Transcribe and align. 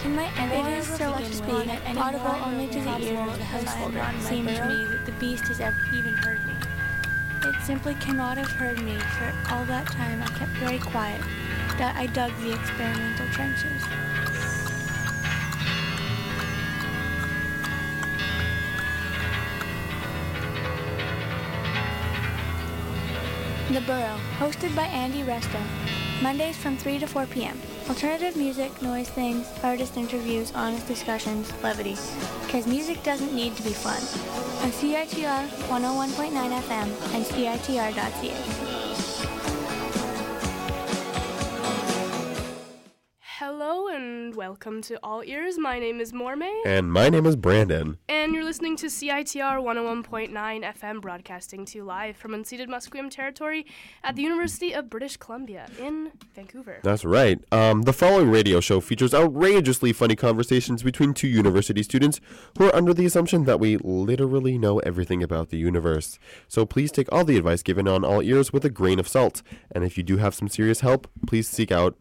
Can 0.00 0.16
my 0.16 0.24
It 0.24 0.38
editor 0.38 0.76
is, 0.76 0.86
so 0.86 1.14
to 1.14 1.24
speak, 1.26 1.68
audible 1.98 2.34
only 2.42 2.68
to 2.68 2.80
the 2.80 2.98
ear 3.00 3.20
of 3.20 3.36
the 3.36 3.44
householder. 3.44 3.98
It 3.98 4.22
seems 4.22 4.56
to 4.56 4.64
me 4.64 4.84
that 4.86 5.04
the 5.04 5.12
beast 5.12 5.46
has 5.48 5.60
ever 5.60 5.76
even 5.92 6.14
heard 6.14 6.42
me. 6.46 6.54
It 7.44 7.54
simply 7.64 7.94
cannot 7.96 8.38
have 8.38 8.50
heard 8.50 8.82
me, 8.82 8.96
for 8.98 9.34
all 9.52 9.66
that 9.66 9.86
time 9.88 10.22
I 10.22 10.26
kept 10.38 10.52
very 10.52 10.78
quiet. 10.78 11.20
That 11.76 11.96
I 11.96 12.06
dug 12.06 12.32
the 12.40 12.54
experimental 12.54 13.28
trenches. 13.28 13.82
The 23.70 23.82
Burrow, 23.82 24.18
hosted 24.38 24.74
by 24.74 24.84
Andy 24.84 25.22
Resto. 25.24 25.60
Mondays 26.22 26.56
from 26.56 26.78
3 26.78 26.98
to 27.00 27.06
4 27.06 27.26
p.m. 27.26 27.60
Alternative 27.90 28.36
music, 28.36 28.70
noise 28.82 29.08
things, 29.08 29.48
artist 29.64 29.96
interviews, 29.96 30.52
honest 30.54 30.86
discussions, 30.86 31.52
levity. 31.60 31.96
Because 32.46 32.64
music 32.64 33.02
doesn't 33.02 33.34
need 33.34 33.56
to 33.56 33.64
be 33.64 33.72
fun. 33.72 34.00
On 34.62 34.70
CITR 34.70 35.48
101.9 35.66 36.30
FM 36.62 36.88
and 37.14 37.24
CITR.ca. 37.24 38.69
welcome 44.44 44.80
to 44.80 44.98
All 45.02 45.22
Ears. 45.22 45.58
My 45.58 45.78
name 45.78 46.00
is 46.00 46.12
Mormei, 46.12 46.62
And 46.64 46.90
my 46.90 47.10
name 47.10 47.26
is 47.26 47.36
Brandon. 47.36 47.98
and 48.08 48.32
you're 48.32 48.42
listening 48.42 48.74
to 48.78 48.86
CITR 48.86 49.60
101.9 49.62 50.32
FM, 50.32 51.02
broadcasting 51.02 51.66
to 51.66 51.76
you 51.76 51.84
live 51.84 52.16
from 52.16 52.30
unceded 52.32 52.66
Musqueam 52.66 53.10
territory 53.10 53.66
at 54.02 54.16
the 54.16 54.22
University 54.22 54.72
of 54.72 54.88
British 54.88 55.18
Columbia 55.18 55.66
in 55.78 56.12
Vancouver. 56.34 56.78
That's 56.82 57.04
right. 57.04 57.38
Um, 57.52 57.82
the 57.82 57.92
following 57.92 58.30
radio 58.30 58.60
show 58.60 58.80
features 58.80 59.12
outrageously 59.12 59.92
funny 59.92 60.16
conversations 60.16 60.82
between 60.82 61.12
two 61.12 61.28
university 61.28 61.82
students 61.82 62.18
who 62.56 62.64
are 62.64 62.74
under 62.74 62.94
the 62.94 63.04
assumption 63.04 63.44
that 63.44 63.60
we 63.60 63.76
literally 63.76 64.56
know 64.56 64.78
everything 64.78 65.22
about 65.22 65.50
the 65.50 65.58
universe. 65.58 66.18
So 66.48 66.64
please 66.64 66.90
take 66.90 67.12
all 67.12 67.26
the 67.26 67.36
advice 67.36 67.62
given 67.62 67.86
on 67.86 68.06
all 68.06 68.22
ears 68.22 68.54
with 68.54 68.64
a 68.64 68.70
grain 68.70 68.98
of 68.98 69.06
salt. 69.06 69.42
And 69.70 69.84
if 69.84 69.98
you 69.98 70.02
do 70.02 70.16
have 70.16 70.34
some 70.34 70.48
serious 70.48 70.80
help, 70.80 71.06
please 71.26 71.46
seek 71.46 71.70
out. 71.70 71.94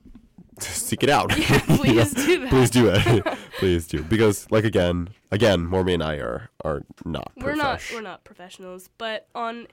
Seek 0.87 1.03
it 1.03 1.09
out. 1.09 1.29
please 1.31 2.13
do 2.13 2.39
that. 2.39 2.49
Please 2.49 2.69
do 2.69 2.89
it. 2.89 3.37
please 3.59 3.87
do. 3.87 4.03
Because, 4.03 4.49
like 4.51 4.63
again, 4.63 5.09
again, 5.31 5.67
Mormei 5.67 5.95
and 5.95 6.03
I 6.03 6.15
are 6.15 6.49
are 6.63 6.83
not. 7.05 7.31
We're 7.37 7.55
not 7.55 7.81
we're 7.93 8.01
not 8.01 8.23
professionals, 8.23 8.89
but 8.97 9.27
on 9.35 9.67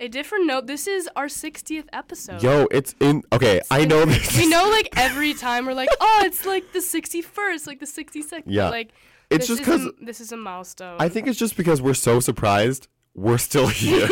a 0.00 0.08
different 0.08 0.46
note, 0.46 0.66
this 0.66 0.86
is 0.88 1.08
our 1.14 1.26
60th 1.26 1.86
episode. 1.92 2.42
Yo, 2.42 2.66
it's 2.70 2.94
in. 3.00 3.22
Okay, 3.32 3.60
I 3.70 3.84
know 3.84 4.04
this. 4.04 4.36
we 4.36 4.48
know 4.48 4.68
like 4.70 4.88
every 4.96 5.34
time 5.34 5.66
we're 5.66 5.74
like, 5.74 5.90
oh, 6.00 6.22
it's 6.24 6.44
like 6.44 6.72
the 6.72 6.80
61st, 6.80 7.66
like 7.66 7.80
the 7.80 7.86
62nd. 7.86 8.42
Yeah. 8.46 8.68
Like 8.68 8.90
It's 9.30 9.46
this 9.46 9.58
just 9.58 9.60
because 9.60 9.88
this 10.00 10.20
is 10.20 10.32
a 10.32 10.36
milestone. 10.36 10.96
I 10.98 11.08
think 11.08 11.28
it's 11.28 11.38
just 11.38 11.56
because 11.56 11.80
we're 11.80 11.94
so 11.94 12.20
surprised 12.20 12.88
we're 13.14 13.38
still 13.38 13.68
here. 13.68 14.08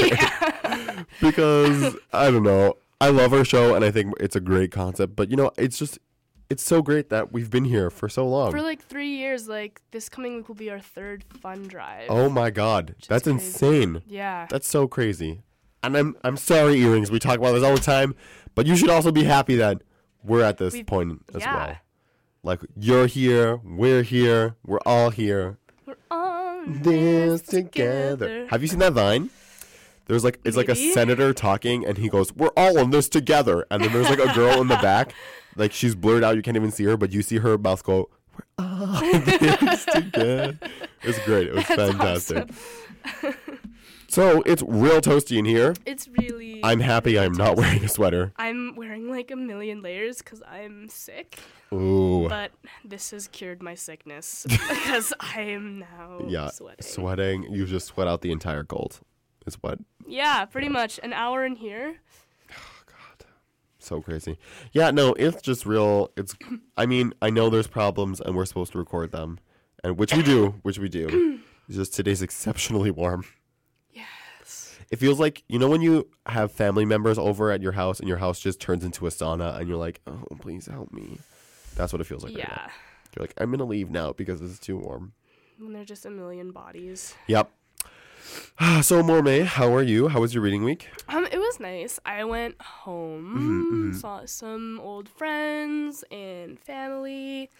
because 1.20 1.96
I 2.12 2.30
don't 2.30 2.42
know. 2.42 2.74
I 3.00 3.08
love 3.08 3.32
our 3.32 3.44
show 3.44 3.74
and 3.74 3.84
I 3.84 3.91
think 3.91 4.14
it's 4.20 4.36
a 4.36 4.41
great 4.41 4.70
concept, 4.72 5.16
but 5.16 5.30
you 5.30 5.36
know, 5.36 5.50
it's 5.56 5.78
just 5.78 5.98
it's 6.50 6.62
so 6.62 6.82
great 6.82 7.08
that 7.10 7.32
we've 7.32 7.48
been 7.50 7.64
here 7.64 7.88
for 7.90 8.08
so 8.08 8.26
long. 8.28 8.50
For 8.50 8.60
like 8.60 8.82
three 8.84 9.08
years, 9.16 9.48
like 9.48 9.80
this 9.92 10.08
coming 10.08 10.36
week 10.36 10.48
will 10.48 10.56
be 10.56 10.68
our 10.70 10.80
third 10.80 11.24
fun 11.40 11.68
drive. 11.68 12.06
oh 12.10 12.28
my 12.28 12.50
god. 12.50 12.94
That's 13.08 13.24
crazy. 13.24 13.30
insane. 13.36 14.02
Yeah. 14.06 14.46
That's 14.50 14.68
so 14.68 14.86
crazy. 14.88 15.42
And 15.82 15.96
I'm 15.96 16.16
I'm 16.24 16.36
sorry 16.36 16.78
earrings. 16.80 17.10
We 17.10 17.18
talk 17.18 17.38
about 17.38 17.52
this 17.52 17.62
all 17.62 17.74
the 17.74 17.80
time, 17.80 18.14
but 18.54 18.66
you 18.66 18.76
should 18.76 18.90
also 18.90 19.10
be 19.12 19.24
happy 19.24 19.56
that 19.56 19.82
we're 20.22 20.42
at 20.42 20.58
this 20.58 20.74
We've- 20.74 20.84
point 20.84 21.22
as 21.34 21.40
yeah. 21.42 21.54
well. 21.56 21.76
Like 22.42 22.60
you're 22.76 23.06
here, 23.06 23.56
we're 23.64 24.02
here, 24.02 24.56
we're 24.64 24.80
all 24.86 25.10
here. 25.10 25.58
We're 25.86 25.96
on 26.10 26.80
this 26.82 27.42
together. 27.42 28.46
Have 28.48 28.62
you 28.62 28.68
seen 28.68 28.78
that 28.80 28.94
Vine? 28.94 29.28
There's 30.06 30.24
like 30.24 30.40
it's 30.44 30.56
like 30.56 30.68
a 30.68 30.74
senator 30.74 31.32
talking, 31.32 31.86
and 31.86 31.96
he 31.98 32.08
goes, 32.08 32.34
"We're 32.34 32.50
all 32.56 32.78
in 32.78 32.91
this 32.91 33.08
together." 33.08 33.64
And 33.70 33.84
then 33.84 33.92
there's 33.92 34.08
like 34.08 34.19
a 34.19 34.32
girl 34.34 34.60
in 34.60 34.69
the 34.69 34.76
back, 34.76 35.14
like 35.60 35.72
she's 35.72 35.94
blurred 35.94 36.25
out, 36.25 36.34
you 36.34 36.43
can't 36.43 36.56
even 36.56 36.72
see 36.72 36.84
her, 36.84 36.97
but 36.97 37.12
you 37.12 37.22
see 37.22 37.38
her 37.38 37.56
mouth 37.56 37.84
go, 37.84 38.09
"We're 38.37 38.65
all 38.66 39.00
together." 39.93 40.59
It's 41.03 41.19
great. 41.25 41.47
It 41.48 41.54
was 41.54 41.66
That's 41.69 41.93
fantastic. 41.93 42.50
awesome. 43.06 43.34
So 44.09 44.43
it's 44.44 44.60
real 44.66 45.00
toasty 45.00 45.38
in 45.38 45.44
here. 45.44 45.75
It's 45.87 46.09
really. 46.09 46.60
I'm 46.65 46.81
happy 46.81 47.16
I'm 47.16 47.32
not 47.32 47.56
wearing 47.56 47.84
a 47.84 47.88
sweater. 47.88 48.32
I'm 48.37 48.75
wearing 48.75 49.09
like 49.09 49.31
a 49.31 49.37
million 49.37 49.82
layers 49.82 50.19
because 50.19 50.43
I'm 50.50 50.88
sick, 50.88 51.38
Ooh, 51.72 52.26
but 52.28 52.50
this 52.84 53.12
has 53.12 53.28
cured 53.28 53.62
my 53.62 53.76
sickness 53.76 54.47
because 54.49 55.12
I 55.20 55.43
am 55.43 55.78
now 55.78 56.22
yeah, 56.26 56.49
sweating. 56.50 56.82
sweating. 56.82 57.43
You 57.53 57.66
just 57.66 57.87
sweat 57.87 58.09
out 58.09 58.20
the 58.22 58.32
entire 58.32 58.65
cold. 58.65 58.99
Is 59.47 59.54
what 59.62 59.78
Yeah, 60.06 60.44
pretty 60.44 60.69
much 60.69 60.99
an 61.04 61.12
hour 61.12 61.44
in 61.47 61.54
here. 61.54 61.97
So 63.86 64.00
crazy. 64.00 64.38
Yeah, 64.72 64.91
no, 64.91 65.12
it's 65.14 65.42
just 65.42 65.66
real. 65.66 66.10
It's. 66.16 66.34
I 66.76 66.86
mean, 66.86 67.12
I 67.22 67.30
know 67.30 67.50
there's 67.50 67.66
problems, 67.66 68.20
and 68.20 68.34
we're 68.36 68.44
supposed 68.46 68.72
to 68.72 68.78
record 68.78 69.12
them, 69.12 69.38
and 69.84 69.98
which 69.98 70.14
we 70.14 70.22
do, 70.22 70.54
which 70.62 70.78
we 70.78 70.88
do. 70.88 71.41
It's 71.68 71.76
just 71.76 71.94
today's 71.94 72.22
exceptionally 72.22 72.90
warm. 72.90 73.24
Yes. 73.92 74.76
It 74.90 74.96
feels 74.98 75.20
like 75.20 75.44
you 75.48 75.58
know 75.58 75.69
when 75.69 75.82
you 75.82 76.08
have 76.26 76.52
family 76.52 76.84
members 76.84 77.19
over 77.19 77.50
at 77.50 77.62
your 77.62 77.72
house, 77.72 78.00
and 78.00 78.08
your 78.08 78.19
house 78.19 78.40
just 78.40 78.60
turns 78.60 78.84
into 78.84 79.06
a 79.06 79.10
sauna, 79.10 79.58
and 79.58 79.69
you're 79.69 79.76
like, 79.78 80.00
"Oh, 80.06 80.24
please 80.40 80.66
help 80.66 80.92
me." 80.92 81.19
That's 81.76 81.92
what 81.92 82.00
it 82.00 82.04
feels 82.04 82.24
like. 82.24 82.34
right 82.34 82.48
now. 82.48 82.62
Yeah. 82.66 82.70
You're 83.16 83.24
like, 83.24 83.34
"I'm 83.38 83.50
gonna 83.50 83.64
leave 83.64 83.90
now 83.90 84.12
because 84.12 84.40
it's 84.42 84.58
too 84.58 84.76
warm." 84.78 85.12
When 85.58 85.72
they're 85.74 85.84
just 85.84 86.06
a 86.06 86.10
million 86.10 86.52
bodies. 86.52 87.14
Yep. 87.26 87.50
so, 88.82 89.02
Mormei, 89.02 89.44
how 89.44 89.74
are 89.74 89.82
you? 89.82 90.08
How 90.08 90.20
was 90.20 90.34
your 90.34 90.42
reading 90.42 90.64
week? 90.64 90.88
Um, 91.08 91.26
it 91.30 91.38
was 91.38 91.60
nice. 91.60 91.98
I 92.04 92.24
went 92.24 92.60
home, 92.60 93.92
saw 93.98 94.24
some 94.26 94.80
old 94.82 95.08
friends 95.08 96.04
and 96.10 96.58
family. 96.58 97.50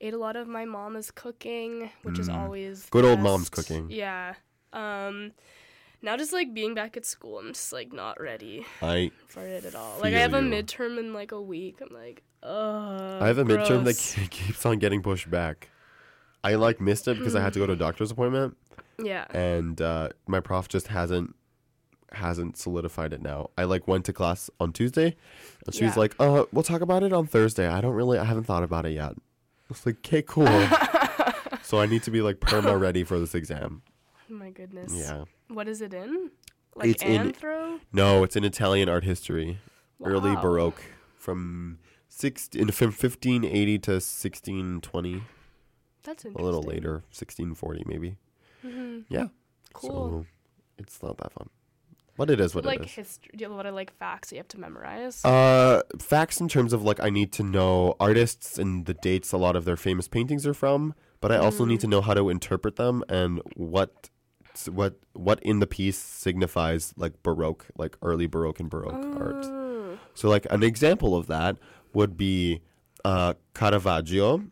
Ate 0.00 0.14
a 0.14 0.18
lot 0.18 0.34
of 0.34 0.48
my 0.48 0.64
mama's 0.64 1.10
cooking, 1.12 1.90
which 2.02 2.18
is 2.18 2.28
always 2.28 2.86
Good 2.90 3.04
old 3.04 3.20
mom's 3.20 3.48
cooking. 3.48 3.88
Yeah. 3.90 4.34
Um, 4.72 5.32
now 6.02 6.16
just 6.16 6.32
like 6.32 6.52
being 6.52 6.74
back 6.74 6.96
at 6.96 7.06
school, 7.06 7.38
I'm 7.38 7.52
just 7.52 7.72
like 7.72 7.92
not 7.92 8.20
ready 8.20 8.66
I 8.82 9.12
for 9.28 9.46
it 9.46 9.64
at 9.64 9.76
all. 9.76 10.00
Like 10.00 10.14
I 10.14 10.18
have 10.18 10.34
a 10.34 10.40
midterm 10.40 10.98
in 10.98 11.12
like 11.14 11.30
a 11.30 11.40
week. 11.40 11.80
I'm 11.80 11.94
like, 11.94 12.22
ugh. 12.42 13.22
I 13.22 13.26
have 13.28 13.38
a 13.38 13.44
midterm 13.44 13.84
that 13.84 13.96
keeps 14.30 14.66
on 14.66 14.78
getting 14.78 15.02
pushed 15.02 15.30
back. 15.30 15.68
I 16.44 16.54
like 16.56 16.80
missed 16.80 17.06
it 17.08 17.18
because 17.18 17.34
I 17.34 17.40
had 17.40 17.52
to 17.54 17.58
go 17.60 17.66
to 17.66 17.72
a 17.74 17.76
doctor's 17.86 18.10
appointment, 18.10 18.56
Yeah. 19.02 19.26
and 19.30 19.80
uh, 19.80 20.08
my 20.26 20.40
prof 20.40 20.68
just 20.68 20.88
hasn't 20.88 21.34
hasn't 22.12 22.58
solidified 22.58 23.12
it 23.14 23.22
now. 23.22 23.48
I 23.56 23.64
like 23.64 23.88
went 23.88 24.04
to 24.06 24.12
class 24.12 24.50
on 24.60 24.72
Tuesday, 24.72 25.16
and 25.66 25.74
she 25.74 25.84
was 25.84 25.94
Yeah. 25.94 26.00
like, 26.00 26.14
"Uh, 26.20 26.44
we'll 26.52 26.62
talk 26.62 26.80
about 26.82 27.02
it 27.02 27.12
on 27.12 27.26
Thursday." 27.26 27.66
I 27.68 27.80
don't 27.80 27.94
really, 27.94 28.18
I 28.18 28.24
haven't 28.24 28.44
thought 28.44 28.62
about 28.62 28.84
it 28.86 28.90
yet. 28.92 29.12
I 29.12 29.68
was 29.68 29.86
like, 29.86 29.96
"Okay, 29.98 30.22
cool." 30.22 30.46
so 31.62 31.80
I 31.80 31.86
need 31.86 32.02
to 32.02 32.10
be 32.10 32.20
like 32.22 32.40
perma 32.40 32.78
ready 32.78 33.02
for 33.04 33.18
this 33.18 33.34
exam. 33.34 33.82
Oh 34.30 34.34
my 34.34 34.50
goodness. 34.50 34.92
Yeah. 34.94 35.24
What 35.48 35.68
is 35.68 35.80
it 35.80 35.94
in? 35.94 36.30
Like 36.74 36.88
It's 36.88 37.02
in- 37.02 37.32
anthro? 37.32 37.80
No, 37.92 38.24
it's 38.24 38.34
in 38.36 38.44
Italian 38.44 38.88
art 38.88 39.04
history, 39.04 39.58
early 40.02 40.34
Baroque, 40.36 40.82
from 41.16 41.78
six 42.08 42.48
in 42.54 42.70
from 42.72 42.90
fifteen 42.92 43.44
eighty 43.44 43.78
to 43.80 44.00
sixteen 44.00 44.80
twenty. 44.80 45.22
That's 46.04 46.24
a 46.24 46.28
little 46.28 46.62
later, 46.62 47.02
1640 47.10 47.84
maybe. 47.86 48.16
Yeah. 48.64 48.70
Mm-hmm. 48.70 49.24
Cool. 49.72 49.90
So 49.90 50.26
it's 50.78 51.02
not 51.02 51.18
that 51.18 51.32
fun. 51.32 51.48
But 52.16 52.28
it 52.30 52.40
is 52.40 52.54
what 52.54 52.64
like 52.66 52.80
it 52.80 52.86
is. 52.86 52.92
history. 52.92 53.30
Do 53.36 53.42
you 53.42 53.46
have 53.46 53.52
a 53.52 53.56
lot 53.56 53.66
of 53.66 53.74
like 53.74 53.92
facts 53.98 54.28
that 54.30 54.36
you 54.36 54.40
have 54.40 54.48
to 54.48 54.60
memorize? 54.60 55.24
Uh, 55.24 55.80
facts 55.98 56.40
in 56.40 56.48
terms 56.48 56.72
of 56.72 56.82
like 56.82 57.00
I 57.02 57.08
need 57.08 57.32
to 57.32 57.42
know 57.42 57.96
artists 57.98 58.58
and 58.58 58.84
the 58.86 58.94
dates 58.94 59.32
a 59.32 59.38
lot 59.38 59.56
of 59.56 59.64
their 59.64 59.76
famous 59.78 60.08
paintings 60.08 60.46
are 60.46 60.52
from, 60.54 60.94
but 61.20 61.32
I 61.32 61.38
also 61.38 61.64
Mm. 61.64 61.68
need 61.68 61.80
to 61.80 61.86
know 61.86 62.00
how 62.02 62.12
to 62.14 62.28
interpret 62.28 62.76
them 62.76 63.02
and 63.08 63.40
what 63.56 64.10
what 64.70 64.98
what 65.14 65.40
in 65.42 65.60
the 65.60 65.66
piece 65.66 65.96
signifies 65.98 66.92
like 66.98 67.22
baroque, 67.22 67.66
like 67.78 67.96
early 68.02 68.26
baroque 68.26 68.60
and 68.60 68.68
baroque 68.68 69.16
art. 69.18 69.44
Oh. 69.46 69.98
So 70.14 70.28
like 70.28 70.46
an 70.50 70.62
example 70.62 71.16
of 71.16 71.26
that 71.28 71.56
would 71.94 72.18
be 72.18 72.60
uh, 73.04 73.32
Caravaggio. 73.54 74.44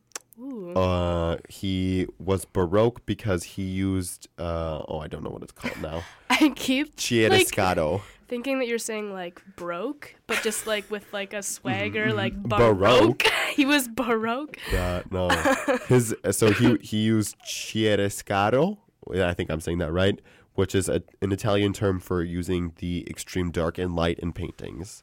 Ooh. 0.76 0.80
Uh, 0.80 1.36
he 1.48 2.06
was 2.18 2.44
baroque 2.44 3.04
because 3.06 3.42
he 3.44 3.62
used 3.62 4.28
uh, 4.38 4.82
oh 4.88 4.98
I 5.00 5.08
don't 5.08 5.22
know 5.24 5.30
what 5.30 5.42
it's 5.42 5.52
called 5.52 5.80
now. 5.80 6.02
I 6.30 6.50
keep 6.56 6.96
like 7.30 7.48
thinking 8.28 8.58
that 8.60 8.68
you're 8.68 8.78
saying 8.78 9.12
like 9.12 9.42
broke, 9.56 10.14
but 10.26 10.40
just 10.42 10.66
like 10.66 10.90
with 10.90 11.12
like 11.12 11.32
a 11.32 11.42
swagger, 11.42 12.12
like 12.12 12.34
Mm-hmm. 12.34 12.48
Baroque. 12.48 12.78
baroque. 13.18 13.22
he 13.54 13.64
was 13.64 13.88
baroque. 13.88 14.56
Yeah, 14.72 15.02
no. 15.10 15.28
His 15.88 16.14
so 16.30 16.52
he 16.52 16.76
he 16.80 16.98
used 16.98 17.36
chiaroscuro. 17.40 18.78
I 19.12 19.34
think 19.34 19.50
I'm 19.50 19.60
saying 19.60 19.78
that 19.78 19.92
right, 19.92 20.20
which 20.54 20.74
is 20.74 20.88
a, 20.88 21.02
an 21.20 21.32
Italian 21.32 21.72
term 21.72 21.98
for 22.00 22.22
using 22.22 22.72
the 22.76 23.06
extreme 23.10 23.50
dark 23.50 23.78
and 23.78 23.96
light 23.96 24.18
in 24.20 24.32
paintings. 24.32 25.02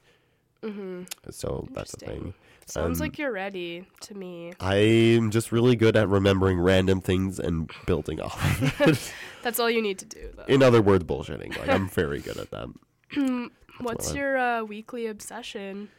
Mm-hmm. 0.63 1.03
So 1.29 1.67
that's 1.71 1.91
the 1.91 2.05
thing. 2.05 2.33
Sounds 2.67 2.99
Um, 2.99 3.05
like 3.05 3.17
you're 3.17 3.31
ready 3.31 3.85
to 4.01 4.13
me. 4.13 4.51
I'm 4.59 5.31
just 5.31 5.51
really 5.53 5.75
good 5.77 5.95
at 5.95 6.09
remembering 6.09 6.59
random 6.59 6.99
things 6.99 7.39
and 7.39 7.71
building 7.85 8.19
off. 8.19 8.61
of 8.81 8.81
it. 8.89 9.13
That's 9.41 9.59
all 9.59 9.69
you 9.69 9.81
need 9.81 9.99
to 9.99 10.05
do, 10.05 10.29
though. 10.35 10.43
In 10.53 10.61
other 10.61 10.81
words, 10.81 11.05
bullshitting. 11.05 11.57
Like 11.57 11.69
I'm 11.69 11.87
very 11.87 12.19
good 12.19 12.37
at 12.37 12.51
that. 12.51 12.67
What's 13.79 14.07
what 14.07 14.15
your 14.15 14.37
uh, 14.37 14.63
weekly 14.63 15.07
obsession? 15.07 15.89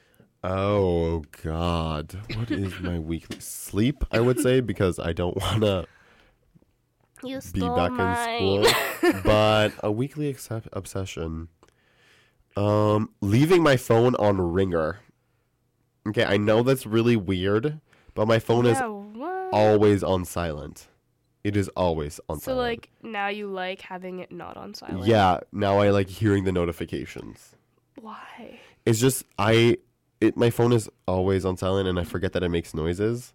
Oh 0.45 1.25
God, 1.43 2.15
what 2.37 2.51
is 2.51 2.79
my 2.81 2.99
weekly 2.99 3.41
sleep? 3.41 4.05
I 4.13 4.21
would 4.21 4.39
say 4.39 4.61
because 4.61 4.99
I 4.99 5.13
don't 5.13 5.37
want 5.37 5.63
to 5.63 5.87
be 7.23 7.61
back 7.61 7.91
in 7.91 8.63
school. 9.03 9.21
but 9.25 9.73
a 9.83 9.91
weekly 9.91 10.29
accept- 10.29 10.69
obsession. 10.73 11.49
Um, 12.57 13.11
leaving 13.21 13.63
my 13.63 13.77
phone 13.77 14.15
on 14.17 14.41
ringer. 14.41 14.99
Okay, 16.09 16.25
I 16.25 16.37
know 16.37 16.63
that's 16.63 16.87
really 16.87 17.17
weird, 17.17 17.81
but 18.15 18.27
my 18.27 18.39
phone 18.39 18.67
is 18.67 18.79
yeah, 18.79 18.87
what? 18.87 19.53
always 19.53 20.03
on 20.03 20.25
silent. 20.25 20.89
It 21.45 21.57
is 21.57 21.69
always 21.77 22.21
on 22.29 22.41
silent. 22.41 22.43
so 22.43 22.51
silent. 22.53 22.69
like 22.69 22.91
now 23.03 23.29
you 23.29 23.47
like 23.47 23.81
having 23.81 24.19
it 24.19 24.33
not 24.33 24.57
on 24.57 24.75
silent. 24.75 25.07
yeah, 25.07 25.41
now 25.53 25.79
I 25.79 25.91
like 25.91 26.09
hearing 26.09 26.45
the 26.45 26.53
notifications. 26.53 27.55
Why? 28.01 28.61
It's 28.87 29.01
just 29.01 29.25
I 29.39 29.79
it 30.21 30.37
my 30.37 30.51
phone 30.51 30.73
is 30.73 30.89
always 31.07 31.45
on 31.45 31.57
silent 31.57 31.89
and 31.89 31.99
I 31.99 32.05
forget 32.05 32.33
that 32.33 32.43
it 32.43 32.49
makes 32.49 32.75
noises. 32.75 33.35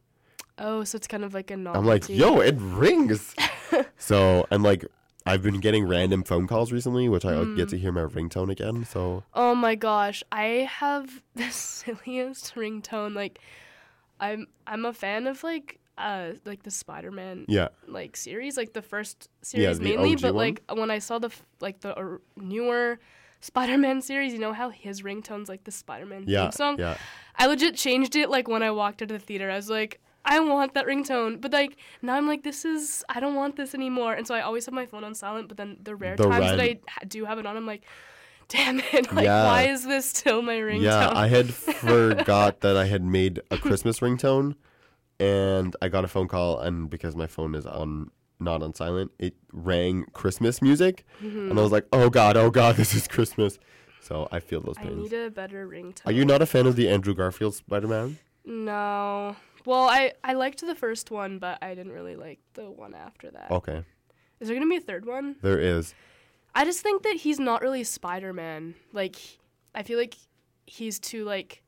Oh, 0.57 0.83
so 0.83 0.97
it's 0.97 1.07
kind 1.07 1.23
of 1.23 1.33
like 1.33 1.49
a 1.49 1.57
novelty. 1.57 1.79
I'm 1.79 1.85
like, 1.85 2.09
"Yo, 2.09 2.39
it 2.39 2.55
rings." 2.59 3.33
so, 3.97 4.45
and 4.51 4.61
like 4.61 4.85
I've 5.25 5.41
been 5.41 5.59
getting 5.59 5.87
random 5.87 6.23
phone 6.23 6.47
calls 6.47 6.71
recently, 6.71 7.07
which 7.07 7.23
I 7.25 7.33
Hmm. 7.43 7.55
get 7.55 7.69
to 7.69 7.77
hear 7.77 7.91
my 7.91 8.01
ringtone 8.01 8.51
again. 8.51 8.85
So, 8.85 9.23
Oh 9.33 9.55
my 9.55 9.75
gosh, 9.75 10.23
I 10.31 10.67
have 10.69 11.21
the 11.35 11.49
silliest 11.49 12.55
ringtone. 12.55 13.15
Like, 13.15 13.39
I'm 14.19 14.47
I'm 14.67 14.85
a 14.85 14.93
fan 14.93 15.27
of 15.27 15.43
like 15.43 15.79
uh 15.97 16.31
like 16.45 16.63
the 16.63 16.71
Spider-Man 16.71 17.45
yeah. 17.47 17.69
like 17.87 18.17
series, 18.17 18.57
like 18.57 18.73
the 18.73 18.81
first 18.81 19.29
series 19.41 19.79
the 19.79 19.85
mainly. 19.85 20.13
OG 20.13 20.21
But 20.21 20.33
one? 20.33 20.43
like 20.45 20.61
when 20.73 20.91
I 20.91 20.99
saw 20.99 21.19
the 21.19 21.27
f- 21.27 21.43
like 21.61 21.81
the 21.81 21.95
uh, 21.97 22.17
newer 22.35 22.99
Spider-Man 23.41 24.01
series, 24.01 24.33
you 24.33 24.39
know 24.39 24.53
how 24.53 24.69
his 24.69 25.01
ringtone's 25.01 25.49
like 25.49 25.63
the 25.65 25.71
Spider-Man 25.71 26.23
Yeah. 26.27 26.43
theme 26.43 26.51
song. 26.51 26.79
Yeah. 26.79 26.97
I 27.37 27.47
legit 27.47 27.75
changed 27.75 28.15
it 28.15 28.29
like 28.29 28.47
when 28.47 28.63
I 28.63 28.71
walked 28.71 29.01
into 29.01 29.13
the 29.15 29.19
theater. 29.19 29.49
I 29.51 29.55
was 29.55 29.69
like, 29.69 29.99
I 30.25 30.39
want 30.39 30.73
that 30.75 30.85
ringtone. 30.85 31.41
But 31.41 31.51
like 31.51 31.77
now 32.01 32.15
I'm 32.15 32.27
like, 32.27 32.43
this 32.43 32.63
is 32.65 33.03
I 33.09 33.19
don't 33.19 33.35
want 33.35 33.55
this 33.55 33.73
anymore. 33.75 34.13
And 34.13 34.25
so 34.27 34.33
I 34.35 34.41
always 34.41 34.65
have 34.65 34.73
my 34.73 34.85
phone 34.85 35.03
on 35.03 35.13
silent. 35.15 35.47
But 35.49 35.57
then 35.57 35.77
the 35.83 35.95
rare 35.95 36.15
The 36.15 36.29
times 36.29 36.51
that 36.51 36.61
I 36.61 36.79
ha- 36.87 37.01
do 37.07 37.25
have 37.25 37.39
it 37.39 37.45
on, 37.45 37.57
I'm 37.57 37.65
like, 37.65 37.83
damn 38.47 38.79
it! 38.79 39.11
Like 39.13 39.25
Yeah. 39.25 39.45
why 39.45 39.63
is 39.63 39.85
this 39.85 40.05
still 40.07 40.41
my 40.41 40.55
ringtone? 40.55 40.81
Yeah, 40.83 41.11
I 41.13 41.27
had 41.27 41.53
forgot 41.53 42.61
that 42.61 42.77
I 42.77 42.85
had 42.85 43.03
made 43.03 43.41
a 43.51 43.57
Christmas 43.65 43.99
ringtone, 43.99 44.55
and 45.19 45.75
I 45.81 45.89
got 45.89 46.03
a 46.03 46.07
phone 46.07 46.27
call, 46.27 46.59
and 46.59 46.89
because 46.89 47.15
my 47.15 47.27
phone 47.27 47.55
is 47.55 47.65
on 47.65 48.09
not 48.39 48.61
on 48.61 48.73
silent, 48.73 49.11
it 49.19 49.35
rang 49.53 50.05
Christmas 50.13 50.61
music, 50.61 51.05
Mm-hmm. 51.21 51.49
and 51.51 51.59
I 51.59 51.61
was 51.61 51.71
like, 51.71 51.85
"Oh 51.93 52.09
God, 52.09 52.35
oh 52.37 52.49
God, 52.49 52.75
this 52.75 52.93
is 52.93 53.07
Christmas." 53.07 53.59
So 54.01 54.27
I 54.33 54.39
feel 54.41 54.59
those 54.59 54.77
I 54.77 54.83
pains. 54.83 55.01
need 55.11 55.13
a 55.13 55.29
better 55.29 55.65
ringtone. 55.67 56.05
Are 56.05 56.11
you 56.11 56.25
not 56.25 56.41
a 56.41 56.45
fan 56.45 56.65
of 56.67 56.75
the 56.75 56.89
Andrew 56.89 57.13
Garfield 57.13 57.55
Spider 57.55 57.87
Man? 57.87 58.17
No. 58.45 59.37
Well, 59.65 59.87
I 59.87 60.13
I 60.23 60.33
liked 60.33 60.59
the 60.65 60.75
first 60.75 61.11
one, 61.11 61.39
but 61.39 61.57
I 61.61 61.73
didn't 61.75 61.91
really 61.93 62.15
like 62.15 62.39
the 62.53 62.69
one 62.69 62.93
after 62.93 63.31
that. 63.31 63.51
Okay, 63.51 63.83
Is 64.39 64.47
there 64.47 64.55
gonna 64.57 64.69
be 64.69 64.77
a 64.77 64.81
third 64.81 65.05
one? 65.05 65.35
there 65.41 65.59
is. 65.59 65.93
I 66.55 66.65
just 66.65 66.81
think 66.81 67.03
that 67.03 67.15
he's 67.17 67.39
not 67.39 67.61
really 67.61 67.83
Spider 67.83 68.31
Man. 68.33 68.75
Like, 68.91 69.15
I 69.73 69.83
feel 69.83 69.97
like 69.97 70.15
he's 70.65 70.99
too 70.99 71.23
like 71.25 71.63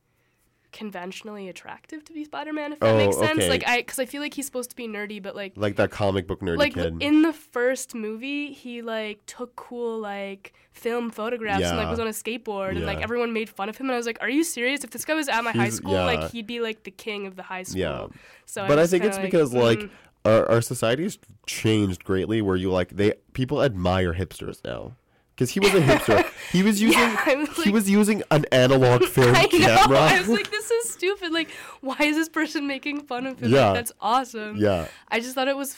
conventionally 0.76 1.48
attractive 1.48 2.04
to 2.04 2.12
be 2.12 2.26
Spider 2.26 2.52
Man. 2.52 2.74
If 2.74 2.82
that 2.82 2.94
Oh, 2.94 2.98
makes 2.98 3.18
sense. 3.18 3.40
okay. 3.40 3.50
Like, 3.50 3.66
I 3.66 3.78
because 3.78 3.98
I 3.98 4.06
feel 4.06 4.22
like 4.22 4.34
he's 4.34 4.46
supposed 4.46 4.70
to 4.72 4.76
be 4.76 4.88
nerdy, 4.88 5.24
but 5.24 5.34
like. 5.36 5.54
Like 5.56 5.78
that 5.78 5.90
comic 5.90 6.28
book 6.28 6.42
nerdy 6.42 6.58
Like 6.58 6.74
kid. 6.74 7.02
in 7.02 7.22
the 7.22 7.32
first 7.32 7.96
movie, 7.96 8.52
he 8.52 8.82
like 8.82 9.26
took 9.26 9.56
cool 9.56 9.98
like 10.00 10.54
film 10.74 11.10
photographs 11.10 11.64
and 11.64 11.78
like 11.78 11.90
was 11.90 12.00
on 12.00 12.08
a 12.08 12.12
skateboard 12.12 12.72
and 12.72 12.86
like 12.86 13.02
everyone 13.02 13.32
made 13.32 13.50
fun 13.50 13.70
of 13.70 13.78
him 13.78 13.88
and 13.88 13.94
I 13.94 13.98
was 13.98 14.06
like, 14.06 14.18
"Are 14.22 14.30
you 14.30 14.44
serious? 14.44 14.84
If 14.84 14.92
this 14.92 15.06
guy 15.06 15.14
was 15.14 15.30
at 15.30 15.42
my 15.44 15.54
high 15.54 15.70
school, 15.70 15.94
yeah. 15.94 16.04
like 16.04 16.32
he'd 16.32 16.46
be 16.46 16.60
like 16.60 16.84
the 16.84 16.92
king 16.92 17.26
of 17.26 17.38
the 17.38 17.44
high 17.44 17.64
school." 17.64 17.80
Yeah. 17.80 18.08
So 18.46 18.68
but 18.68 18.78
I 18.78 18.82
was 18.82 18.92
think 18.92 19.06
it's 19.06 19.18
because 19.18 19.54
like 19.54 19.80
mm. 19.80 19.90
our, 20.26 20.46
our 20.50 20.62
society's 20.62 21.18
changed 21.48 22.04
greatly, 22.04 22.42
where 22.42 22.58
you 22.58 22.70
like 22.70 22.90
they 22.90 23.14
people 23.32 23.64
admire 23.64 24.14
hipsters 24.14 24.62
now. 24.66 24.98
Because 25.36 25.50
he 25.50 25.60
was 25.60 25.74
a 25.74 25.82
hipster. 25.82 26.26
he 26.52 26.64
was 26.64 26.82
using 26.82 26.98
Yeah, 27.00 27.36
was 27.36 27.64
he 27.64 27.70
was 27.70 27.90
using 27.90 28.24
an 28.32 28.46
analog 28.54 29.04
film 29.16 29.36
I 29.36 29.48
know. 29.52 29.96
I 29.96 30.18
was 30.20 30.30
like, 30.30 30.50
this 30.50 30.72
is 30.72 30.90
stupid. 30.90 31.34
Like, 31.34 31.50
why 31.82 31.98
is 32.00 32.16
this 32.16 32.30
person 32.30 32.68
making 32.68 33.02
fun 33.02 33.28
of 33.28 33.40
him? 33.40 33.52
Yeah. 33.52 33.66
Like, 33.68 33.74
that's 33.76 33.92
awesome. 34.00 34.56
yeah, 34.58 34.88
I 35.10 35.20
just 35.20 35.36
thought 35.36 35.50
it 35.50 35.58
was 35.58 35.76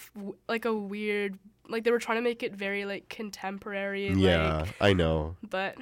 like 0.48 0.66
a 0.66 0.74
weird, 0.74 1.40
like 1.68 1.84
they 1.84 1.90
were 1.92 1.98
trying 1.98 2.20
to 2.20 2.22
make 2.22 2.44
it 2.44 2.54
very 2.54 2.86
like 2.86 3.10
contemporary. 3.10 4.10
Yeah, 4.14 4.60
Like, 4.60 4.76
I 4.80 4.94
know. 4.94 5.36
but 5.50 5.76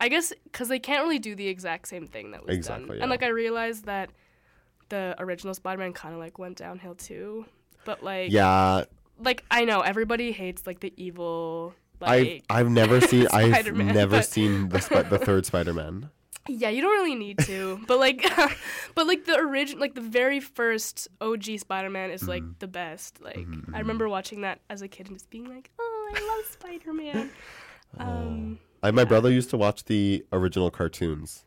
I 0.00 0.08
guess 0.08 0.32
because 0.44 0.68
they 0.68 0.78
can't 0.78 1.02
really 1.02 1.18
do 1.18 1.34
the 1.34 1.48
exact 1.48 1.88
same 1.88 2.06
thing 2.06 2.30
that 2.30 2.46
was 2.46 2.56
Exactly, 2.56 2.86
done. 2.86 2.96
yeah. 2.98 3.02
And 3.02 3.10
like 3.10 3.24
I 3.24 3.28
realized 3.28 3.86
that 3.86 4.10
the 4.90 5.16
original 5.18 5.54
Spider-Man 5.54 5.92
kind 5.92 6.14
of 6.14 6.20
like 6.20 6.38
went 6.38 6.56
downhill 6.58 6.94
too. 6.94 7.46
But 7.84 8.04
like, 8.04 8.30
Yeah, 8.30 8.84
like 9.18 9.42
I 9.50 9.64
know 9.64 9.80
everybody 9.80 10.30
hates 10.30 10.68
like 10.68 10.78
the 10.78 10.92
evil. 10.96 11.74
I've 12.02 12.26
Like, 12.26 12.44
I've 12.50 12.70
never 12.70 13.00
seen 13.00 13.26
I've 13.32 13.72
never 13.74 14.18
but- 14.18 14.26
seen 14.26 14.68
the 14.68 14.80
Spi- 14.80 15.02
the 15.02 15.18
third 15.18 15.46
Spider 15.46 15.74
Man. 15.74 16.10
Yeah, 16.50 16.70
you 16.70 16.80
don't 16.80 16.92
really 16.92 17.14
need 17.14 17.38
to, 17.40 17.78
but 17.86 17.98
like, 17.98 18.22
but 18.94 19.06
like 19.06 19.26
the 19.26 19.36
origin, 19.36 19.78
like 19.78 19.94
the 19.94 20.00
very 20.00 20.40
first 20.40 21.06
OG 21.20 21.44
Spider-Man 21.58 22.10
is 22.10 22.26
like 22.26 22.42
Mm-hmm. 22.42 22.52
the 22.60 22.68
best. 22.68 23.20
Like 23.22 23.46
I 23.74 23.78
remember 23.80 24.08
watching 24.08 24.40
that 24.40 24.60
as 24.70 24.80
a 24.80 24.88
kid 24.88 25.08
and 25.08 25.16
just 25.16 25.28
being 25.28 25.44
like, 25.46 25.70
oh, 25.78 26.12
I 26.14 26.20
love 26.36 26.50
Spider-Man. 26.52 27.30
Um, 27.98 28.58
I, 28.82 28.90
my 28.90 29.04
brother 29.04 29.30
used 29.30 29.48
to 29.50 29.56
watch 29.56 29.84
the 29.84 30.24
original 30.32 30.70
cartoons, 30.70 31.44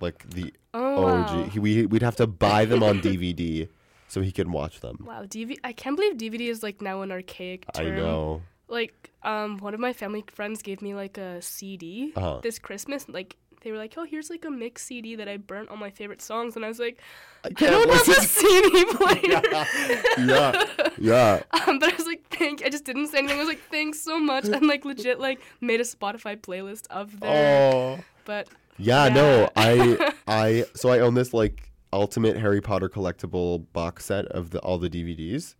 like 0.00 0.28
the 0.30 0.52
oh 0.74 1.04
OG. 1.06 1.30
wow. 1.30 1.42
He, 1.44 1.58
we 1.58 1.86
we'd 1.86 2.02
have 2.02 2.16
to 2.16 2.26
buy 2.26 2.64
them 2.66 2.82
on 2.84 3.00
DVD 3.00 3.68
so 4.08 4.20
he 4.22 4.30
could 4.32 4.48
watch 4.50 4.80
them. 4.80 5.04
Wow, 5.06 5.22
DV- 5.24 5.58
I 5.64 5.72
can't 5.72 5.96
believe 5.96 6.14
DVD 6.16 6.48
is 6.48 6.62
like 6.62 6.80
now 6.80 7.02
an 7.02 7.10
archaic 7.10 7.64
I 7.74 7.82
term. 7.82 7.96
know. 7.96 8.42
Like, 8.68 9.10
um, 9.22 9.58
one 9.58 9.74
of 9.74 9.80
my 9.80 9.92
family 9.92 10.24
friends 10.32 10.62
gave 10.62 10.82
me 10.82 10.94
like 10.94 11.18
a 11.18 11.40
CD 11.42 12.12
Uh-huh. 12.16 12.40
this 12.42 12.58
Christmas. 12.58 13.08
Like, 13.08 13.36
they 13.62 13.72
were 13.72 13.78
like, 13.78 13.94
"Oh, 13.96 14.04
here's 14.04 14.30
like 14.30 14.44
a 14.44 14.50
mix 14.50 14.84
CD 14.84 15.16
that 15.16 15.28
I 15.28 15.38
burnt 15.38 15.70
all 15.70 15.76
my 15.76 15.90
favorite 15.90 16.20
songs," 16.22 16.54
and 16.56 16.64
I 16.64 16.68
was 16.68 16.78
like, 16.78 16.98
I 17.44 17.48
"I 17.48 17.50
don't 17.52 17.72
have 17.72 18.06
a 18.08 18.10
listen. 18.10 18.24
CD 18.24 18.84
player." 18.90 19.42
yeah, 20.26 20.64
yeah. 20.98 21.42
Um, 21.66 21.78
but 21.80 21.92
I 21.92 21.96
was 21.96 22.06
like, 22.06 22.24
thank. 22.30 22.64
I 22.64 22.68
just 22.68 22.84
didn't 22.84 23.08
say 23.08 23.18
anything. 23.18 23.36
I 23.36 23.40
was 23.40 23.48
like, 23.48 23.60
thanks 23.70 24.00
so 24.00 24.18
much, 24.20 24.44
and 24.46 24.66
like 24.68 24.84
legit 24.84 25.18
like 25.18 25.40
made 25.60 25.80
a 25.80 25.84
Spotify 25.84 26.36
playlist 26.36 26.86
of 26.90 27.18
their. 27.20 27.72
Oh. 27.72 27.98
But 28.24 28.48
Yeah, 28.78 29.08
no, 29.08 29.48
I 29.56 30.12
I 30.28 30.64
so 30.74 30.88
I 30.90 31.00
own 31.00 31.14
this 31.14 31.32
like 31.34 31.70
ultimate 31.92 32.36
Harry 32.36 32.60
Potter 32.60 32.88
collectible 32.88 33.64
box 33.72 34.04
set 34.04 34.26
of 34.26 34.50
the 34.50 34.60
all 34.60 34.78
the 34.78 34.90
DVDs. 34.90 35.54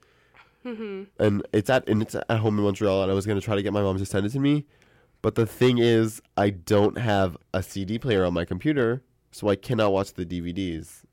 Mm-hmm. 0.67 1.23
And 1.23 1.47
it's 1.53 1.71
at 1.71 1.89
and 1.89 2.03
it's 2.03 2.15
at 2.15 2.29
home 2.31 2.59
in 2.59 2.65
Montreal 2.65 3.03
and 3.03 3.11
I 3.11 3.15
was 3.15 3.25
going 3.25 3.39
to 3.39 3.45
try 3.45 3.55
to 3.55 3.63
get 3.63 3.73
my 3.73 3.83
mom 3.83 3.99
to 3.99 4.07
send 4.07 4.27
it 4.27 4.31
to 4.31 4.41
me. 4.41 4.67
But 5.23 5.35
the 5.35 5.47
thing 5.47 5.79
is 5.79 6.21
I 6.37 6.51
don't 6.51 6.99
have 6.99 7.37
a 7.55 7.63
CD 7.63 7.99
player 7.99 8.25
on 8.25 8.35
my 8.35 8.45
computer, 8.45 9.03
so 9.31 9.49
I 9.49 9.57
cannot 9.57 9.93
watch 9.93 10.13
the 10.13 10.27
DVDs. 10.27 11.05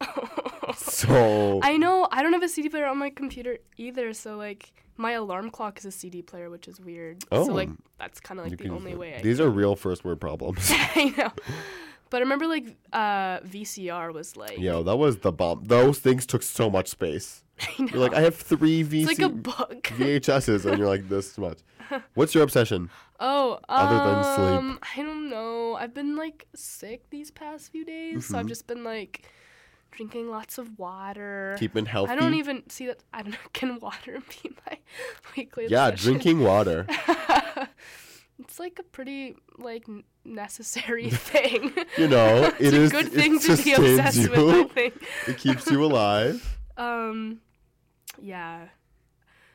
So 0.76 1.60
I 1.62 1.76
know 1.76 2.08
I 2.10 2.22
don't 2.22 2.32
have 2.32 2.42
a 2.42 2.48
CD 2.48 2.68
player 2.68 2.86
on 2.86 2.98
my 2.98 3.10
computer 3.10 3.58
either. 3.76 4.12
So 4.12 4.36
like 4.36 4.72
my 4.96 5.12
alarm 5.12 5.50
clock 5.50 5.78
is 5.78 5.84
a 5.84 5.90
CD 5.90 6.22
player, 6.22 6.50
which 6.50 6.68
is 6.68 6.80
weird. 6.80 7.24
Oh. 7.32 7.46
So 7.46 7.52
like 7.52 7.70
that's 7.98 8.20
kind 8.20 8.40
of 8.40 8.46
like 8.48 8.58
the 8.58 8.68
only 8.68 8.94
way. 8.94 9.16
I 9.16 9.22
These 9.22 9.40
are 9.40 9.48
real 9.48 9.76
first 9.76 10.04
word 10.04 10.20
problems. 10.20 10.70
I 10.72 11.14
know. 11.16 11.32
But 12.10 12.18
I 12.18 12.20
remember 12.20 12.46
like 12.46 12.64
uh, 12.90 13.40
VCR 13.40 14.14
was 14.14 14.34
like 14.34 14.58
Yo, 14.58 14.82
that 14.82 14.96
was 14.96 15.18
the 15.18 15.30
bomb. 15.30 15.64
Those 15.64 15.98
things 15.98 16.24
took 16.24 16.42
so 16.42 16.70
much 16.70 16.88
space. 16.88 17.44
You're 17.78 17.98
like 18.00 18.14
I 18.14 18.20
have 18.20 18.34
3 18.36 18.84
VC 18.84 18.94
it's 19.00 19.06
like 19.06 19.18
a 19.20 19.28
book. 19.32 19.82
VHSs 19.98 20.64
and 20.66 20.78
you're 20.78 20.88
like 20.88 21.08
this 21.08 21.36
much. 21.38 21.58
What's 22.14 22.34
your 22.34 22.44
obsession? 22.44 22.90
Oh, 23.18 23.58
Other 23.68 23.96
than 23.96 24.24
sleep. 24.24 24.58
um, 24.60 24.78
I 24.96 25.02
don't 25.02 25.28
know. 25.30 25.74
I've 25.74 25.94
been 25.94 26.16
like 26.16 26.46
sick 26.54 27.08
these 27.10 27.30
past 27.30 27.72
few 27.72 27.84
days, 27.84 28.26
so 28.26 28.36
I've 28.36 28.42
Mm-hmm. 28.42 28.48
just 28.48 28.66
been 28.66 28.84
like 28.84 29.22
drinking 29.90 30.28
lots 30.30 30.58
of 30.58 30.78
water. 30.78 31.56
Keeping 31.58 31.86
healthy. 31.86 32.12
I 32.12 32.16
don't 32.16 32.34
even 32.34 32.68
see 32.68 32.86
that. 32.88 33.02
I 33.14 33.22
don't 33.22 33.32
know. 33.32 33.38
Can 33.54 33.78
water 33.80 34.20
be 34.42 34.50
my 34.66 34.78
weekly? 35.36 35.66
Yeah, 35.68 35.88
obsession? 35.88 36.12
drinking 36.12 36.40
water. 36.40 36.86
it's 38.38 38.60
like 38.60 38.78
a 38.78 38.82
pretty 38.84 39.36
like 39.58 39.84
n- 39.88 40.04
necessary 40.24 41.10
thing. 41.10 41.72
You 41.96 42.08
know, 42.08 42.52
it's 42.58 42.60
it 42.60 42.74
a 42.74 42.80
is- 42.82 42.92
good 42.92 43.06
it 43.06 43.12
thing 43.12 43.38
to 43.40 43.48
be 43.48 43.56
sustains 43.56 43.98
obsessed 43.98 44.30
with. 44.30 44.38
I 44.38 44.56
you. 44.58 44.68
think. 44.68 44.94
It 45.26 45.38
keeps 45.38 45.70
you 45.70 45.84
alive. 45.84 46.58
Um, 46.76 47.40
yeah. 48.20 48.68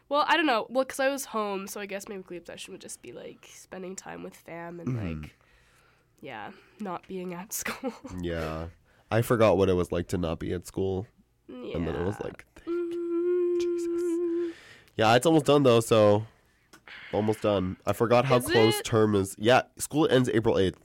Well, 0.09 0.25
I 0.27 0.35
don't 0.37 0.45
know. 0.45 0.67
Well, 0.69 0.83
because 0.83 0.99
I 0.99 1.09
was 1.09 1.25
home, 1.25 1.67
so 1.67 1.79
I 1.79 1.85
guess 1.85 2.07
my 2.07 2.17
weekly 2.17 2.37
obsession 2.37 2.71
would 2.73 2.81
just 2.81 3.01
be 3.01 3.11
like 3.13 3.47
spending 3.53 3.95
time 3.95 4.21
with 4.23 4.35
fam 4.35 4.79
and 4.79 4.89
Mm-hmm. 4.89 5.21
like, 5.21 5.35
yeah, 6.21 6.51
not 6.79 7.07
being 7.07 7.33
at 7.33 7.51
school. 7.61 7.93
Yeah. 8.21 8.67
I 9.09 9.21
forgot 9.21 9.57
what 9.57 9.69
it 9.69 9.73
was 9.73 9.91
like 9.91 10.07
to 10.09 10.17
not 10.17 10.39
be 10.39 10.53
at 10.53 10.65
school, 10.67 11.07
Yeah. 11.47 11.77
and 11.77 11.87
then 11.87 11.95
it 11.95 12.03
was 12.05 12.19
like, 12.19 12.45
Mm, 12.65 14.51
yeah, 14.95 15.15
it's 15.15 15.25
almost 15.25 15.45
done 15.45 15.63
though. 15.63 15.79
So 15.79 16.25
almost 17.11 17.41
done. 17.41 17.77
I 17.85 17.93
forgot 17.93 18.25
how 18.25 18.37
Is 18.37 18.45
close 18.45 18.79
it? 18.79 18.85
term 18.85 19.15
is. 19.15 19.35
Yeah, 19.39 19.63
school 19.77 20.07
ends 20.09 20.29
April 20.33 20.57
eighth. 20.59 20.77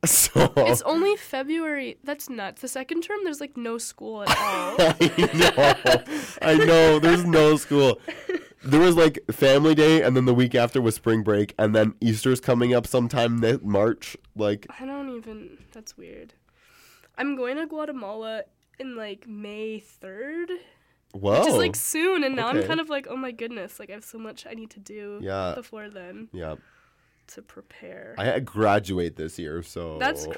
So 0.06 0.52
It's 0.56 0.82
only 0.82 1.16
February. 1.16 1.98
That's 2.04 2.30
nuts. 2.30 2.62
The 2.62 2.68
second 2.68 3.02
term, 3.02 3.18
there's 3.24 3.40
like 3.40 3.56
no 3.56 3.78
school 3.78 4.22
at 4.22 4.28
all. 4.38 4.76
I 4.78 5.34
know. 5.34 6.42
I 6.42 6.54
know. 6.64 6.98
There's 7.00 7.24
no 7.24 7.56
school. 7.56 8.00
There 8.64 8.80
was 8.80 8.96
like 8.96 9.18
Family 9.30 9.74
Day, 9.74 10.02
and 10.02 10.16
then 10.16 10.24
the 10.24 10.34
week 10.34 10.54
after 10.54 10.80
was 10.80 10.94
spring 10.94 11.22
break, 11.22 11.54
and 11.58 11.74
then 11.74 11.94
Easter's 12.00 12.40
coming 12.40 12.74
up 12.74 12.86
sometime 12.86 13.38
ne- 13.40 13.58
March. 13.62 14.16
Like, 14.36 14.66
I 14.80 14.84
don't 14.86 15.10
even. 15.16 15.58
That's 15.72 15.96
weird. 15.96 16.34
I'm 17.16 17.34
going 17.36 17.56
to 17.56 17.66
Guatemala 17.66 18.42
in 18.78 18.94
like 18.96 19.26
May 19.26 19.82
3rd, 20.02 20.46
whoa. 21.12 21.40
which 21.40 21.48
is 21.48 21.56
like 21.56 21.74
soon, 21.76 22.22
and 22.22 22.36
now 22.36 22.46
I'm 22.48 22.62
kind 22.62 22.78
of 22.78 22.88
like, 22.88 23.06
oh 23.10 23.16
my 23.16 23.32
goodness, 23.32 23.80
like 23.80 23.90
I 23.90 23.94
have 23.94 24.04
so 24.04 24.18
much 24.18 24.46
I 24.48 24.54
need 24.54 24.70
to 24.70 24.80
do 24.80 25.18
Yeah. 25.20 25.54
before 25.56 25.88
then 25.90 26.28
yeah. 26.32 26.54
To 27.28 27.42
prepare. 27.42 28.14
I 28.18 28.24
had 28.24 28.44
graduate 28.44 29.16
this 29.16 29.38
year, 29.38 29.62
so 29.62 29.98
That's 29.98 30.26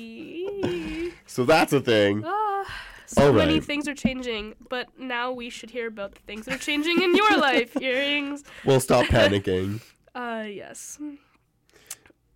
crazy. 0.00 1.12
So 1.26 1.44
that's 1.44 1.72
a 1.72 1.80
thing. 1.80 2.22
ah, 2.26 2.64
so 3.06 3.26
All 3.28 3.32
many 3.32 3.54
right. 3.54 3.64
things 3.64 3.88
are 3.88 3.94
changing, 3.94 4.54
but 4.68 4.86
now 4.98 5.32
we 5.32 5.50
should 5.50 5.70
hear 5.70 5.86
about 5.88 6.14
the 6.14 6.20
things 6.20 6.46
that 6.46 6.54
are 6.56 6.58
changing 6.58 7.02
in 7.02 7.14
your 7.16 7.36
life, 7.48 7.76
earrings. 7.80 8.44
We'll 8.64 8.80
stop 8.80 9.06
panicking. 9.16 9.80
Uh, 10.14 10.44
yes. 10.46 10.98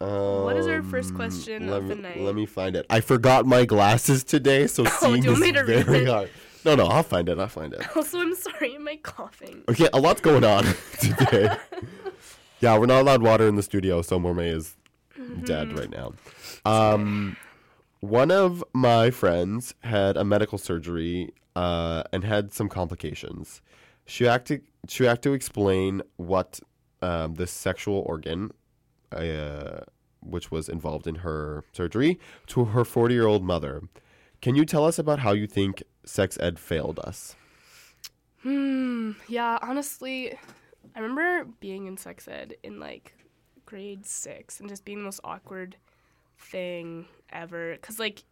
Um, 0.01 0.49
is 0.57 0.67
our 0.67 0.83
first 0.83 1.15
question 1.15 1.69
let 1.71 1.83
of 1.83 1.89
the 1.89 1.95
night? 1.95 2.19
Let 2.21 2.35
me 2.35 2.47
find 2.47 2.77
it. 2.77 2.85
I 2.91 3.01
forgot 3.01 3.47
my 3.47 3.65
glasses 3.65 4.25
today, 4.25 4.67
so 4.67 4.85
Oh, 4.87 4.91
seeing 5.01 5.23
you 5.23 5.33
is 5.33 5.39
me 5.41 5.53
very 5.53 5.75
it? 6.03 6.09
hard. 6.09 6.31
No, 6.65 6.75
no, 6.75 6.87
I'll 6.87 7.03
find 7.03 7.29
it. 7.29 7.39
I'll 7.39 7.47
find 7.49 7.73
it. 7.75 7.85
Also, 7.97 8.19
I'm 8.21 8.35
sorry, 8.35 8.75
am 8.75 8.89
I 8.89 8.97
coughing? 8.97 9.63
Okay, 9.69 9.89
a 9.93 10.01
lot's 10.01 10.21
going 10.21 10.45
on 10.45 10.65
today. 10.99 11.49
Yeah, 12.65 12.79
we're 12.79 12.87
not 12.87 13.03
allowed 13.03 13.23
water 13.23 13.47
in 13.47 13.57
the 13.57 13.63
studio, 13.63 14.01
so 14.03 14.19
Mormei 14.19 14.51
is 14.61 14.77
Mm-hmm. 15.19 15.45
dead 15.45 15.79
right 15.79 15.91
now. 15.91 16.13
Um, 16.65 17.37
one 18.01 18.33
of 18.33 18.65
my 18.73 19.11
friends 19.11 19.73
had 19.85 20.17
a 20.17 20.25
medical 20.25 20.59
surgery 20.59 21.33
uh, 21.55 22.03
and 22.13 22.25
had 22.25 22.53
some 22.53 22.69
complications. 22.69 23.63
She 24.07 24.25
had 24.25 24.45
to 24.47 24.61
she 24.89 25.05
had 25.05 25.23
to 25.23 25.33
explain 25.33 26.03
what 26.17 26.59
um, 27.01 27.35
this 27.37 27.53
sexual 27.53 28.01
organ, 28.13 28.51
uh, 29.13 29.81
which 30.21 30.51
was 30.51 30.69
involved 30.69 31.07
in 31.07 31.17
her 31.27 31.63
surgery, 31.73 32.19
to 32.49 32.65
her 32.75 32.85
forty 32.85 33.15
year 33.15 33.29
old 33.29 33.45
mother. 33.45 33.83
Can 34.43 34.57
you 34.57 34.65
tell 34.65 34.85
us 34.85 34.99
about 34.99 35.21
how 35.21 35.33
you 35.33 35.47
think 35.47 35.83
sex 36.05 36.37
ed 36.41 36.59
failed 36.59 36.99
us? 37.11 37.37
Hmm. 38.43 39.13
Yeah. 39.29 39.59
Honestly, 39.63 40.37
I 40.95 41.01
remember 41.01 41.51
being 41.61 41.87
in 41.87 41.97
sex 41.97 42.29
ed 42.29 42.55
in 42.63 42.79
like 42.81 43.15
grade 43.67 44.07
six 44.07 44.61
and 44.61 44.69
just 44.69 44.85
being 44.85 44.99
the 44.99 45.05
most 45.05 45.21
awkward 45.25 45.77
thing 46.39 47.07
ever. 47.31 47.77
Cause 47.83 47.99
like, 47.99 48.23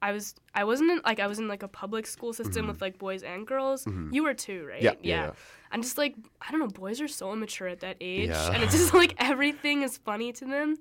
I 0.00 0.12
was 0.12 0.36
I 0.54 0.62
wasn't 0.62 0.92
in 0.92 1.00
like 1.04 1.18
I 1.18 1.26
was 1.26 1.40
in 1.40 1.48
like 1.48 1.64
a 1.64 1.68
public 1.68 2.06
school 2.06 2.32
system 2.32 2.68
with 2.68 2.80
like 2.80 2.98
boys 2.98 3.24
and 3.24 3.44
girls. 3.46 3.84
You 4.12 4.22
were 4.22 4.34
too, 4.34 4.64
right? 4.66 4.76
Mm-hmm. 4.82 4.84
Yeah, 5.04 5.16
yeah, 5.16 5.24
yeah. 5.26 5.32
And 5.72 5.82
just 5.82 5.98
like 5.98 6.14
I 6.40 6.52
don't 6.52 6.60
know, 6.60 6.68
boys 6.68 7.00
are 7.00 7.08
so 7.08 7.32
immature 7.32 7.66
at 7.66 7.80
that 7.80 7.96
age, 8.00 8.28
Yeah. 8.28 8.52
and 8.52 8.62
it's 8.62 8.72
just 8.74 8.94
like 8.94 9.14
everything 9.18 9.82
is 9.82 9.96
funny 9.98 10.32
to 10.34 10.44
them. 10.44 10.76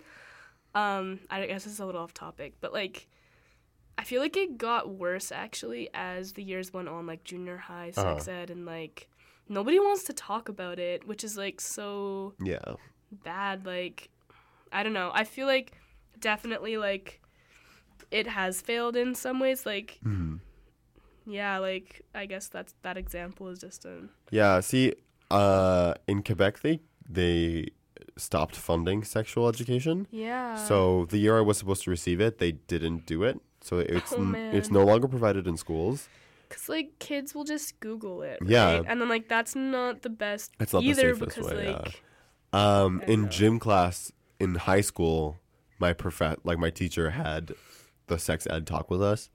Um, 0.75 1.19
I 1.31 1.47
guess 1.47 1.63
this 1.63 1.73
is 1.73 1.79
a 1.79 1.85
little 1.85 2.01
off 2.01 2.13
topic, 2.13 2.55
but 2.61 2.73
like. 2.73 3.07
I 3.99 4.03
feel 4.03 4.21
like 4.21 4.37
it 4.37 4.59
got 4.59 4.91
worse 4.91 5.31
actually 5.31 5.89
as 5.91 6.33
the 6.33 6.43
years 6.43 6.71
went 6.71 6.87
on, 6.87 7.07
like 7.07 7.23
junior 7.23 7.57
high 7.57 7.89
sex 7.89 8.27
ed, 8.27 8.51
and 8.51 8.63
like 8.63 9.09
nobody 9.49 9.79
wants 9.79 10.03
to 10.05 10.13
talk 10.13 10.49
about 10.49 10.79
it, 10.79 11.07
which 11.07 11.23
is 11.23 11.37
like 11.37 11.59
so 11.61 12.33
Yeah. 12.43 12.75
bad. 13.11 13.65
Like, 13.65 14.09
I 14.71 14.83
don't 14.83 14.93
know. 14.93 15.11
I 15.13 15.23
feel 15.23 15.47
like 15.47 15.71
definitely 16.19 16.77
like 16.77 17.21
it 18.11 18.27
has 18.27 18.61
failed 18.61 18.95
in 18.95 19.15
some 19.15 19.39
ways. 19.39 19.65
Like, 19.65 19.99
yeah, 21.25 21.57
like 21.57 22.01
I 22.15 22.25
guess 22.25 22.47
that's 22.47 22.73
that 22.83 22.97
example 22.97 23.47
is 23.49 23.59
just 23.59 23.85
a 23.85 24.03
Yeah, 24.31 24.59
see, 24.61 24.93
uh, 25.29 25.93
in 26.07 26.23
Quebec, 26.23 26.61
they 26.61 26.79
they 27.09 27.67
stopped 28.17 28.55
funding 28.55 29.03
sexual 29.03 29.47
education. 29.47 30.07
yeah. 30.11 30.55
So 30.55 31.05
the 31.05 31.17
year 31.17 31.37
I 31.37 31.41
was 31.41 31.57
supposed 31.57 31.83
to 31.83 31.89
receive 31.91 32.19
it, 32.21 32.39
they 32.39 32.53
didn't 32.53 33.05
do 33.05 33.23
it. 33.23 33.39
So 33.61 33.79
it's 33.79 34.13
Oh, 34.17 34.21
n- 34.21 34.35
it's 34.53 34.71
no 34.71 34.83
longer 34.83 35.07
provided 35.07 35.47
in 35.47 35.57
schools. 35.57 36.09
Cause 36.49 36.69
like 36.69 36.97
kids 36.99 37.35
will 37.35 37.43
just 37.43 37.79
Google 37.79 38.21
it, 38.21 38.39
Yeah. 38.45 38.77
right? 38.77 38.85
and 38.87 39.01
then 39.01 39.09
like 39.09 39.27
that's 39.27 39.55
not 39.55 40.01
the 40.01 40.09
best 40.09 40.53
It's 40.59 40.73
not 40.73 40.81
the 40.83 40.89
either 40.89 41.13
safest 41.15 41.35
because 41.37 41.51
way, 41.53 41.65
yeah. 41.65 41.77
like 41.77 42.03
Um, 42.53 43.01
in 43.07 43.23
know. 43.23 43.27
gym 43.29 43.59
class 43.59 44.11
in 44.39 44.55
high 44.55 44.81
school, 44.81 45.39
my 45.79 45.93
prof 45.93 46.21
like 46.43 46.57
my 46.57 46.69
teacher 46.69 47.09
had 47.11 47.53
the 48.07 48.17
sex 48.17 48.47
ed 48.49 48.65
talk 48.65 48.89
with 48.89 49.01
us, 49.01 49.29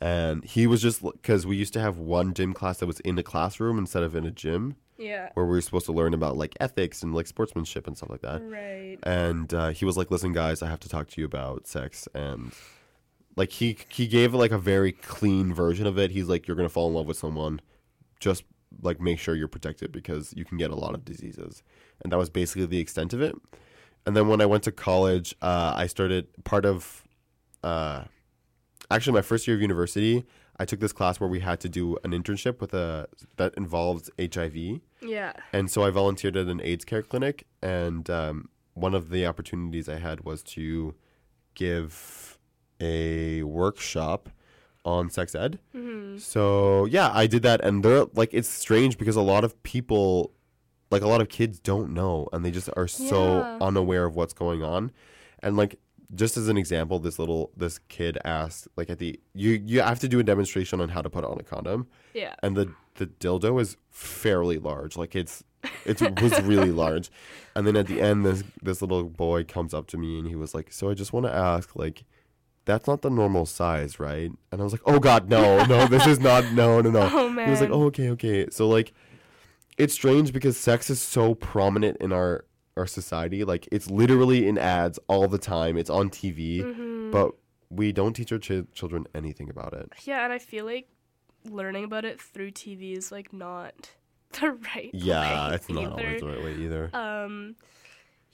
and 0.00 0.44
he 0.44 0.66
was 0.66 0.82
just 0.82 1.02
because 1.02 1.46
we 1.46 1.56
used 1.56 1.72
to 1.74 1.80
have 1.80 1.96
one 1.98 2.34
gym 2.34 2.52
class 2.52 2.78
that 2.78 2.86
was 2.86 3.00
in 3.00 3.18
a 3.18 3.22
classroom 3.22 3.78
instead 3.78 4.02
of 4.02 4.14
in 4.14 4.26
a 4.26 4.30
gym, 4.30 4.76
yeah, 4.98 5.30
where 5.34 5.46
we 5.46 5.52
were 5.52 5.60
supposed 5.62 5.86
to 5.86 5.92
learn 5.92 6.12
about 6.12 6.36
like 6.36 6.54
ethics 6.60 7.02
and 7.02 7.14
like 7.14 7.26
sportsmanship 7.26 7.86
and 7.86 7.96
stuff 7.96 8.10
like 8.10 8.20
that. 8.22 8.42
right. 8.42 8.98
and 9.04 9.54
uh, 9.54 9.68
he 9.70 9.84
was 9.84 9.96
like, 9.96 10.10
"Listen, 10.10 10.32
guys, 10.34 10.60
I 10.62 10.68
have 10.68 10.80
to 10.80 10.88
talk 10.88 11.08
to 11.08 11.20
you 11.20 11.24
about 11.24 11.66
sex." 11.66 12.06
And 12.14 12.52
like 13.36 13.50
he 13.52 13.76
he 13.88 14.06
gave 14.06 14.34
like 14.34 14.50
a 14.50 14.58
very 14.58 14.92
clean 14.92 15.52
version 15.54 15.86
of 15.86 15.98
it. 15.98 16.10
He's 16.10 16.28
like, 16.28 16.46
"You're 16.46 16.56
gonna 16.56 16.68
fall 16.68 16.88
in 16.88 16.94
love 16.94 17.06
with 17.06 17.16
someone, 17.16 17.60
just 18.20 18.44
like 18.80 19.00
make 19.00 19.18
sure 19.18 19.34
you're 19.34 19.48
protected 19.48 19.92
because 19.92 20.32
you 20.36 20.44
can 20.44 20.58
get 20.58 20.70
a 20.70 20.76
lot 20.76 20.94
of 20.94 21.04
diseases." 21.04 21.62
And 22.02 22.12
that 22.12 22.18
was 22.18 22.30
basically 22.30 22.66
the 22.66 22.78
extent 22.78 23.12
of 23.12 23.20
it. 23.20 23.34
And 24.04 24.16
then 24.16 24.28
when 24.28 24.40
I 24.40 24.46
went 24.46 24.64
to 24.64 24.72
college, 24.72 25.34
uh, 25.40 25.74
I 25.76 25.86
started 25.86 26.26
part 26.44 26.66
of, 26.66 27.04
uh, 27.62 28.04
actually 28.90 29.12
my 29.12 29.22
first 29.22 29.46
year 29.46 29.54
of 29.56 29.62
university. 29.62 30.24
I 30.58 30.64
took 30.64 30.80
this 30.80 30.92
class 30.92 31.18
where 31.18 31.28
we 31.28 31.40
had 31.40 31.60
to 31.60 31.68
do 31.68 31.96
an 32.04 32.10
internship 32.10 32.60
with 32.60 32.74
a 32.74 33.08
that 33.36 33.54
involves 33.54 34.10
HIV. 34.20 34.80
Yeah. 35.00 35.32
And 35.52 35.70
so 35.70 35.84
I 35.84 35.90
volunteered 35.90 36.36
at 36.36 36.46
an 36.46 36.60
AIDS 36.62 36.84
care 36.84 37.02
clinic, 37.02 37.46
and 37.62 38.08
um, 38.10 38.48
one 38.74 38.94
of 38.94 39.10
the 39.10 39.26
opportunities 39.26 39.88
I 39.88 39.98
had 39.98 40.24
was 40.24 40.42
to 40.44 40.94
give 41.54 42.31
a 42.82 43.42
workshop 43.44 44.28
on 44.84 45.08
sex 45.10 45.34
ed. 45.34 45.58
Mm-hmm. 45.74 46.18
So 46.18 46.84
yeah, 46.86 47.10
I 47.14 47.26
did 47.26 47.42
that, 47.42 47.60
and 47.64 47.82
they're 47.84 48.06
like, 48.14 48.34
it's 48.34 48.48
strange 48.48 48.98
because 48.98 49.16
a 49.16 49.22
lot 49.22 49.44
of 49.44 49.62
people, 49.62 50.32
like 50.90 51.02
a 51.02 51.08
lot 51.08 51.20
of 51.20 51.28
kids, 51.28 51.58
don't 51.58 51.94
know, 51.94 52.28
and 52.32 52.44
they 52.44 52.50
just 52.50 52.68
are 52.76 52.88
so 52.88 53.38
Yeah. 53.38 53.58
unaware 53.60 54.04
of 54.06 54.16
what's 54.16 54.32
going 54.34 54.62
on, 54.62 54.90
and 55.42 55.56
like. 55.56 55.78
Just 56.14 56.36
as 56.36 56.46
an 56.48 56.58
example, 56.58 56.98
this 56.98 57.18
little 57.18 57.52
this 57.56 57.78
kid 57.88 58.18
asked 58.22 58.68
like 58.76 58.90
at 58.90 58.98
the 58.98 59.18
you 59.32 59.52
you 59.64 59.80
have 59.80 59.98
to 60.00 60.08
do 60.08 60.18
a 60.20 60.22
demonstration 60.22 60.78
on 60.78 60.90
how 60.90 61.00
to 61.00 61.08
put 61.08 61.24
on 61.24 61.38
a 61.40 61.42
condom, 61.42 61.86
Yeah. 62.12 62.34
and 62.42 62.54
the 62.54 62.70
the 62.96 63.06
dildo 63.06 63.58
is 63.58 63.78
fairly 63.88 64.58
large. 64.58 64.94
Like 64.98 65.16
it's 65.16 65.42
it 65.86 65.98
was 66.20 66.38
really 66.42 66.70
large. 66.84 67.10
And 67.56 67.66
then 67.66 67.76
at 67.76 67.86
the 67.86 68.02
end, 68.02 68.26
this 68.26 68.44
this 68.62 68.82
little 68.82 69.04
boy 69.04 69.44
comes 69.44 69.72
up 69.72 69.86
to 69.86 69.96
me 69.96 70.18
and 70.18 70.28
he 70.28 70.34
was 70.34 70.54
like, 70.54 70.70
"So 70.70 70.90
I 70.90 70.92
just 70.92 71.14
want 71.14 71.24
to 71.24 71.32
ask, 71.32 71.74
like, 71.76 72.04
that's 72.64 72.86
not 72.86 73.02
the 73.02 73.10
normal 73.10 73.46
size, 73.46 73.98
right?" 74.00 74.30
And 74.50 74.60
I 74.60 74.64
was 74.64 74.72
like, 74.72 74.82
"Oh 74.86 74.98
God, 74.98 75.28
no, 75.28 75.64
no, 75.64 75.86
this 75.86 76.06
is 76.06 76.20
not. 76.20 76.52
No, 76.52 76.80
no, 76.80 76.90
no." 76.90 77.00
Oh, 77.12 77.28
He 77.44 77.50
was 77.50 77.60
like, 77.60 77.70
"Oh, 77.70 77.84
okay, 77.84 78.10
okay." 78.10 78.46
So 78.50 78.68
like, 78.68 78.92
it's 79.78 79.94
strange 79.94 80.32
because 80.32 80.56
sex 80.56 80.90
is 80.90 81.00
so 81.00 81.34
prominent 81.34 81.96
in 81.98 82.12
our 82.12 82.44
our 82.76 82.86
society. 82.86 83.44
Like 83.44 83.68
it's 83.72 83.90
literally 83.90 84.46
in 84.48 84.56
ads 84.58 84.98
all 85.08 85.28
the 85.28 85.38
time. 85.38 85.76
It's 85.76 85.90
on 85.90 86.10
TV, 86.10 86.62
Mm-hmm. 86.62 87.10
but 87.10 87.32
we 87.70 87.90
don't 87.92 88.12
teach 88.14 88.30
our 88.32 88.38
ch- 88.38 88.66
children 88.74 89.06
anything 89.14 89.48
about 89.48 89.72
it. 89.72 89.90
Yeah, 90.04 90.24
and 90.24 90.32
I 90.32 90.38
feel 90.38 90.64
like 90.66 90.88
learning 91.44 91.84
about 91.84 92.04
it 92.04 92.20
through 92.20 92.50
TV 92.52 92.96
is 92.96 93.10
like 93.10 93.32
not 93.32 93.90
the 94.40 94.52
right 94.52 94.90
Yeah, 94.92 95.52
it's 95.54 95.68
not 95.68 95.82
either. 95.82 95.90
always 96.06 96.20
the 96.20 96.26
right 96.28 96.44
way 96.44 96.54
either. 96.56 96.90
Um, 96.94 97.56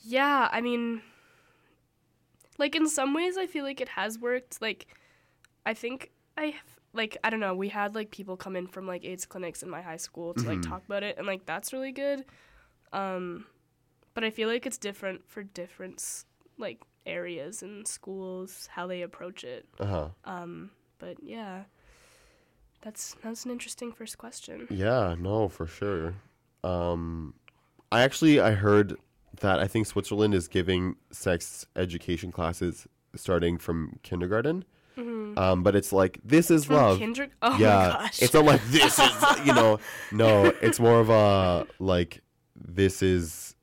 yeah, 0.04 0.48
I 0.52 0.60
mean, 0.60 1.02
like 2.58 2.74
in 2.74 2.88
some 2.88 3.14
ways, 3.14 3.36
I 3.38 3.46
feel 3.46 3.64
like 3.64 3.80
it 3.80 3.88
has 3.90 4.18
worked. 4.18 4.60
Like, 4.60 4.86
I 5.64 5.74
think 5.74 6.10
I 6.36 6.46
have, 6.46 6.78
like 6.92 7.16
I 7.22 7.30
don't 7.30 7.40
know. 7.40 7.54
We 7.54 7.68
had 7.68 7.94
like 7.94 8.10
people 8.10 8.36
come 8.36 8.56
in 8.56 8.66
from 8.66 8.86
like 8.86 9.04
AIDS 9.04 9.26
clinics 9.26 9.62
in 9.62 9.70
my 9.70 9.82
high 9.82 9.96
school 9.96 10.34
to 10.34 10.42
like 10.42 10.62
talk 10.62 10.84
about 10.84 11.02
it, 11.02 11.16
and 11.18 11.26
like 11.26 11.46
that's 11.46 11.72
really 11.72 11.92
good. 11.92 12.24
Um, 12.92 13.46
but 14.14 14.24
I 14.24 14.30
feel 14.30 14.48
like 14.48 14.66
it's 14.66 14.78
different 14.78 15.28
for 15.28 15.42
different 15.42 16.24
like 16.58 16.80
areas 17.06 17.62
and 17.62 17.86
schools 17.86 18.68
how 18.72 18.86
they 18.86 19.02
approach 19.02 19.44
it. 19.44 19.66
Uh 19.78 19.86
huh. 19.86 20.08
Um, 20.24 20.70
but 20.98 21.22
yeah, 21.22 21.64
that's 22.80 23.16
that's 23.22 23.44
an 23.44 23.50
interesting 23.50 23.92
first 23.92 24.18
question. 24.18 24.66
Yeah, 24.70 25.14
no, 25.18 25.48
for 25.48 25.66
sure. 25.66 26.14
Um, 26.64 27.34
I 27.92 28.02
actually 28.02 28.40
I 28.40 28.52
heard 28.52 28.96
that 29.40 29.58
I 29.58 29.66
think 29.66 29.86
Switzerland 29.86 30.34
is 30.34 30.48
giving 30.48 30.96
sex 31.10 31.66
education 31.76 32.30
classes 32.32 32.86
starting 33.14 33.58
from 33.58 33.98
kindergarten. 34.02 34.64
Um, 34.96 35.62
but 35.62 35.76
it's 35.76 35.92
like 35.92 36.18
this 36.24 36.50
is 36.50 36.64
From 36.64 36.74
love. 36.76 36.98
Kendrick. 36.98 37.30
Oh 37.40 37.56
yeah, 37.56 37.76
my 37.76 37.92
gosh. 38.04 38.20
it's 38.20 38.34
not 38.34 38.44
like 38.44 38.60
this 38.64 38.98
is 38.98 39.46
you 39.46 39.54
know. 39.54 39.78
No, 40.10 40.46
it's 40.60 40.80
more 40.80 40.98
of 40.98 41.08
a 41.08 41.66
like 41.78 42.20
this 42.56 43.00
is 43.00 43.54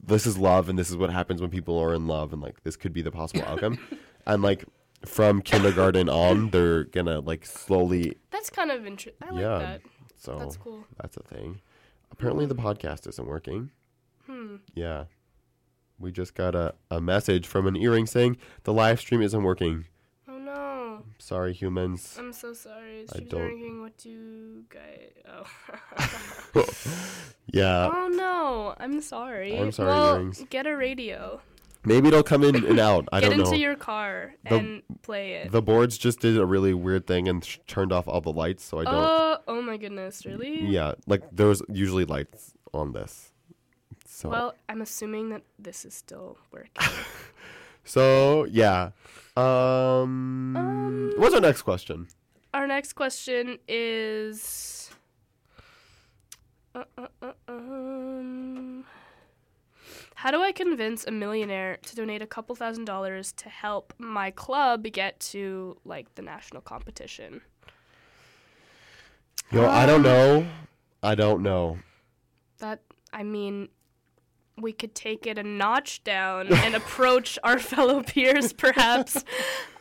this 0.00 0.28
is 0.28 0.38
love, 0.38 0.68
and 0.68 0.78
this 0.78 0.88
is 0.88 0.96
what 0.96 1.10
happens 1.10 1.40
when 1.40 1.50
people 1.50 1.76
are 1.80 1.92
in 1.92 2.06
love, 2.06 2.32
and 2.32 2.40
like 2.40 2.62
this 2.62 2.76
could 2.76 2.92
be 2.92 3.02
the 3.02 3.10
possible 3.10 3.42
outcome. 3.48 3.80
and 4.26 4.42
like 4.42 4.64
from 5.04 5.42
kindergarten 5.42 6.08
on, 6.08 6.50
they're 6.50 6.84
gonna 6.84 7.18
like 7.18 7.44
slowly. 7.44 8.16
That's 8.30 8.48
kind 8.50 8.70
of 8.70 8.86
interesting. 8.86 9.14
I 9.28 9.32
like 9.32 9.40
Yeah. 9.40 9.58
that. 9.58 9.80
So 10.16 10.38
That's 10.38 10.56
cool. 10.56 10.84
that's 11.02 11.16
a 11.16 11.22
thing. 11.24 11.60
Apparently, 12.12 12.46
the 12.46 12.54
podcast 12.54 13.08
isn't 13.08 13.26
working. 13.26 13.70
Hmm. 14.26 14.56
Yeah. 14.76 15.06
We 15.98 16.12
just 16.12 16.34
got 16.34 16.54
a, 16.54 16.74
a 16.90 17.00
message 17.00 17.46
from 17.46 17.66
an 17.66 17.76
earring 17.76 18.06
saying 18.06 18.36
the 18.64 18.72
live 18.72 19.00
stream 19.00 19.22
isn't 19.22 19.42
working. 19.42 19.86
Oh 20.28 20.38
no. 20.38 21.02
Sorry, 21.18 21.52
humans. 21.54 22.16
I'm 22.18 22.32
so 22.32 22.52
sorry. 22.52 23.06
I 23.14 23.18
She's 23.18 23.28
don't- 23.28 23.40
drinking 23.40 23.80
what 23.82 24.04
you 24.04 24.64
guys. 24.68 25.12
Oh. 26.54 26.64
Yeah. 27.52 27.90
oh 27.92 28.08
no. 28.08 28.74
I'm 28.78 29.00
sorry. 29.00 29.56
Oh, 29.58 29.62
I'm 29.62 29.72
sorry, 29.72 29.88
Well, 29.88 30.14
earrings. 30.16 30.44
get 30.50 30.66
a 30.66 30.76
radio. 30.76 31.40
Maybe 31.84 32.08
it'll 32.08 32.22
come 32.24 32.42
in 32.42 32.56
and 32.66 32.80
out. 32.80 33.08
I 33.12 33.20
don't 33.20 33.30
know. 33.30 33.36
Get 33.44 33.46
into 33.46 33.58
your 33.58 33.76
car 33.76 34.34
The- 34.48 34.56
and 34.56 34.82
play 35.02 35.34
it. 35.34 35.52
the 35.52 35.62
boards 35.62 35.96
just 35.96 36.20
did 36.20 36.36
a 36.36 36.44
really 36.44 36.74
weird 36.74 37.06
thing 37.06 37.28
and 37.28 37.44
sh- 37.44 37.58
turned 37.66 37.92
off 37.92 38.08
all 38.08 38.20
the 38.20 38.32
lights, 38.32 38.64
so 38.64 38.78
I 38.80 38.84
don't. 38.84 38.94
Oh, 38.94 39.38
oh 39.48 39.62
my 39.62 39.76
goodness, 39.76 40.26
really? 40.26 40.66
yeah, 40.66 40.92
like 41.06 41.22
there's 41.30 41.62
usually 41.68 42.04
lights 42.04 42.52
on 42.74 42.92
this. 42.92 43.32
So 44.16 44.30
Well, 44.30 44.54
I'm 44.66 44.80
assuming 44.80 45.28
that 45.28 45.42
this 45.58 45.84
is 45.84 45.92
still 45.92 46.38
working. 46.50 46.70
so 47.84 48.46
yeah. 48.46 48.92
Um, 49.36 50.56
Um, 50.56 51.12
what's 51.18 51.34
our 51.34 51.40
next 51.42 51.60
question? 51.60 52.08
Our 52.54 52.66
next 52.66 52.94
question 52.94 53.58
is. 53.68 54.90
Uh, 56.74 56.84
uh, 56.96 57.08
uh, 57.20 57.32
um, 57.46 58.86
how 60.14 60.30
do 60.30 60.40
I 60.40 60.50
convince 60.50 61.06
a 61.06 61.10
millionaire 61.10 61.76
to 61.82 61.94
donate 61.94 62.22
a 62.22 62.26
couple 62.26 62.56
thousand 62.56 62.86
dollars 62.86 63.32
to 63.32 63.50
help 63.50 63.92
my 63.98 64.30
club 64.30 64.84
get 64.84 65.20
to 65.32 65.76
like 65.84 66.14
the 66.14 66.22
national 66.22 66.62
competition? 66.62 67.42
Yo, 69.52 69.68
I 69.68 69.84
don't 69.84 70.02
know. 70.02 70.46
I 71.02 71.14
don't 71.14 71.42
know. 71.42 71.76
That 72.60 72.80
I 73.12 73.22
mean, 73.22 73.68
we 74.60 74.72
could 74.72 74.94
take 74.94 75.26
it 75.26 75.38
a 75.38 75.42
notch 75.42 76.02
down 76.04 76.52
and 76.52 76.74
approach 76.82 77.38
our 77.44 77.58
fellow 77.58 78.02
peers, 78.02 78.52
perhaps. 78.64 79.22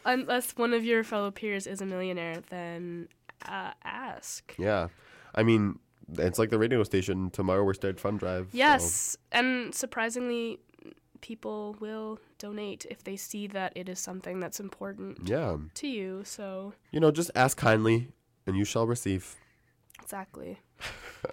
Unless 0.04 0.52
one 0.58 0.74
of 0.74 0.84
your 0.86 1.04
fellow 1.04 1.32
peers 1.32 1.66
is 1.66 1.82
a 1.82 1.86
millionaire, 1.86 2.42
then 2.50 3.08
uh, 3.48 3.72
ask. 3.84 4.54
Yeah, 4.58 4.90
I 5.34 5.44
mean, 5.44 5.80
it's 6.18 6.38
like 6.38 6.50
the 6.50 6.60
radio 6.60 6.84
station 6.84 7.30
tomorrow. 7.32 7.64
We're 7.64 7.74
starting 7.74 8.00
fund 8.00 8.20
drive. 8.20 8.50
so- 8.52 8.58
Yes, 8.58 9.18
and 9.32 9.74
surprisingly, 9.74 10.60
people 11.22 11.76
will 11.80 12.20
donate 12.38 12.86
if 12.92 13.04
they 13.04 13.16
see 13.16 13.48
that 13.48 13.74
it 13.76 13.90
is 13.90 13.98
something 14.00 14.40
that's 14.40 14.60
important 14.60 15.20
Yeah, 15.28 15.58
to 15.76 15.88
you. 15.88 16.22
So 16.24 16.74
you 16.92 17.00
know, 17.00 17.10
just 17.12 17.32
ask 17.34 17.58
kindly, 17.58 18.10
and 18.46 18.56
you 18.56 18.66
shall 18.66 18.86
receive. 18.86 19.36
exactly. 20.02 20.60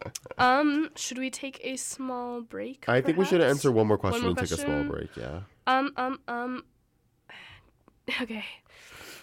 um, 0.39 0.91
should 0.97 1.19
we 1.19 1.31
take 1.31 1.61
a 1.63 1.77
small 1.77 2.41
break? 2.41 2.85
I 2.89 3.01
think 3.01 3.19
we 3.19 3.25
should 3.25 3.41
answer 3.41 3.71
one 3.71 3.87
more 3.87 3.99
question 3.99 4.23
more 4.23 4.31
and 4.31 4.39
take 4.39 4.51
a 4.51 4.57
small 4.61 4.85
question? 4.85 4.89
break. 4.89 5.17
Yeah. 5.17 5.41
Um, 5.67 5.93
um, 5.97 6.21
um. 6.29 6.65
Okay, 8.21 8.45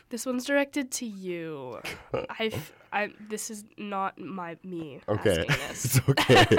this 0.09 0.25
one's 0.25 0.45
directed 0.45 0.89
to 0.91 1.05
you. 1.05 1.79
I've, 2.39 2.73
I. 2.93 3.09
This 3.29 3.49
is 3.49 3.65
not 3.77 4.17
my 4.17 4.57
me 4.63 5.01
Okay. 5.09 5.45
asking 5.47 5.47
this. 5.67 5.85
it's 5.97 6.09
okay. 6.09 6.57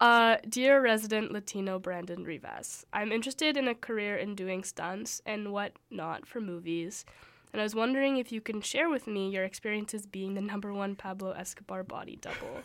Uh, 0.00 0.38
dear 0.48 0.80
resident 0.82 1.30
Latino 1.30 1.78
Brandon 1.78 2.24
Rivas, 2.24 2.84
I'm 2.92 3.12
interested 3.12 3.56
in 3.56 3.68
a 3.68 3.74
career 3.74 4.16
in 4.16 4.34
doing 4.34 4.64
stunts 4.64 5.20
and 5.26 5.52
what 5.52 5.74
not 5.90 6.26
for 6.26 6.40
movies, 6.40 7.04
and 7.52 7.60
I 7.60 7.64
was 7.64 7.74
wondering 7.74 8.16
if 8.16 8.32
you 8.32 8.40
can 8.40 8.60
share 8.62 8.88
with 8.88 9.06
me 9.06 9.28
your 9.30 9.44
experiences 9.44 10.06
being 10.06 10.34
the 10.34 10.40
number 10.40 10.72
one 10.72 10.96
Pablo 10.96 11.32
Escobar 11.32 11.84
body 11.84 12.16
double. 12.20 12.62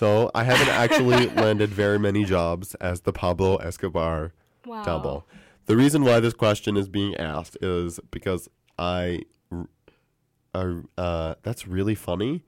So 0.00 0.30
I 0.34 0.42
haven't 0.44 0.68
actually 0.84 1.26
landed 1.44 1.70
very 1.70 1.98
many 1.98 2.24
jobs 2.24 2.74
as 2.76 2.96
the 3.02 3.12
Pablo 3.12 3.56
Escobar 3.56 4.32
Wow. 4.66 4.82
double. 4.84 5.26
The 5.66 5.76
reason 5.76 6.04
why 6.04 6.20
this 6.20 6.34
question 6.34 6.76
is 6.76 6.88
being 6.88 7.14
asked 7.16 7.56
is 7.62 8.00
because 8.10 8.48
I, 8.78 9.20
uh, 10.54 10.64
uh, 10.98 11.34
that's 11.42 11.66
really 11.66 11.94
funny. 11.94 12.44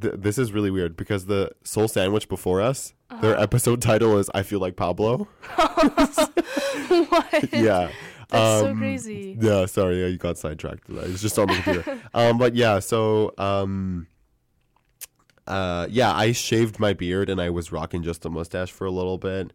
Th- 0.00 0.14
this 0.16 0.38
is 0.38 0.52
really 0.52 0.70
weird 0.70 0.96
because 0.96 1.26
the 1.26 1.50
Soul 1.64 1.88
Sandwich 1.88 2.28
before 2.28 2.60
us, 2.70 2.94
their 3.20 3.34
Uh-huh. 3.34 3.42
episode 3.42 3.80
title 3.82 4.18
is 4.18 4.28
"I 4.34 4.42
Feel 4.42 4.60
Like 4.60 4.76
Pablo." 4.76 5.28
what? 5.56 7.48
yeah. 7.52 7.90
That's 8.28 8.60
so 8.60 8.68
Um, 8.70 8.78
crazy. 8.78 9.36
Yeah, 9.40 9.66
sorry, 9.66 10.04
you 10.10 10.18
got 10.18 10.36
sidetracked. 10.38 10.84
It's 10.88 11.22
just 11.22 11.38
on 11.38 11.46
the 11.48 11.54
computer. 11.54 11.98
um, 12.14 12.38
but 12.38 12.54
yeah, 12.56 12.80
so 12.80 13.32
um, 13.38 14.06
uh, 15.46 15.86
yeah, 15.90 16.12
I 16.14 16.32
shaved 16.32 16.78
my 16.78 16.92
beard 16.92 17.28
and 17.30 17.40
I 17.40 17.50
was 17.50 17.72
rocking 17.72 18.02
just 18.02 18.24
a 18.24 18.30
mustache 18.30 18.70
for 18.72 18.84
a 18.86 18.90
little 18.90 19.18
bit, 19.18 19.52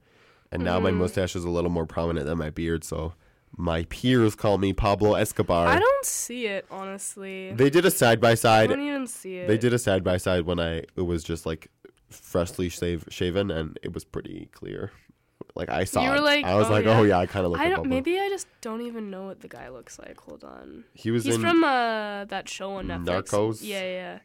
and 0.52 0.64
now 0.64 0.76
Mm-hmm. 0.76 0.84
my 0.86 0.92
mustache 0.92 1.36
is 1.36 1.44
a 1.44 1.50
little 1.50 1.70
more 1.70 1.86
prominent 1.86 2.26
than 2.26 2.38
my 2.38 2.50
beard. 2.50 2.84
So 2.84 3.14
my 3.58 3.84
peers 3.90 4.34
call 4.36 4.58
me 4.58 4.72
Pablo 4.74 5.16
Escobar. 5.16 5.68
I 5.68 5.78
don't 5.80 6.06
see 6.06 6.48
it 6.48 6.66
honestly. 6.72 7.52
They 7.54 7.70
did 7.70 7.86
a 7.86 7.92
side 7.92 8.22
by 8.22 8.36
side. 8.36 8.72
I 8.72 8.76
don't 8.76 8.86
even 8.88 9.08
see 9.08 9.38
it. 9.38 9.48
They 9.48 9.58
did 9.58 9.74
a 9.74 9.80
side 9.80 10.04
by 10.04 10.18
side 10.18 10.46
when 10.46 10.60
I 10.60 10.84
it 10.96 11.06
was 11.06 11.24
just 11.24 11.46
like 11.46 11.70
freshly 12.10 12.70
shave, 12.70 13.06
shaven, 13.10 13.52
and 13.52 13.78
it 13.84 13.94
was 13.94 14.04
pretty 14.06 14.50
clear. 14.54 14.92
Like 15.56 15.70
I 15.70 15.84
saw, 15.84 16.04
You 16.04 16.12
were 16.12 16.16
it. 16.18 16.22
like, 16.24 16.46
I 16.46 16.56
was 16.56 16.68
oh, 16.68 16.72
like, 16.72 16.86
yeah. 16.86 16.98
oh 17.00 17.04
yeah, 17.04 17.18
I 17.18 17.26
kind 17.26 17.46
of 17.46 17.52
look 17.52 17.60
I 17.60 17.68
don't. 17.68 17.88
Maybe 17.90 18.18
I 18.18 18.30
just 18.30 18.48
don't 18.62 18.82
even 18.82 19.10
know 19.10 19.26
what 19.26 19.42
the 19.42 19.50
guy 19.50 19.68
looks 19.70 20.00
like. 20.00 20.18
Hold 20.22 20.44
on. 20.46 20.86
he 20.94 21.12
was 21.12 21.26
He's 21.26 21.36
from 21.38 21.64
uh 21.64 22.24
that 22.26 22.48
show 22.48 22.74
on 22.74 22.88
Netflix. 22.88 23.06
Narcos? 23.06 23.60
Yeah, 23.62 23.82
yeah. 23.82 24.20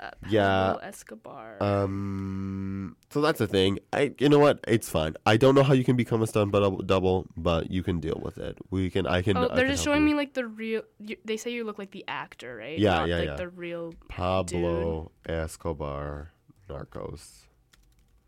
Uh, 0.00 0.10
Yeah. 0.28 0.76
Escobar. 0.82 1.62
Um. 1.62 2.96
So 3.10 3.20
that's 3.20 3.38
the 3.38 3.46
thing. 3.46 3.78
I. 3.92 4.14
You 4.18 4.28
know 4.30 4.38
what? 4.38 4.60
It's 4.66 4.88
fine. 4.88 5.14
I 5.26 5.36
don't 5.36 5.54
know 5.54 5.62
how 5.62 5.74
you 5.74 5.84
can 5.84 5.94
become 5.96 6.22
a 6.22 6.26
stunt 6.26 6.50
but 6.52 6.86
double, 6.86 7.26
but 7.36 7.70
you 7.70 7.82
can 7.82 8.00
deal 8.00 8.18
with 8.22 8.38
it. 8.38 8.56
We 8.70 8.88
can. 8.88 9.06
I 9.06 9.20
can. 9.20 9.36
oh, 9.36 9.48
they're 9.48 9.66
can 9.66 9.68
just 9.74 9.84
showing 9.84 10.00
you. 10.00 10.06
me 10.06 10.14
like 10.14 10.32
the 10.32 10.46
real. 10.46 10.82
You, 10.98 11.16
they 11.24 11.36
say 11.36 11.50
you 11.52 11.64
look 11.64 11.78
like 11.78 11.90
the 11.90 12.04
actor, 12.08 12.56
right? 12.56 12.78
Yeah, 12.78 12.94
Not, 13.00 13.08
yeah, 13.08 13.16
like 13.18 13.28
yeah. 13.28 13.36
the 13.36 13.48
real. 13.50 13.92
Pablo 14.08 15.10
Escobar, 15.28 16.32
Narcos, 16.68 17.42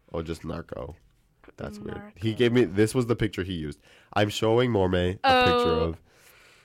or 0.09 0.23
just 0.23 0.45
Narco. 0.45 0.97
That's 1.57 1.79
weird. 1.79 2.13
He 2.17 2.35
gave 2.35 2.53
me. 2.53 2.65
This 2.65 2.95
was 2.95 3.07
the 3.07 3.17
picture 3.17 3.45
he 3.45 3.55
used. 3.55 3.81
I'm 4.13 4.29
showing 4.29 4.71
Mormei 4.71 5.19
a 5.25 5.45
picture 5.45 5.75
Oh. 5.81 5.81
of. 5.89 6.03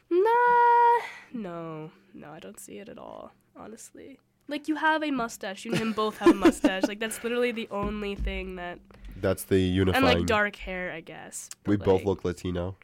Nah. 0.09 1.05
No. 1.33 1.91
No, 2.13 2.31
I 2.31 2.39
don't 2.39 2.59
see 2.59 2.79
it 2.79 2.89
at 2.89 2.97
all. 2.97 3.31
Honestly. 3.55 4.19
Like 4.47 4.67
you 4.67 4.75
have 4.75 5.03
a 5.03 5.11
mustache. 5.11 5.65
You 5.65 5.71
and 5.71 5.81
him 5.81 5.93
both 5.93 6.17
have 6.19 6.29
a 6.29 6.33
mustache. 6.33 6.83
Like 6.83 6.99
that's 6.99 7.23
literally 7.23 7.51
the 7.51 7.67
only 7.71 8.15
thing 8.15 8.55
that. 8.55 8.79
That's 9.19 9.43
the 9.45 9.59
unifying. 9.59 10.05
And 10.05 10.19
like 10.19 10.27
dark 10.27 10.55
hair, 10.55 10.91
I 10.91 11.01
guess. 11.01 11.49
we 11.65 11.75
but, 11.75 11.85
both 11.85 12.05
look 12.05 12.23
Latino. 12.23 12.75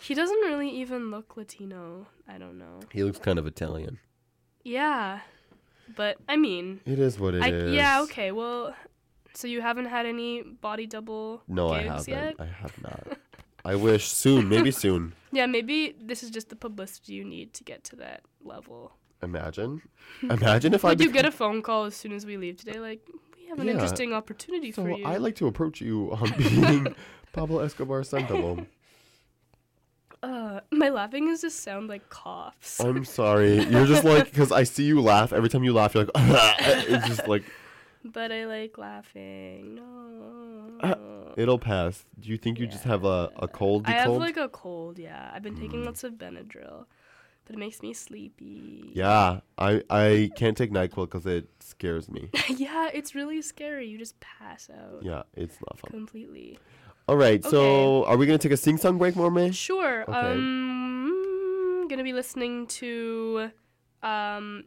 He 0.00 0.14
doesn't 0.14 0.40
really 0.40 0.70
even 0.70 1.10
look 1.10 1.36
Latino. 1.36 2.06
I 2.26 2.38
don't 2.38 2.58
know. 2.58 2.80
He 2.92 3.04
looks 3.04 3.18
kind 3.18 3.38
of 3.38 3.46
Italian. 3.46 3.98
Yeah. 4.64 5.20
But 5.94 6.16
I 6.28 6.36
mean, 6.36 6.80
It 6.84 6.98
is 6.98 7.18
what 7.18 7.34
it 7.34 7.44
is. 7.46 7.72
I, 7.72 7.74
yeah, 7.74 8.02
okay. 8.02 8.32
Well, 8.32 8.74
so 9.34 9.46
you 9.46 9.60
haven't 9.60 9.86
had 9.86 10.04
any 10.06 10.42
body 10.42 10.86
double 10.86 11.42
No, 11.46 11.68
I 11.70 11.82
gigs 11.82 12.06
haven't. 12.06 12.08
yet? 12.08 12.34
I 12.40 12.46
have 12.46 12.82
not. 12.82 13.18
I 13.64 13.74
wish 13.76 14.08
soon. 14.08 14.48
Maybe 14.48 14.70
soon. 14.84 15.12
Yeah, 15.30 15.46
maybe 15.46 15.94
this 16.00 16.22
is 16.22 16.30
just 16.30 16.48
the 16.48 16.56
publicity 16.56 17.12
you 17.14 17.24
need 17.24 17.54
to 17.54 17.64
get 17.64 17.84
to 17.84 17.96
that 17.96 18.22
level. 18.42 18.92
Imagine. 19.22 19.82
Imagine 20.22 20.74
if 20.74 20.84
I. 20.84 20.90
Like 20.90 21.00
you 21.00 21.10
get 21.10 21.24
a 21.24 21.30
phone 21.30 21.62
call 21.62 21.84
as 21.84 21.96
soon 21.96 22.12
as 22.12 22.24
we 22.24 22.36
leave 22.36 22.56
today, 22.56 22.78
like 22.78 23.00
we 23.36 23.46
have 23.48 23.58
an 23.58 23.66
Yeah. 23.66 23.72
interesting 23.74 24.12
opportunity 24.12 24.70
So 24.72 24.82
for 24.82 24.90
you. 24.90 25.04
I 25.04 25.16
like 25.16 25.34
to 25.36 25.46
approach 25.46 25.80
you 25.80 26.12
on 26.20 26.32
being 26.38 26.94
Pablo 27.32 27.58
Escobar 27.60 28.02
double. 28.02 28.66
uh, 30.22 30.60
my 30.70 30.88
laughing 30.88 31.28
is 31.28 31.40
just 31.40 31.60
sound 31.60 31.88
like 31.88 32.08
coughs. 32.10 32.80
I'm 32.80 33.04
sorry. 33.04 33.62
You're 33.64 33.86
just 33.86 34.04
like 34.04 34.24
because 34.30 34.52
I 34.52 34.62
see 34.64 34.84
you 34.84 35.00
laugh 35.00 35.32
every 35.32 35.48
time 35.48 35.64
you 35.64 35.72
laugh. 35.72 35.94
You're 35.94 36.04
like 36.04 36.14
it's 36.60 37.06
just 37.08 37.28
like 37.28 37.44
but 38.04 38.30
I 38.32 38.46
like 38.46 38.78
laughing. 38.78 39.74
No. 39.74 40.78
Uh, 40.88 41.32
it'll 41.36 41.58
pass. 41.58 42.04
Do 42.20 42.30
you 42.30 42.38
think 42.38 42.58
you 42.58 42.66
just 42.66 42.84
have 42.84 43.04
a 43.04 43.30
a 43.36 43.48
cold? 43.48 43.86
I 43.86 43.92
have 43.92 44.12
like 44.12 44.36
a 44.36 44.48
cold, 44.48 44.98
yeah. 44.98 45.30
I've 45.34 45.42
been 45.42 45.56
Mm. 45.56 45.60
taking 45.60 45.84
lots 45.84 46.04
of 46.04 46.12
Benadryl, 46.14 46.86
but 47.48 47.56
it 47.56 47.58
makes 47.58 47.80
me 47.82 47.94
sleepy. 47.94 48.90
yeah, 48.94 49.40
I 49.56 49.82
I 49.90 50.30
can't 50.36 50.54
take 50.56 50.70
Nyquil 50.70 51.06
because 51.06 51.24
it 51.26 51.48
scares 51.60 52.08
me. 52.10 52.28
yeah, 52.48 52.90
it's 52.92 53.14
really 53.14 53.40
scary. 53.42 53.86
You 53.88 53.96
just 53.98 54.20
pass 54.20 54.68
out 54.70 55.02
Yeah, 55.02 55.22
it's 55.34 55.56
not 55.66 55.78
fun. 55.78 55.90
completely. 55.90 56.58
All 57.08 57.16
right, 57.16 57.42
so 57.42 58.04
are 58.04 58.18
we 58.18 58.26
gonna 58.26 58.36
take 58.38 58.52
a 58.52 58.56
sing 58.58 58.76
song 58.76 58.98
break, 58.98 59.14
Mormei? 59.14 59.54
Sure. 59.54 60.02
Okay. 60.02 60.12
Um 60.12 61.86
gonna 61.88 62.04
be 62.04 62.12
listening 62.12 62.66
to 62.66 63.50
um, 64.02 64.64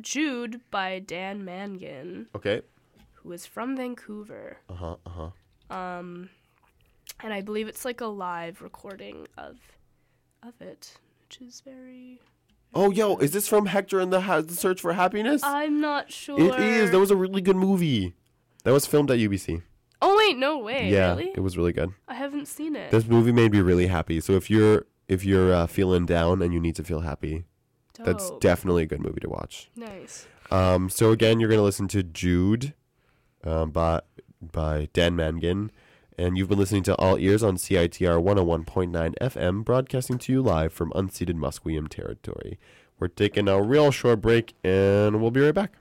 Jude 0.00 0.62
by 0.70 0.98
Dan 1.00 1.44
Mangan, 1.44 2.28
Okay. 2.34 2.62
who 3.12 3.32
is 3.32 3.44
from 3.44 3.76
Vancouver. 3.76 4.56
Uh 4.70 4.74
huh. 4.74 4.96
Uh 5.04 5.10
huh. 5.10 5.30
Um, 5.76 6.30
and 7.22 7.32
I 7.34 7.42
believe 7.42 7.68
it's 7.68 7.84
like 7.84 8.00
a 8.00 8.06
live 8.06 8.62
recording 8.62 9.26
of 9.36 9.58
of 10.42 10.54
it, 10.62 10.96
which 11.28 11.40
is 11.40 11.60
very. 11.60 12.20
Oh, 12.74 12.90
yo, 12.90 13.16
is 13.16 13.32
this 13.32 13.48
from 13.48 13.66
Hector 13.66 14.00
and 14.00 14.12
the, 14.12 14.20
ha- 14.22 14.42
the 14.42 14.54
Search 14.54 14.80
for 14.80 14.92
Happiness? 14.92 15.42
I'm 15.44 15.80
not 15.80 16.12
sure. 16.12 16.38
it 16.38 16.60
is. 16.60 16.90
That 16.90 16.98
was 17.00 17.10
a 17.10 17.16
really 17.16 17.40
good 17.40 17.56
movie. 17.56 18.14
That 18.64 18.72
was 18.72 18.86
filmed 18.86 19.10
at 19.10 19.18
UBC. 19.18 19.62
Oh 20.02 20.16
wait, 20.18 20.36
no 20.36 20.58
way. 20.58 20.90
yeah, 20.90 21.10
Really? 21.10 21.30
it 21.34 21.40
was 21.40 21.56
really 21.56 21.72
good. 21.72 21.90
I 22.06 22.14
haven't 22.14 22.46
seen 22.48 22.76
it. 22.76 22.90
This 22.90 23.06
movie 23.06 23.32
made 23.32 23.52
me 23.52 23.60
really 23.60 23.86
happy. 23.86 24.20
So 24.20 24.34
if 24.34 24.50
you're 24.50 24.84
if 25.08 25.24
you're 25.24 25.54
uh, 25.54 25.66
feeling 25.66 26.04
down 26.04 26.42
and 26.42 26.52
you 26.52 26.60
need 26.60 26.76
to 26.76 26.84
feel 26.84 27.00
happy, 27.00 27.44
that's 27.98 28.30
definitely 28.40 28.82
a 28.82 28.86
good 28.86 29.00
movie 29.00 29.20
to 29.20 29.28
watch. 29.30 29.70
nice. 29.74 30.26
Um, 30.50 30.90
so 30.90 31.12
again, 31.12 31.40
you're 31.40 31.48
gonna 31.48 31.62
listen 31.62 31.88
to 31.88 32.02
Jude, 32.02 32.74
um, 33.42 33.70
by 33.70 34.02
by 34.40 34.88
Dan 34.92 35.16
Mangan, 35.16 35.70
and 36.18 36.36
you've 36.36 36.48
been 36.48 36.58
listening 36.58 36.82
to 36.84 36.94
All 36.96 37.18
Ears 37.18 37.42
on 37.42 37.56
CITR 37.56 38.22
101.9 38.22 39.14
FM, 39.20 39.64
broadcasting 39.64 40.18
to 40.18 40.32
you 40.32 40.42
live 40.42 40.72
from 40.72 40.90
unceded 40.92 41.34
Musqueam 41.34 41.88
territory. 41.88 42.58
We're 42.98 43.08
taking 43.08 43.48
a 43.48 43.60
real 43.62 43.90
short 43.90 44.22
break, 44.22 44.54
and 44.64 45.20
we'll 45.20 45.30
be 45.30 45.40
right 45.40 45.54
back. 45.54 45.72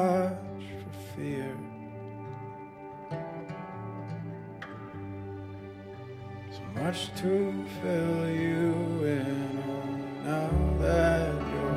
Much 0.00 0.66
for 0.80 0.92
fear. 1.14 1.56
So 6.56 6.62
much 6.80 7.00
to 7.20 7.32
fill 7.80 8.30
you 8.30 8.72
in 9.18 9.62
on 9.70 9.90
now 10.24 10.52
that 10.84 11.32
you're 11.50 11.69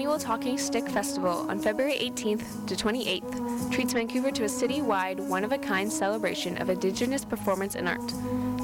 annual 0.00 0.18
Talking 0.18 0.56
Stick 0.56 0.88
Festival 0.88 1.44
on 1.50 1.58
February 1.58 1.98
18th 2.00 2.66
to 2.66 2.74
28th 2.74 3.70
treats 3.70 3.92
Vancouver 3.92 4.30
to 4.30 4.44
a 4.44 4.48
city-wide, 4.48 5.20
one-of-a-kind 5.20 5.92
celebration 5.92 6.56
of 6.56 6.70
Indigenous 6.70 7.22
performance 7.22 7.74
and 7.74 7.86
art. 7.86 8.14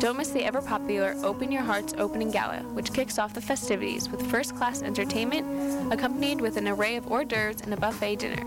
Don't 0.00 0.16
miss 0.16 0.30
the 0.30 0.42
ever-popular 0.42 1.14
Open 1.22 1.52
Your 1.52 1.60
Hearts 1.60 1.92
opening 1.98 2.30
gala, 2.30 2.60
which 2.72 2.94
kicks 2.94 3.18
off 3.18 3.34
the 3.34 3.42
festivities 3.42 4.08
with 4.08 4.30
first-class 4.30 4.80
entertainment, 4.80 5.92
accompanied 5.92 6.40
with 6.40 6.56
an 6.56 6.68
array 6.68 6.96
of 6.96 7.06
hors 7.12 7.26
d'oeuvres 7.26 7.60
and 7.60 7.74
a 7.74 7.76
buffet 7.76 8.16
dinner. 8.16 8.42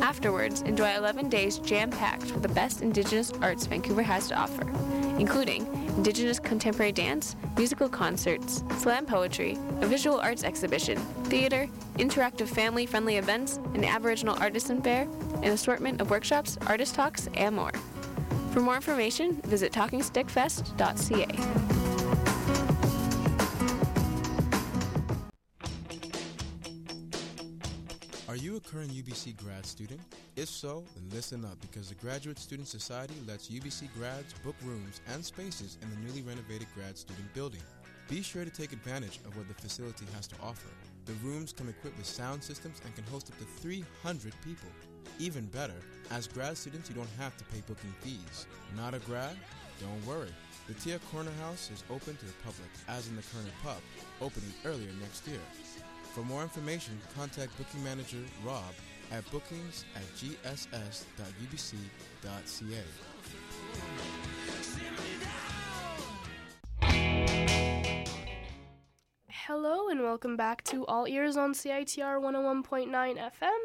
Afterwards, 0.00 0.62
enjoy 0.62 0.94
11 0.94 1.28
days 1.28 1.58
jam-packed 1.58 2.30
with 2.30 2.42
the 2.42 2.48
best 2.48 2.80
Indigenous 2.80 3.32
arts 3.42 3.66
Vancouver 3.66 4.02
has 4.02 4.28
to 4.28 4.38
offer, 4.38 4.70
including 5.18 5.66
Indigenous 5.98 6.38
contemporary 6.38 6.92
dance, 6.92 7.34
musical 7.56 7.88
concerts, 7.88 8.62
slam 8.78 9.04
poetry, 9.04 9.58
a 9.80 9.86
visual 9.86 10.20
arts 10.20 10.44
exhibition, 10.44 10.96
theater, 11.24 11.68
interactive 11.96 12.46
family-friendly 12.46 13.16
events, 13.16 13.56
an 13.74 13.84
Aboriginal 13.84 14.40
artisan 14.40 14.80
fair, 14.80 15.08
an 15.42 15.50
assortment 15.50 16.00
of 16.00 16.08
workshops, 16.08 16.56
artist 16.68 16.94
talks, 16.94 17.28
and 17.34 17.56
more. 17.56 17.72
For 18.52 18.60
more 18.60 18.76
information, 18.76 19.42
visit 19.42 19.72
talkingstickfest.ca. 19.72 21.87
UBC 29.08 29.36
grad 29.38 29.64
student? 29.64 30.00
If 30.36 30.48
so, 30.48 30.84
then 30.94 31.08
listen 31.16 31.42
up 31.42 31.58
because 31.62 31.88
the 31.88 31.94
Graduate 31.94 32.38
Student 32.38 32.68
Society 32.68 33.14
lets 33.26 33.48
UBC 33.48 33.88
grads 33.94 34.34
book 34.44 34.54
rooms 34.62 35.00
and 35.10 35.24
spaces 35.24 35.78
in 35.80 35.88
the 35.88 35.96
newly 36.06 36.20
renovated 36.20 36.66
grad 36.74 36.98
student 36.98 37.32
building. 37.32 37.62
Be 38.10 38.22
sure 38.22 38.44
to 38.44 38.50
take 38.50 38.72
advantage 38.72 39.18
of 39.24 39.34
what 39.34 39.48
the 39.48 39.54
facility 39.54 40.04
has 40.14 40.26
to 40.28 40.34
offer. 40.42 40.68
The 41.06 41.14
rooms 41.24 41.54
come 41.54 41.70
equipped 41.70 41.96
with 41.96 42.06
sound 42.06 42.42
systems 42.42 42.82
and 42.84 42.94
can 42.94 43.04
host 43.04 43.30
up 43.30 43.38
to 43.38 43.44
300 43.44 44.34
people. 44.44 44.68
Even 45.18 45.46
better, 45.46 45.80
as 46.10 46.28
grad 46.28 46.58
students, 46.58 46.90
you 46.90 46.94
don't 46.94 47.08
have 47.18 47.34
to 47.38 47.44
pay 47.44 47.62
booking 47.66 47.94
fees. 48.00 48.46
Not 48.76 48.92
a 48.92 48.98
grad? 49.00 49.36
Don't 49.80 50.06
worry. 50.06 50.34
The 50.66 50.74
Thea 50.74 50.98
Koerner 51.10 51.36
House 51.40 51.70
is 51.72 51.82
open 51.88 52.14
to 52.16 52.26
the 52.26 52.32
public, 52.44 52.68
as 52.88 53.08
in 53.08 53.16
the 53.16 53.22
Koerner 53.22 53.56
Pub, 53.64 53.80
opening 54.20 54.52
earlier 54.66 54.90
next 55.00 55.26
year. 55.26 55.40
For 56.14 56.24
more 56.24 56.42
information, 56.42 56.98
contact 57.16 57.56
booking 57.56 57.82
manager 57.84 58.18
Rob 58.44 58.74
at 59.10 59.28
bookings 59.30 59.84
at 59.94 60.02
gss.ubc.ca. 60.16 61.04
Hello 69.30 69.88
and 69.88 70.02
welcome 70.02 70.36
back 70.36 70.62
to 70.64 70.84
All 70.86 71.06
Ears 71.08 71.36
on 71.36 71.54
CITR 71.54 72.20
101.9 72.20 72.90
FM, 72.90 73.58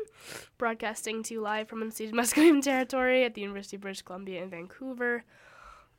broadcasting 0.58 1.24
to 1.24 1.34
you 1.34 1.42
live 1.42 1.68
from 1.68 1.82
unceded 1.82 2.12
Musqueam 2.14 2.62
territory 2.62 3.26
at 3.26 3.34
the 3.34 3.42
University 3.42 3.76
of 3.76 3.82
British 3.82 4.02
Columbia 4.02 4.44
in 4.44 4.50
Vancouver. 4.50 5.26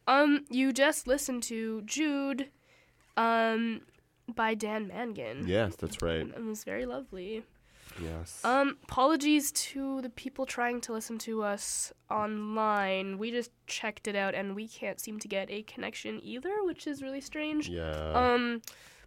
Um, 0.07 0.46
you 0.48 0.72
just 0.72 1.07
listened 1.07 1.42
to 1.44 1.83
Jude, 1.83 2.48
um, 3.16 3.83
by 4.35 4.54
Dan 4.54 4.88
Mangan. 4.88 5.46
Yes, 5.46 5.76
that's 5.76 6.00
right. 6.02 6.26
It 6.26 6.44
was 6.44 6.64
very 6.64 6.87
lovely. 6.87 7.44
Yes. 8.02 8.44
Um, 8.44 8.76
apologies 8.85 9.52
to 9.52 10.00
the 10.02 10.11
people 10.11 10.46
trying 10.46 10.80
to 10.83 10.92
listen 10.92 11.18
to 11.18 11.42
us 11.42 11.92
online. 12.11 13.18
We 13.18 13.30
just 13.30 13.50
checked 13.66 14.09
it 14.09 14.16
out 14.16 14.35
and 14.35 14.54
we 14.54 14.68
can't 14.68 15.00
seem 15.00 15.18
to 15.20 15.28
get 15.28 15.50
a 15.50 15.62
connection 15.62 16.20
either, 16.22 16.62
which 16.64 16.87
is 16.87 17.02
really 17.02 17.20
strange. 17.20 17.68
yeah. 17.68 18.12
Um, 18.12 18.62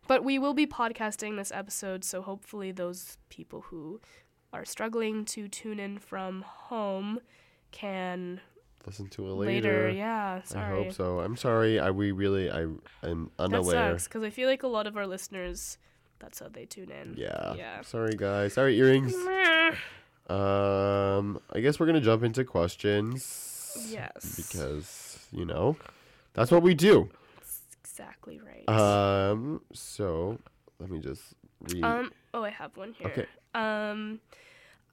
but 0.08 0.23
we 0.23 0.39
will 0.39 0.54
be 0.54 0.65
podcasting 0.65 1.36
this 1.36 1.52
episode, 1.52 2.04
so 2.06 2.21
hopefully 2.21 2.71
those 2.71 3.17
people 3.30 3.62
who 3.62 4.00
are 4.54 4.63
struggling 4.63 5.26
to 5.26 5.47
tune 5.50 5.80
in 5.80 5.97
from 6.00 6.43
home 6.43 7.19
can 7.71 8.39
Listen 8.86 9.10
to 9.10 9.28
it 9.28 9.34
later. 9.34 9.88
later. 9.88 9.89
Yeah, 9.89 10.41
I 10.56 10.69
hope 10.69 10.93
so. 10.93 11.19
I'm 11.19 11.36
sorry. 11.36 11.78
I 11.78 11.91
we 11.91 12.13
really 12.13 12.50
I 12.50 12.62
am 13.04 13.32
unaware. 13.38 13.76
That 13.76 13.91
sucks 13.91 14.06
because 14.06 14.23
I 14.23 14.30
feel 14.30 14.47
like 14.47 14.63
a 14.63 14.67
lot 14.67 14.88
of 14.88 14.95
our 14.95 15.06
listeners, 15.06 15.78
that's 16.19 16.39
how 16.39 16.47
they 16.49 16.65
tune 16.65 16.91
in. 16.91 17.15
Yeah. 17.17 17.53
Yeah. 17.56 17.82
Sorry 17.82 18.13
guys. 18.15 18.53
Sorry 18.53 18.77
earrings. 18.77 19.13
Um 20.30 21.39
I 21.53 21.60
guess 21.62 21.80
we're 21.80 21.86
going 21.86 21.95
to 21.99 22.01
jump 22.01 22.23
into 22.23 22.43
questions 22.43 23.77
Yes. 23.89 24.36
because, 24.36 25.19
you 25.32 25.45
know, 25.45 25.77
that's 26.34 26.51
what 26.51 26.62
we 26.63 26.73
do. 26.73 27.10
exactly 27.82 28.39
right. 28.39 28.67
Um 28.69 29.62
so 29.73 30.38
let 30.80 30.89
me 30.89 30.99
just 30.99 31.34
read 31.73 31.84
Um. 31.84 32.12
Oh, 32.34 32.43
I 32.43 32.49
have 32.49 32.75
one 32.77 32.93
here. 32.93 33.08
Okay. 33.08 33.25
Um, 33.56 34.19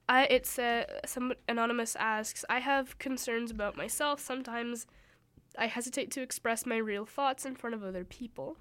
I 0.08 0.24
it 0.24 0.46
said 0.46 0.86
some 1.04 1.32
anonymous 1.48 1.96
asks. 1.96 2.44
I 2.48 2.60
have 2.60 2.98
concerns 2.98 3.50
about 3.50 3.76
myself. 3.76 4.20
Sometimes 4.20 4.86
I 5.58 5.66
hesitate 5.66 6.10
to 6.12 6.22
express 6.22 6.64
my 6.64 6.76
real 6.76 7.04
thoughts 7.04 7.44
in 7.44 7.54
front 7.54 7.74
of 7.74 7.82
other 7.84 8.04
people. 8.04 8.56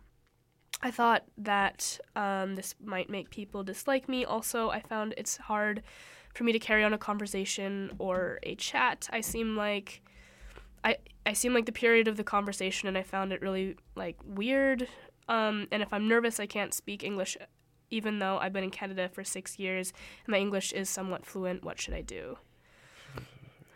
I 0.83 0.91
thought 0.91 1.23
that 1.37 1.97
um, 2.17 2.55
this 2.55 2.75
might 2.83 3.09
make 3.09 3.29
people 3.29 3.63
dislike 3.63 4.09
me. 4.09 4.25
Also, 4.25 4.69
I 4.69 4.81
found 4.81 5.13
it's 5.17 5.37
hard 5.37 5.81
for 6.35 6.43
me 6.43 6.51
to 6.51 6.59
carry 6.59 6.83
on 6.83 6.93
a 6.93 6.97
conversation 6.97 7.93
or 7.99 8.39
a 8.43 8.55
chat. 8.55 9.07
I 9.11 9.21
seem 9.21 9.55
like 9.55 10.01
I 10.83 10.97
I 11.25 11.31
seem 11.31 11.53
like 11.53 11.65
the 11.67 11.71
period 11.71 12.09
of 12.09 12.17
the 12.17 12.23
conversation, 12.23 12.89
and 12.89 12.97
I 12.97 13.03
found 13.03 13.31
it 13.31 13.41
really 13.41 13.77
like 13.95 14.17
weird. 14.25 14.89
Um, 15.29 15.67
and 15.71 15.81
if 15.81 15.93
I'm 15.93 16.09
nervous, 16.09 16.37
I 16.37 16.47
can't 16.47 16.73
speak 16.73 17.01
English, 17.01 17.37
even 17.89 18.19
though 18.19 18.37
I've 18.39 18.51
been 18.51 18.65
in 18.65 18.69
Canada 18.69 19.07
for 19.07 19.23
six 19.23 19.57
years 19.57 19.93
and 20.25 20.33
my 20.33 20.37
English 20.37 20.73
is 20.73 20.89
somewhat 20.89 21.25
fluent. 21.25 21.63
What 21.63 21.79
should 21.79 21.93
I 21.93 22.01
do? 22.01 22.37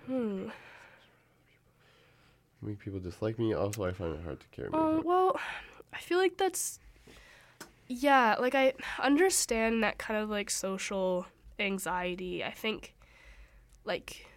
Hmm. 0.08 0.50
make 2.62 2.80
people 2.80 3.00
dislike 3.00 3.40
me. 3.40 3.54
Also, 3.54 3.86
I 3.86 3.94
find 3.94 4.14
it 4.16 4.24
hard 4.26 4.42
to 4.42 4.48
carry 4.48 4.70
myself. 4.70 5.06
well, 5.06 5.40
I 5.94 6.00
feel 6.00 6.18
like 6.18 6.38
that's 6.38 6.80
yeah, 7.88 8.36
like 8.40 8.56
I 8.56 8.74
understand 9.00 9.84
that 9.84 9.98
kind 9.98 10.20
of 10.22 10.30
like 10.30 10.50
social 10.50 11.26
anxiety. 11.60 12.44
I 12.44 12.52
think 12.52 12.96
like 13.86 14.28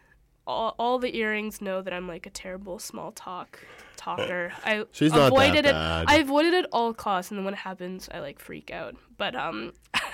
all, 0.47 0.75
all 0.79 0.99
the 0.99 1.17
earrings 1.17 1.61
know 1.61 1.83
that 1.83 1.93
I'm 1.93 2.09
like 2.09 2.27
a 2.27 2.31
terrible 2.31 2.79
small 2.79 3.13
talk 3.13 3.61
talker. 3.97 4.53
I 4.65 4.85
She's 4.93 5.13
avoided 5.15 5.67
it. 5.67 5.75
I 5.75 6.19
avoided 6.19 6.55
it 6.55 6.65
at 6.65 6.71
all 6.73 6.95
costs, 6.95 7.31
and 7.31 7.39
then 7.39 7.45
when 7.45 7.55
it 7.55 7.59
happens, 7.59 8.09
I 8.13 8.21
like 8.21 8.39
freak 8.39 8.71
out. 8.71 8.95
But 9.17 9.35
um, 9.35 9.73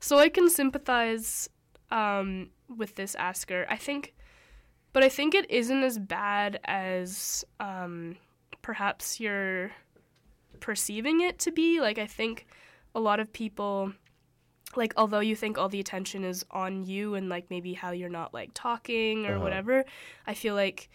so 0.00 0.18
I 0.18 0.28
can 0.28 0.50
sympathize 0.50 1.48
um 1.90 2.50
with 2.68 2.94
this 2.96 3.14
asker. 3.14 3.66
I 3.68 3.76
think, 3.76 4.14
but 4.92 5.02
I 5.02 5.08
think 5.08 5.34
it 5.34 5.50
isn't 5.50 5.82
as 5.82 5.98
bad 5.98 6.60
as 6.64 7.44
um 7.60 8.16
perhaps 8.62 9.20
you're 9.20 9.72
perceiving 10.62 11.20
it 11.20 11.38
to 11.40 11.50
be. 11.52 11.80
Like 11.80 11.98
I 11.98 12.06
think 12.06 12.46
a 12.94 13.00
lot 13.00 13.20
of 13.20 13.30
people 13.32 13.92
like 14.74 14.94
although 14.96 15.20
you 15.20 15.36
think 15.36 15.58
all 15.58 15.68
the 15.68 15.80
attention 15.80 16.24
is 16.24 16.46
on 16.50 16.84
you 16.86 17.14
and 17.14 17.28
like 17.28 17.50
maybe 17.50 17.74
how 17.74 17.90
you're 17.90 18.08
not 18.08 18.32
like 18.32 18.50
talking 18.54 19.26
or 19.26 19.34
Uh-huh. 19.34 19.42
whatever, 19.44 19.84
I 20.26 20.32
feel 20.32 20.54
like 20.54 20.88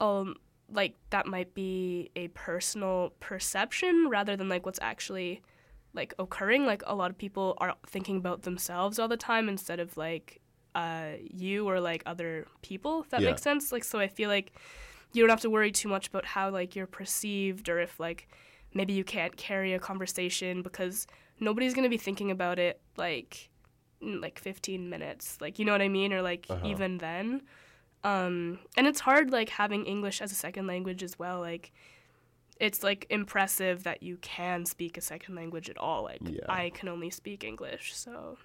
um 0.00 0.36
like 0.70 0.94
that 1.10 1.26
might 1.26 1.54
be 1.54 2.10
a 2.14 2.28
personal 2.28 3.12
perception 3.18 4.08
rather 4.08 4.36
than 4.36 4.48
like 4.48 4.64
what's 4.66 4.78
actually 4.82 5.42
like 5.94 6.14
occurring. 6.18 6.66
Like 6.66 6.82
a 6.86 6.94
lot 6.94 7.10
of 7.10 7.18
people 7.18 7.56
are 7.58 7.74
thinking 7.86 8.18
about 8.18 8.42
themselves 8.42 8.98
all 9.00 9.08
the 9.08 9.16
time 9.16 9.48
instead 9.48 9.80
of 9.80 9.96
like 9.96 10.40
uh 10.74 11.12
you 11.18 11.66
or 11.68 11.80
like 11.80 12.02
other 12.06 12.46
people, 12.62 13.00
if 13.02 13.08
that 13.10 13.22
Yeah. 13.22 13.30
makes 13.30 13.42
sense. 13.42 13.72
Like 13.72 13.82
so 13.84 13.98
I 13.98 14.06
feel 14.08 14.28
like 14.28 14.52
you 15.12 15.22
don't 15.22 15.30
have 15.30 15.40
to 15.40 15.50
worry 15.50 15.72
too 15.72 15.88
much 15.88 16.06
about 16.08 16.26
how 16.26 16.50
like 16.50 16.76
you're 16.76 16.86
perceived 16.86 17.68
or 17.70 17.80
if 17.80 17.98
like 17.98 18.28
maybe 18.74 18.92
you 18.92 19.04
can't 19.04 19.36
carry 19.36 19.72
a 19.72 19.78
conversation 19.78 20.62
because 20.62 21.06
nobody's 21.40 21.74
going 21.74 21.84
to 21.84 21.88
be 21.90 21.96
thinking 21.98 22.30
about 22.30 22.58
it 22.58 22.80
like 22.96 23.50
like 24.00 24.38
15 24.38 24.88
minutes. 24.88 25.38
Like 25.40 25.58
you 25.58 25.64
know 25.64 25.72
what 25.72 25.82
i 25.82 25.88
mean? 25.88 26.12
Or 26.12 26.22
like 26.22 26.46
Uh-huh. 26.48 26.66
even 26.66 26.98
then. 26.98 27.42
Um 28.04 28.60
and 28.76 28.86
it's 28.86 29.00
hard 29.00 29.30
like 29.32 29.48
having 29.48 29.84
english 29.86 30.22
as 30.22 30.30
a 30.30 30.36
second 30.36 30.66
language 30.66 31.02
as 31.02 31.18
well. 31.18 31.40
Like 31.40 31.72
it's 32.60 32.82
like 32.82 33.06
impressive 33.10 33.84
that 33.84 34.02
you 34.02 34.16
can 34.18 34.64
speak 34.66 34.96
a 34.96 35.00
second 35.00 35.34
language 35.34 35.68
at 35.70 35.78
all. 35.78 36.04
Like 36.04 36.20
Yeah. 36.22 36.40
i 36.48 36.70
can 36.70 36.88
only 36.88 37.10
speak 37.10 37.42
english 37.44 37.94
so. 37.94 38.38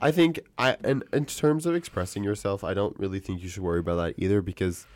I 0.00 0.10
think 0.10 0.40
I 0.58 0.76
and 0.84 1.02
in 1.12 1.24
terms 1.24 1.66
of 1.66 1.74
expressing 1.76 2.22
yourself, 2.24 2.62
I 2.64 2.74
don't 2.74 2.98
really 2.98 3.20
think 3.20 3.42
you 3.42 3.48
should 3.48 3.62
worry 3.62 3.78
about 3.78 3.96
that 3.96 4.14
either 4.18 4.42
because, 4.42 4.86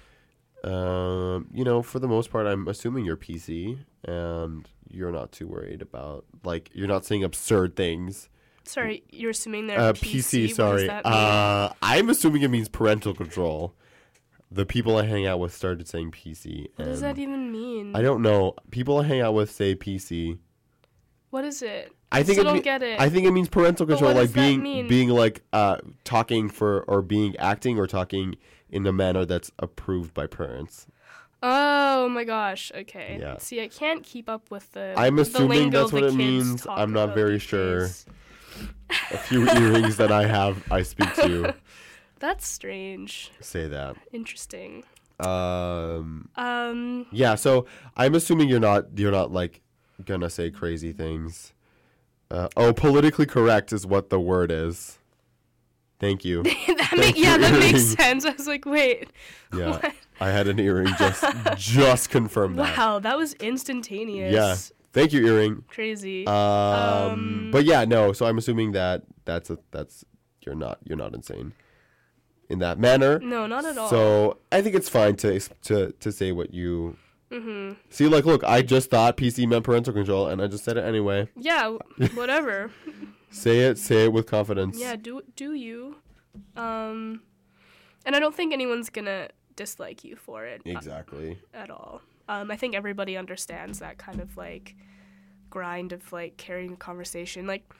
um, 0.64 1.46
you 1.52 1.64
know, 1.64 1.82
for 1.82 1.98
the 2.00 2.08
most 2.08 2.30
part, 2.30 2.46
I'm 2.48 2.66
assuming 2.66 3.04
you're 3.04 3.16
PC 3.16 3.78
and 4.08 4.68
you're 4.88 5.12
not 5.12 5.32
too 5.32 5.46
worried 5.46 5.82
about 5.82 6.24
like 6.44 6.70
you're 6.72 6.88
not 6.88 7.04
saying 7.04 7.22
absurd 7.24 7.76
things. 7.76 8.28
sorry 8.64 9.02
you're 9.10 9.30
assuming 9.30 9.66
they're 9.66 9.78
Uh, 9.80 9.92
PC, 9.92 10.46
PC, 10.48 10.54
sorry. 10.54 10.88
Uh, 10.90 11.70
I'm 11.82 12.08
assuming 12.10 12.42
it 12.42 12.48
means 12.50 12.68
parental 12.68 13.14
control. 13.14 13.74
The 14.50 14.64
people 14.64 14.96
I 14.96 15.04
hang 15.04 15.26
out 15.26 15.40
with 15.40 15.54
started 15.54 15.86
saying 15.88 16.12
PC. 16.12 16.68
what 16.76 16.86
does 16.86 17.00
that 17.02 17.18
even 17.18 17.52
mean 17.52 17.94
I 17.94 18.00
don't 18.02 18.22
know. 18.22 18.54
People 18.70 18.98
I 18.98 19.04
hang 19.04 19.20
out 19.20 19.34
with 19.34 19.50
say 19.50 19.74
PC. 19.74 20.38
what 21.30 21.44
is 21.44 21.60
it 21.62 21.92
I 22.10 22.22
think 22.22 22.36
Still 22.36 22.40
it 22.40 22.44
don't 22.44 22.54
mean- 22.54 22.62
get 22.62 22.82
it. 22.82 22.98
I 22.98 23.10
think 23.10 23.26
it 23.26 23.32
means 23.32 23.50
parental 23.50 23.84
control, 23.86 24.14
like 24.14 24.32
being 24.32 24.62
being 24.88 25.10
like 25.10 25.42
uh 25.52 25.76
talking 26.04 26.48
for 26.48 26.82
or 26.84 27.02
being 27.02 27.36
acting 27.36 27.78
or 27.78 27.86
talking 27.86 28.36
in 28.70 28.86
a 28.86 28.92
manner 28.92 29.24
that's 29.26 29.50
approved 29.58 30.14
by 30.14 30.26
parents. 30.26 30.86
Oh 31.42 32.08
my 32.08 32.24
gosh. 32.24 32.72
Okay. 32.74 33.18
Yeah. 33.20 33.38
See, 33.38 33.60
I 33.62 33.68
can't 33.68 34.02
keep 34.02 34.28
up 34.28 34.50
with 34.50 34.70
the. 34.72 34.94
I'm 34.96 35.16
the 35.16 35.22
assuming 35.22 35.70
that's 35.70 35.92
what 35.92 36.02
it 36.02 36.14
means. 36.14 36.66
I'm 36.68 36.92
not 36.92 37.14
very 37.14 37.38
sure. 37.38 37.80
days. 37.80 38.06
A 39.12 39.18
few 39.18 39.48
earrings 39.48 39.98
that 39.98 40.10
I 40.10 40.26
have, 40.26 40.64
I 40.72 40.82
speak 40.82 41.14
to 41.16 41.54
That's 42.18 42.46
strange. 42.46 43.30
say 43.40 43.68
that. 43.68 43.96
Interesting. 44.12 44.82
Um, 45.20 46.28
Um. 46.36 47.06
yeah. 47.12 47.34
So 47.34 47.66
I'm 47.96 48.14
assuming 48.14 48.48
you're 48.48 48.60
not 48.60 48.86
you're 48.98 49.12
not 49.12 49.30
like 49.32 49.60
gonna 50.04 50.30
say 50.30 50.50
crazy 50.50 50.92
things. 50.92 51.52
Uh, 52.30 52.48
oh, 52.56 52.72
politically 52.72 53.26
correct 53.26 53.72
is 53.72 53.86
what 53.86 54.10
the 54.10 54.20
word 54.20 54.50
is. 54.50 54.98
Thank 56.00 56.24
you. 56.24 56.42
that 56.44 56.94
make, 56.96 57.16
yeah, 57.18 57.36
that 57.38 57.52
makes 57.58 57.82
sense. 57.96 58.24
I 58.24 58.30
was 58.32 58.46
like, 58.46 58.64
wait. 58.64 59.10
Yeah, 59.54 59.70
What? 59.82 59.92
I 60.20 60.30
had 60.30 60.48
an 60.48 60.58
earring 60.58 60.94
just 60.98 61.24
just 61.56 62.10
confirmed 62.10 62.58
that. 62.58 62.76
Wow, 62.76 62.98
that 63.00 63.16
was 63.16 63.34
instantaneous. 63.34 64.32
Yeah. 64.32 64.56
Thank 64.92 65.12
you, 65.12 65.24
earring. 65.26 65.64
Crazy. 65.68 66.26
Um, 66.26 66.34
Um, 66.34 67.48
but 67.52 67.64
yeah, 67.64 67.84
no. 67.84 68.12
So 68.12 68.26
I'm 68.26 68.38
assuming 68.38 68.72
that 68.72 69.02
that's 69.24 69.50
a 69.50 69.58
that's 69.70 70.04
you're 70.44 70.54
not 70.56 70.78
you're 70.84 70.96
not 70.96 71.14
insane 71.14 71.52
in 72.48 72.58
that 72.60 72.78
manner. 72.78 73.18
no, 73.20 73.46
not 73.46 73.64
at 73.64 73.76
all. 73.78 73.88
So 73.90 74.38
I 74.50 74.62
think 74.62 74.74
it's 74.74 74.88
fine 74.88 75.16
to 75.16 75.38
to 75.64 75.92
to 75.92 76.10
say 76.12 76.32
what 76.32 76.52
you 76.54 76.96
hmm 77.30 77.72
see. 77.90 78.08
Like, 78.08 78.24
look, 78.24 78.42
I 78.44 78.62
just 78.62 78.90
thought 78.90 79.16
PC 79.18 79.46
meant 79.46 79.62
parental 79.64 79.92
control, 79.92 80.26
and 80.28 80.40
I 80.42 80.46
just 80.46 80.64
said 80.64 80.76
it 80.78 80.84
anyway. 80.84 81.28
Yeah. 81.36 81.76
Whatever. 82.14 82.70
Say 83.30 83.60
it, 83.60 83.78
say 83.78 84.04
it 84.04 84.12
with 84.12 84.26
confidence. 84.26 84.78
yeah. 84.78 84.96
Do 84.96 85.22
do 85.36 85.52
you? 85.54 85.96
Um. 86.56 87.22
And 88.06 88.16
I 88.16 88.20
don't 88.20 88.34
think 88.34 88.52
anyone's 88.52 88.88
gonna 88.90 89.28
dislike 89.56 90.04
you 90.04 90.16
for 90.16 90.46
it. 90.46 90.62
uh, 90.66 90.70
exactly. 90.70 91.38
at 91.52 91.70
all. 91.70 92.00
Um, 92.28 92.50
I 92.50 92.56
think 92.56 92.74
everybody 92.74 93.16
understands 93.16 93.80
that 93.80 93.98
kind 93.98 94.20
of 94.20 94.36
like 94.36 94.76
grind 95.50 95.92
of 95.92 96.12
like 96.12 96.36
carrying 96.36 96.72
a 96.72 96.76
conversation. 96.76 97.46
Like 97.46 97.70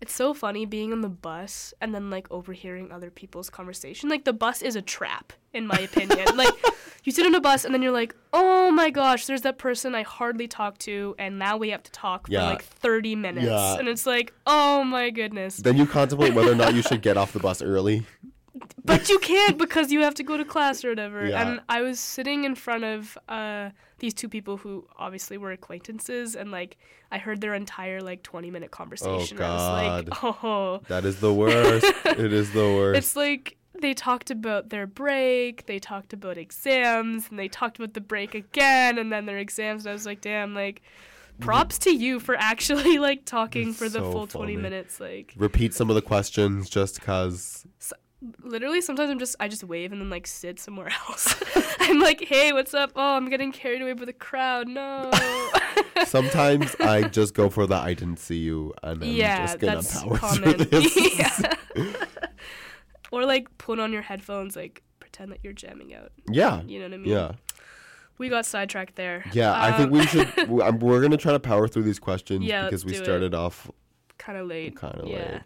it's 0.00 0.12
so 0.14 0.34
funny 0.34 0.66
being 0.66 0.92
on 0.92 1.00
the 1.00 1.08
bus 1.08 1.72
and 1.80 1.94
then 1.94 2.10
like 2.10 2.30
overhearing 2.30 2.92
other 2.92 3.10
people's 3.10 3.48
conversation. 3.50 4.08
Like 4.10 4.24
the 4.24 4.32
bus 4.32 4.60
is 4.62 4.76
a 4.76 4.82
trap, 4.82 5.32
in 5.54 5.66
my 5.66 5.78
opinion. 5.78 6.36
like 6.36 6.52
you 7.04 7.12
sit 7.12 7.24
on 7.26 7.34
a 7.34 7.40
bus 7.40 7.64
and 7.64 7.72
then 7.72 7.80
you're 7.82 7.92
like, 7.92 8.14
oh 8.32 8.70
my 8.70 8.90
gosh, 8.90 9.26
there's 9.26 9.42
that 9.42 9.56
person 9.58 9.94
I 9.94 10.02
hardly 10.02 10.48
talk 10.48 10.76
to, 10.78 11.14
and 11.18 11.38
now 11.38 11.56
we 11.56 11.70
have 11.70 11.82
to 11.84 11.90
talk 11.92 12.26
Yeah. 12.28 12.40
for 12.40 12.46
like 12.54 12.62
30 12.62 13.16
minutes, 13.16 13.46
Yeah. 13.46 13.78
and 13.78 13.88
it's 13.88 14.04
like, 14.06 14.34
oh 14.46 14.84
my 14.84 15.08
goodness. 15.10 15.56
Then 15.58 15.76
you 15.78 15.86
contemplate 15.86 16.34
whether 16.34 16.52
or 16.52 16.56
not 16.56 16.74
you 16.74 16.82
should 16.82 17.00
get 17.00 17.16
off 17.16 17.32
the 17.32 17.38
bus 17.40 17.62
early. 17.62 18.04
But 18.84 19.08
you 19.08 19.18
can't 19.18 19.58
because 19.58 19.90
you 19.92 20.00
have 20.00 20.14
to 20.14 20.22
go 20.22 20.36
to 20.36 20.44
class 20.44 20.84
or 20.84 20.90
whatever. 20.90 21.26
Yeah. 21.26 21.42
And 21.48 21.60
I 21.68 21.82
was 21.82 21.98
sitting 22.00 22.44
in 22.44 22.54
front 22.54 22.84
of 22.84 23.18
uh, 23.28 23.70
these 23.98 24.14
two 24.14 24.28
people 24.28 24.56
who 24.56 24.86
obviously 24.98 25.38
were 25.38 25.52
acquaintances, 25.52 26.36
and 26.36 26.50
like 26.50 26.76
I 27.10 27.18
heard 27.18 27.40
their 27.40 27.54
entire 27.54 28.00
like 28.00 28.22
twenty 28.22 28.50
minute 28.50 28.70
conversation. 28.70 29.40
I 29.40 29.54
was 29.54 30.06
like, 30.08 30.20
God. 30.20 30.36
oh, 30.42 30.80
That 30.88 31.04
is 31.04 31.20
the 31.20 31.32
worst. 31.32 31.86
it 32.06 32.32
is 32.32 32.52
the 32.52 32.60
worst. 32.76 32.98
it's 32.98 33.16
like 33.16 33.56
they 33.80 33.92
talked 33.92 34.30
about 34.30 34.70
their 34.70 34.86
break, 34.86 35.66
they 35.66 35.78
talked 35.78 36.12
about 36.12 36.38
exams, 36.38 37.28
and 37.28 37.38
they 37.38 37.48
talked 37.48 37.78
about 37.78 37.92
the 37.94 38.00
break 38.00 38.34
again, 38.34 38.96
and 38.98 39.12
then 39.12 39.26
their 39.26 39.38
exams. 39.38 39.84
And 39.84 39.90
I 39.90 39.92
was 39.94 40.06
like, 40.06 40.20
damn, 40.20 40.54
like. 40.54 40.82
Props 41.38 41.76
to 41.80 41.90
you 41.90 42.18
for 42.18 42.34
actually 42.34 42.96
like 43.08 43.26
talking 43.26 43.68
It's 43.68 43.78
for 43.78 43.90
the 43.90 43.98
so 43.98 44.10
full 44.10 44.26
20 44.26 44.56
minutes 44.56 44.98
like 45.00 45.34
Repeat 45.36 45.74
some 45.74 45.90
of 45.90 45.94
the 45.94 46.00
questions 46.00 46.70
just 46.70 47.02
cause. 47.02 47.66
Literally 48.42 48.80
sometimes 48.80 49.10
I'm 49.10 49.18
just 49.18 49.36
I 49.40 49.48
just 49.48 49.64
wave 49.64 49.92
and 49.92 50.00
then 50.00 50.10
like 50.10 50.26
sit 50.26 50.58
somewhere 50.60 50.88
else. 51.08 51.34
I'm 51.80 52.00
like, 52.00 52.20
hey, 52.22 52.52
what's 52.52 52.74
up? 52.74 52.92
Oh, 52.96 53.16
I'm 53.16 53.28
getting 53.30 53.52
carried 53.52 53.82
away 53.82 53.92
by 53.92 54.04
the 54.04 54.12
crowd. 54.12 54.68
No. 54.68 55.10
Sometimes 56.04 56.74
I 56.80 57.02
just 57.08 57.34
go 57.34 57.48
for 57.50 57.66
the 57.66 57.74
I 57.76 57.94
didn't 57.94 58.18
see 58.18 58.38
you 58.38 58.72
and 58.82 59.02
I'm 59.02 59.08
yeah, 59.10 59.46
just 59.46 59.58
gonna 59.58 59.74
that's 59.76 60.02
power 60.02 60.18
common. 60.18 60.42
through 60.54 60.64
this. 60.64 61.18
yeah. 61.18 61.54
or 63.10 63.24
like 63.24 63.56
put 63.58 63.78
on 63.78 63.92
your 63.92 64.02
headphones, 64.02 64.56
like 64.56 64.82
pretend 65.00 65.32
that 65.32 65.38
you're 65.42 65.52
jamming 65.52 65.94
out. 65.94 66.12
yeah. 66.30 66.62
You 66.62 66.78
know 66.80 66.86
what 66.86 66.94
I 66.94 66.98
mean? 66.98 67.08
Yeah. 67.12 67.32
We 68.18 68.28
got 68.30 68.46
sidetracked 68.46 68.96
there. 68.96 69.24
Yeah, 69.32 69.52
I 69.54 69.72
think 69.72 69.92
Um, 69.92 69.98
we 69.98 70.06
should. 70.06 70.48
We're 70.48 71.02
gonna 71.02 71.18
try 71.18 71.32
to 71.32 71.40
power 71.40 71.68
through 71.68 71.82
these 71.82 71.98
questions 71.98 72.44
Yeah, 72.44 72.64
because 72.64 72.84
we 72.84 72.92
do 72.92 73.00
it. 73.00 73.04
started 73.04 73.34
off 73.34 73.70
kind 74.16 74.38
of 74.38 74.46
late. 74.46 74.74
kind 74.76 74.98
of 74.98 75.06
yeah. 75.08 75.16
late. 75.32 75.40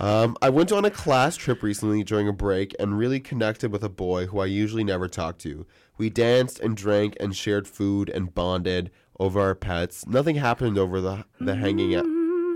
Um, 0.00 0.36
I 0.40 0.48
went 0.48 0.72
on 0.72 0.86
a 0.86 0.90
class 0.90 1.36
trip 1.36 1.62
recently 1.62 2.02
during 2.02 2.26
a 2.26 2.32
break 2.32 2.74
and 2.80 2.96
really 2.96 3.20
connected 3.20 3.70
with 3.70 3.84
a 3.84 3.90
boy 3.90 4.26
who 4.26 4.40
I 4.40 4.46
usually 4.46 4.82
never 4.84 5.08
talk 5.08 5.36
to. 5.38 5.66
We 5.98 6.08
danced 6.08 6.58
and 6.60 6.74
drank 6.74 7.16
and 7.20 7.36
shared 7.36 7.68
food 7.68 8.08
and 8.08 8.34
bonded 8.34 8.90
over 9.18 9.40
our 9.40 9.54
pets. 9.54 10.06
Nothing 10.06 10.36
happened 10.36 10.78
over 10.78 11.02
the 11.02 11.26
the 11.38 11.54
hanging 11.54 11.94
out, 11.94 12.06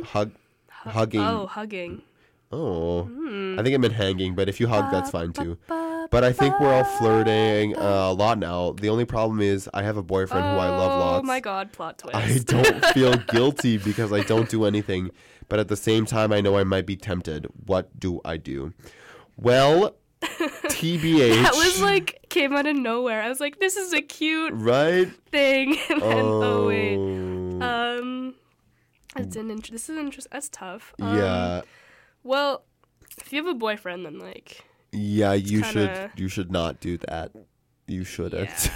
hug, 0.07 0.33
hugging. 0.69 1.21
Oh, 1.21 1.47
hugging. 1.47 2.01
Oh, 2.51 3.03
Hmm. 3.03 3.59
I 3.59 3.63
think 3.63 3.75
I 3.75 3.79
meant 3.79 3.93
hanging, 3.95 4.35
but 4.35 4.49
if 4.49 4.59
you 4.61 4.69
hug, 4.69 4.91
that's 4.91 5.11
fine 5.11 5.33
too. 5.35 5.59
But 6.11 6.23
I 6.23 6.33
think 6.33 6.61
we're 6.61 6.73
all 6.73 6.85
flirting 6.85 7.77
uh, 7.77 7.81
a 8.11 8.13
lot 8.13 8.39
now. 8.39 8.73
The 8.73 8.89
only 8.91 9.05
problem 9.05 9.41
is 9.41 9.69
I 9.75 9.83
have 9.83 9.97
a 9.97 10.03
boyfriend 10.03 10.45
who 10.45 10.53
I 10.57 10.69
love 10.69 10.99
lots. 11.01 11.21
Oh 11.21 11.27
my 11.27 11.41
god, 11.41 11.73
plot 11.73 11.99
twist. 11.99 12.15
I 12.15 12.39
don't 12.47 12.85
feel 12.87 13.17
guilty 13.29 13.79
because 13.79 14.13
I 14.13 14.21
don't 14.23 14.49
do 14.49 14.65
anything, 14.67 15.11
but 15.49 15.59
at 15.59 15.69
the 15.69 15.77
same 15.77 16.07
time, 16.07 16.33
I 16.33 16.41
know 16.41 16.57
I 16.57 16.65
might 16.65 16.87
be 16.87 16.97
tempted. 16.97 17.47
What 17.67 17.99
do 17.99 18.21
I 18.25 18.37
do? 18.37 18.73
Well, 19.37 19.97
TBH. 20.23 21.43
that 21.43 21.55
was 21.55 21.81
like 21.83 22.25
came 22.31 22.55
out 22.55 22.67
of 22.67 22.77
nowhere. 22.77 23.23
I 23.23 23.29
was 23.29 23.41
like, 23.41 23.59
this 23.61 23.77
is 23.77 23.93
a 23.93 24.01
cute 24.03 24.53
right. 24.55 25.09
thing. 25.31 25.77
and 25.91 26.03
then, 26.03 26.25
oh 26.25 26.67
wait. 26.69 26.97
Oh, 26.97 27.99
Um, 28.01 28.35
that's 29.15 29.37
an 29.37 29.51
int- 29.51 29.71
This 29.71 29.89
is 29.89 29.97
interesting. 29.99 30.31
That's 30.33 30.49
tough. 30.49 30.95
Um, 31.01 31.17
yeah, 31.19 31.63
Well, 32.23 32.65
if 33.19 33.33
you 33.33 33.45
have 33.45 33.55
a 33.55 33.59
boyfriend, 33.59 34.05
then 34.07 34.19
like, 34.19 34.65
yeah. 34.93 35.33
You 35.35 35.63
kinda- 35.63 36.11
should. 36.15 36.21
You 36.21 36.29
should 36.29 36.51
not 36.53 36.81
do 36.81 36.97
that. 36.99 37.33
You 37.87 38.03
shouldn't. 38.05 38.49
yeah. 38.49 38.73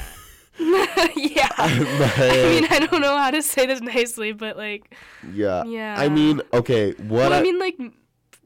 I 1.59 2.51
mean, 2.51 2.67
I 2.71 2.87
don't 2.91 3.01
know 3.01 3.17
how 3.17 3.31
to 3.31 3.43
say 3.43 3.67
this 3.67 3.81
nicely, 3.81 4.33
but 4.33 4.57
like, 4.57 4.95
yeah. 5.33 5.65
yeah. 5.65 5.97
I 5.99 6.09
mean, 6.09 6.41
okay. 6.53 6.93
What 6.93 7.09
well, 7.11 7.33
I 7.33 7.39
I, 7.39 7.43
mean, 7.43 7.59
like, 7.59 7.79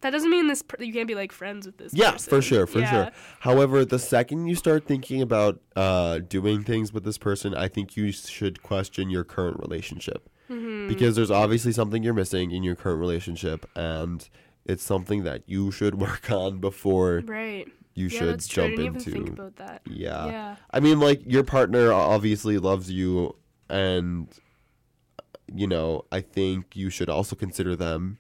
that 0.01 0.11
doesn't 0.11 0.31
mean 0.31 0.49
this. 0.49 0.63
Per- 0.63 0.83
you 0.83 0.93
can't 0.93 1.07
be 1.09 1.15
like 1.15 1.33
friends 1.33 1.67
with 1.67 1.77
this. 1.79 1.93
Person. 1.93 1.99
Yeah, 2.05 2.13
person. 2.13 2.31
for 2.31 2.43
sure, 2.43 2.67
for 2.67 2.81
Yeah. 2.81 2.91
sure. 2.91 3.11
However, 3.41 3.85
the 3.85 3.99
second 3.99 4.47
you 4.47 4.55
start 4.57 4.87
thinking 4.87 5.23
about 5.23 5.61
uh, 5.77 6.19
doing 6.19 6.63
things 6.65 6.93
with 6.93 7.05
this 7.05 7.19
person, 7.19 7.55
I 7.55 7.69
think 7.69 7.97
you 7.97 8.13
should 8.13 8.63
question 8.63 9.11
your 9.11 9.25
current 9.25 9.59
relationship 9.61 10.29
Mm-hmm. 10.51 10.89
because 10.89 11.17
there's 11.17 11.31
obviously 11.31 11.73
something 11.73 12.03
you're 12.03 12.13
missing 12.13 12.51
in 12.51 12.63
your 12.63 12.75
current 12.75 12.99
relationship, 13.01 13.65
and 13.75 14.29
it's 14.67 14.83
something 14.83 15.23
that 15.23 15.43
you 15.47 15.71
should 15.71 15.95
work 16.01 16.31
on 16.31 16.59
before 16.59 17.23
Right. 17.25 17.69
You 17.95 18.07
yeah, 18.07 18.19
should 18.19 18.29
that's 18.29 18.47
true. 18.49 18.65
I 18.65 18.69
jump 18.69 18.79
into. 18.79 19.11
even 19.11 19.25
think 19.25 19.29
about 19.39 19.57
that. 19.57 19.83
yeah. 19.87 20.27
Yeah. 20.27 20.57
I 20.71 20.81
mean, 20.81 20.99
like 21.01 21.23
your 21.27 21.45
partner 21.45 21.93
obviously 21.93 22.59
loves 22.59 22.91
you, 22.91 23.37
and 23.69 24.29
you 25.55 25.67
know, 25.67 26.05
I 26.11 26.21
think 26.23 26.75
you 26.77 26.89
should 26.91 27.11
also 27.11 27.37
consider 27.37 27.77
them 27.77 28.19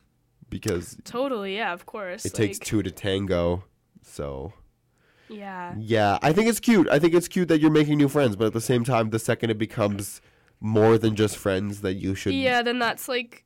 because 0.50 0.96
Totally. 1.04 1.56
Yeah. 1.56 1.72
Of 1.72 1.86
course. 1.86 2.24
it 2.26 2.34
takes 2.34 2.58
two 2.58 2.82
to 2.82 2.90
tango. 2.90 3.64
So. 4.02 4.52
Yeah. 5.28 5.74
Yeah, 5.78 6.18
I 6.20 6.34
think 6.34 6.48
it's 6.48 6.60
cute. 6.60 6.88
I 6.90 6.98
think 6.98 7.14
it's 7.14 7.28
cute 7.28 7.48
that 7.48 7.58
you're 7.58 7.70
making 7.70 7.96
new 7.96 8.08
friends, 8.08 8.36
but 8.36 8.46
at 8.48 8.52
the 8.52 8.60
same 8.60 8.84
time, 8.84 9.08
the 9.10 9.18
second 9.18 9.48
it 9.48 9.56
becomes 9.56 10.20
more 10.60 10.98
than 10.98 11.16
just 11.16 11.38
friends, 11.38 11.80
that 11.80 11.94
you 11.94 12.14
should. 12.14 12.34
Yeah. 12.34 12.60
Then 12.60 12.78
that's 12.78 13.08
like, 13.08 13.44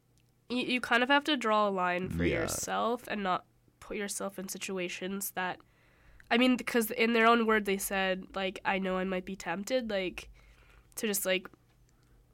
you, 0.49 0.63
you 0.65 0.81
kind 0.81 1.05
of 1.05 1.09
have 1.11 1.23
to 1.25 1.37
draw 1.37 1.69
a 1.69 1.71
line 1.71 2.09
for 2.09 2.25
Yeah. 2.25 2.41
yourself 2.41 3.05
and 3.07 3.23
not 3.23 3.45
put 3.79 3.97
yourself 3.97 4.37
in 4.39 4.49
situations 4.49 5.31
that. 5.37 5.59
I 6.31 6.39
mean, 6.39 6.57
because 6.57 6.91
in 6.91 7.13
their 7.13 7.27
own 7.27 7.47
word, 7.47 7.65
they 7.67 7.79
said 7.79 8.25
like, 8.35 8.61
"I 8.65 8.79
know 8.79 8.97
I 8.99 9.05
might 9.05 9.25
be 9.25 9.37
tempted," 9.37 9.91
like, 9.91 10.29
to 10.97 11.07
just 11.07 11.25
like 11.27 11.49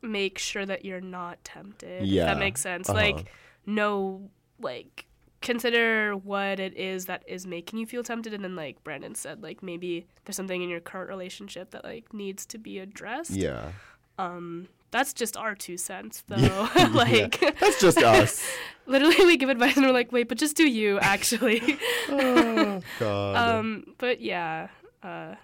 make 0.01 0.39
sure 0.39 0.67
that 0.67 0.85
you're 0.85 1.01
not 1.01 1.43
tempted. 1.45 2.03
if 2.03 2.09
Yeah, 2.09 2.27
that 2.27 2.39
makes 2.39 2.61
sense. 2.61 2.89
uh-huh. 2.89 2.99
Like, 2.99 3.27
no, 3.67 4.31
like 4.59 5.07
consider 5.41 6.15
what 6.17 6.61
it 6.61 6.77
is 6.77 7.07
that 7.07 7.25
is 7.27 7.47
making 7.47 7.77
you 7.79 7.85
feel 7.85 8.05
tempted 8.05 8.33
and 8.33 8.45
then 8.45 8.55
like 8.55 8.83
brandon 8.85 9.13
said 9.13 9.43
like 9.43 9.61
maybe 9.61 10.07
there's 10.25 10.37
something 10.37 10.63
in 10.63 10.69
your 10.69 10.79
current 10.79 11.09
relationship 11.09 11.73
that 11.73 11.83
like 11.83 12.15
needs 12.15 12.47
to 12.47 12.59
be 12.59 12.79
addressed 12.79 13.33
Yeah. 13.33 13.73
um 14.19 14.69
that's 14.93 15.13
just 15.13 15.37
our 15.37 15.55
two 15.57 15.77
cents 15.77 16.23
though 16.29 16.37
Yeah, 16.77 16.89
like 16.95 17.41
That's 17.59 17.81
just 17.81 17.99
us. 17.99 18.47
literally 18.87 19.27
we 19.27 19.37
give 19.37 19.49
advice 19.49 19.77
and 19.77 19.85
we're 19.87 19.93
like 19.93 20.13
wait 20.13 20.29
but 20.29 20.39
just 20.39 20.57
do 20.57 20.69
you 20.69 21.01
actually 21.01 21.79
oh, 22.09 22.81
God. 23.01 23.37
um 23.37 23.85
but 23.99 24.21
yeah 24.21 24.69
uh 25.03 25.35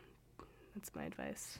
that's 0.76 0.94
my 0.94 1.04
advice 1.04 1.58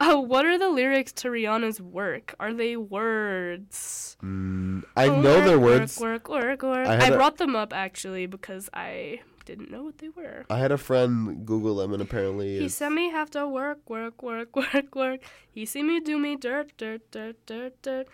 oh 0.00 0.20
what 0.20 0.44
are 0.46 0.58
the 0.58 0.68
lyrics 0.68 1.12
to 1.12 1.28
rihanna's 1.28 1.80
work 1.80 2.34
are 2.38 2.52
they 2.52 2.76
words 2.76 4.16
Mm, 4.22 4.82
I 4.96 5.08
know 5.08 5.40
they're 5.40 5.58
words. 5.58 5.98
Work, 5.98 6.28
work, 6.28 6.62
work. 6.62 6.86
I 6.86 6.96
I, 6.98 7.04
had 7.04 7.12
a- 7.14 7.16
brought 7.16 7.38
them 7.38 7.56
up 7.56 7.72
actually 7.72 8.26
because 8.26 8.68
I 8.74 9.20
didn't 9.44 9.70
know 9.70 9.82
what 9.82 9.98
they 9.98 10.08
were. 10.08 10.44
I 10.50 10.58
had 10.58 10.72
a 10.72 10.78
friend 10.78 11.44
Google 11.46 11.76
them, 11.76 11.92
and 11.92 12.02
apparently 12.02 12.50
He 12.52 12.56
it's- 12.56 12.74
said 12.74 12.90
me 12.90 13.10
have 13.10 13.30
to 13.30 13.46
work, 13.48 13.88
work, 13.88 14.22
work, 14.22 14.54
work, 14.74 14.94
work. 14.94 15.20
He 15.50 15.64
see 15.66 15.82
me 15.82 16.00
do 16.00 16.18
me 16.18 16.36
dirt, 16.36 16.72
dirt, 16.76 17.10
dirt, 17.10 17.36
dirt, 17.46 17.80
dirt. 17.82 18.08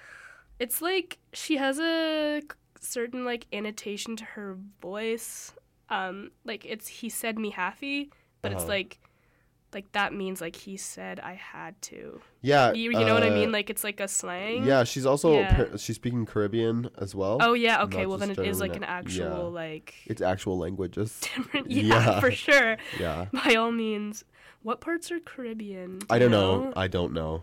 It's 0.58 0.80
like 0.80 1.18
she 1.32 1.56
has 1.56 1.78
a 1.78 2.42
certain 2.80 3.24
like 3.24 3.46
annotation 3.52 4.16
to 4.16 4.24
her 4.24 4.56
voice. 4.80 5.52
Um, 5.88 6.30
like 6.44 6.64
it's 6.64 6.88
he 6.88 7.08
said 7.08 7.38
me 7.38 7.50
happy, 7.50 8.10
but 8.42 8.52
it's 8.52 8.62
Uh-huh. 8.62 8.68
like, 8.68 8.98
like 9.72 9.90
that 9.92 10.12
means 10.12 10.40
like 10.40 10.57
he 10.57 10.76
said 10.76 11.20
I 11.20 11.35
had 11.35 11.81
to. 11.83 12.20
yeah. 12.40 12.72
You, 12.72 12.90
you 12.92 13.05
know 13.05 13.14
what 13.14 13.22
I 13.22 13.31
uh, 13.31 13.35
mean? 13.35 13.52
Like 13.52 13.68
it's 13.70 13.85
like 13.85 14.00
a 14.00 14.09
slang. 14.09 14.64
Yeah, 14.64 14.85
she's 14.85 15.05
also 15.07 15.35
Yeah. 15.35 15.76
she's 15.76 15.96
speaking 15.96 16.24
Caribbean 16.26 16.90
as 16.98 17.14
well. 17.14 17.38
Oh 17.40 17.52
yeah. 17.52 17.83
Okay. 17.83 18.07
Well 18.07 18.18
then 18.18 18.31
it 18.31 18.38
is 18.38 18.61
like 18.61 18.76
an 18.76 18.85
actual 18.85 19.53
yeah. 19.53 19.62
like. 19.62 19.95
It's 20.07 20.22
actual 20.22 20.59
languages. 20.59 21.20
different. 21.36 21.70
Yeah, 21.70 21.82
Yeah. 21.82 22.20
for 22.20 22.30
sure. 22.30 22.76
Yeah. 23.01 23.26
By 23.32 23.55
all 23.57 23.72
means. 23.72 24.24
What 24.62 24.80
parts 24.80 25.12
are 25.12 25.20
Caribbean? 25.20 25.99
Do 26.01 26.07
I 26.11 26.18
don't 26.18 26.30
know. 26.30 26.72
I 26.74 26.88
don't 26.88 27.12
know. 27.12 27.43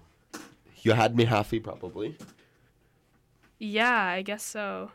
You 0.82 0.92
had 0.92 1.16
me 1.16 1.24
happy, 1.24 1.62
probably. 1.62 2.18
Yeah, 3.60 3.96
I 3.96 4.22
guess 4.24 4.44
so. 4.44 4.92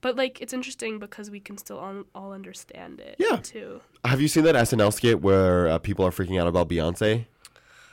But 0.00 0.16
like, 0.16 0.40
it's 0.40 0.52
interesting 0.52 0.98
because 0.98 1.30
we 1.30 1.40
can 1.40 1.58
still 1.58 1.78
all, 1.78 2.04
all 2.14 2.32
understand 2.32 3.00
it. 3.00 3.16
Yeah. 3.18 3.36
Too. 3.36 3.80
Have 4.04 4.20
you 4.20 4.28
seen 4.28 4.44
that 4.44 4.54
SNL 4.54 4.92
skit 4.92 5.20
where 5.22 5.68
uh, 5.68 5.78
people 5.78 6.04
are 6.06 6.10
freaking 6.10 6.40
out 6.40 6.46
about 6.46 6.68
Beyonce? 6.68 7.26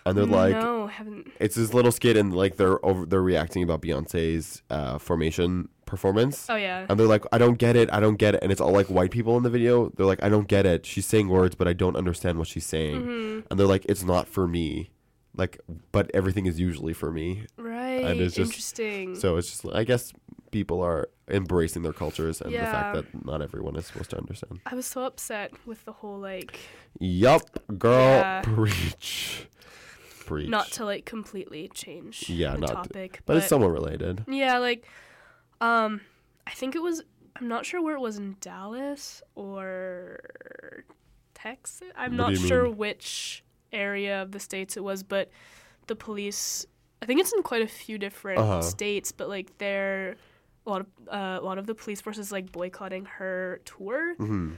And 0.07 0.15
they're 0.15 0.25
like, 0.27 0.53
no, 0.53 0.85
haven't. 0.85 1.31
it's 1.39 1.55
this 1.55 1.73
little 1.73 1.91
skit, 1.91 2.15
and 2.15 2.31
like 2.31 2.57
they're 2.57 2.83
over, 2.85 3.07
they're 3.07 3.23
reacting 3.23 3.63
about 3.63 3.81
Beyonce's 3.81 4.61
uh, 4.69 4.99
formation 4.99 5.67
performance. 5.87 6.47
Oh 6.47 6.55
yeah. 6.55 6.85
And 6.87 6.99
they're 6.99 7.07
like, 7.07 7.23
I 7.31 7.39
don't 7.39 7.57
get 7.57 7.75
it, 7.75 7.89
I 7.91 7.99
don't 7.99 8.17
get 8.17 8.35
it. 8.35 8.43
And 8.43 8.51
it's 8.51 8.61
all 8.61 8.71
like 8.71 8.85
white 8.85 9.09
people 9.09 9.35
in 9.35 9.41
the 9.41 9.49
video. 9.49 9.89
They're 9.97 10.05
like, 10.05 10.21
I 10.21 10.29
don't 10.29 10.47
get 10.47 10.67
it. 10.67 10.85
She's 10.85 11.07
saying 11.07 11.29
words, 11.29 11.55
but 11.55 11.67
I 11.67 11.73
don't 11.73 11.95
understand 11.95 12.37
what 12.37 12.47
she's 12.47 12.67
saying. 12.67 13.01
Mm-hmm. 13.01 13.39
And 13.49 13.59
they're 13.59 13.65
like, 13.65 13.83
it's 13.85 14.03
not 14.03 14.27
for 14.27 14.47
me. 14.47 14.91
Like, 15.35 15.59
but 15.91 16.11
everything 16.13 16.45
is 16.45 16.59
usually 16.59 16.93
for 16.93 17.11
me. 17.11 17.47
right. 17.57 18.03
And 18.03 18.19
it's 18.21 18.35
just- 18.35 18.51
interesting. 18.51 19.15
So 19.15 19.37
it's 19.37 19.49
just, 19.49 19.65
I 19.75 19.83
guess 19.85 20.13
people 20.51 20.81
are 20.83 21.09
embracing 21.27 21.81
their 21.83 21.93
cultures 21.93 22.39
and 22.41 22.53
the 22.53 22.59
fact 22.59 22.95
that 22.95 23.25
not 23.25 23.41
everyone 23.41 23.75
is 23.75 23.87
supposed 23.87 24.11
to 24.11 24.17
understand. 24.17 24.59
I 24.65 24.75
was 24.75 24.85
so 24.85 25.05
upset 25.05 25.51
with 25.65 25.83
the 25.85 25.91
whole 25.93 26.19
like 26.19 26.59
Yup, 26.99 27.49
girl, 27.79 27.91
Yeah. 28.19 28.41
preach, 28.41 29.47
preach. 30.25 30.49
not 30.49 30.71
to 30.73 30.85
like 30.85 31.05
completely 31.05 31.67
change 31.73 32.29
Yeah, 32.29 32.53
the 32.53 32.59
not 32.59 32.67
to- 32.67 32.73
topic, 32.75 33.21
but 33.25 33.37
it's 33.37 33.47
somewhat 33.47 33.71
related. 33.71 34.23
Yeah, 34.27 34.59
like, 34.59 34.85
um, 35.61 36.01
I 36.47 36.51
think 36.51 36.75
it 36.75 36.81
was. 36.81 37.01
I'm 37.37 37.47
not 37.49 37.65
sure 37.65 37.81
where 37.81 37.95
it 37.95 37.99
was 37.99 38.17
in 38.17 38.37
Dallas 38.39 39.21
or 39.35 40.19
Texas. 41.33 41.89
I'm 41.95 42.11
What 42.11 42.17
not 42.17 42.31
you 42.31 42.37
sure 42.47 42.63
mean? 42.65 42.77
which 42.77 43.43
area 43.73 44.21
of 44.21 44.31
the 44.31 44.39
states 44.39 44.77
it 44.77 44.83
was, 44.83 45.03
but 45.03 45.29
the 45.87 45.95
police. 45.95 46.65
I 47.01 47.05
think 47.05 47.19
it's 47.19 47.33
in 47.33 47.43
quite 47.43 47.61
a 47.61 47.67
few 47.67 47.97
different 47.97 48.39
Uh-huh. 48.39 48.61
states, 48.61 49.11
but 49.11 49.27
like 49.27 49.57
they're 49.57 50.15
a 50.65 50.69
lot 50.69 50.81
of 50.81 50.87
uh, 51.07 51.39
a 51.41 51.45
lot 51.45 51.57
of 51.57 51.67
the 51.67 51.75
police 51.75 52.01
forces 52.01 52.31
like 52.31 52.51
boycotting 52.51 53.05
her 53.05 53.61
tour 53.65 54.15
hmm 54.15 54.53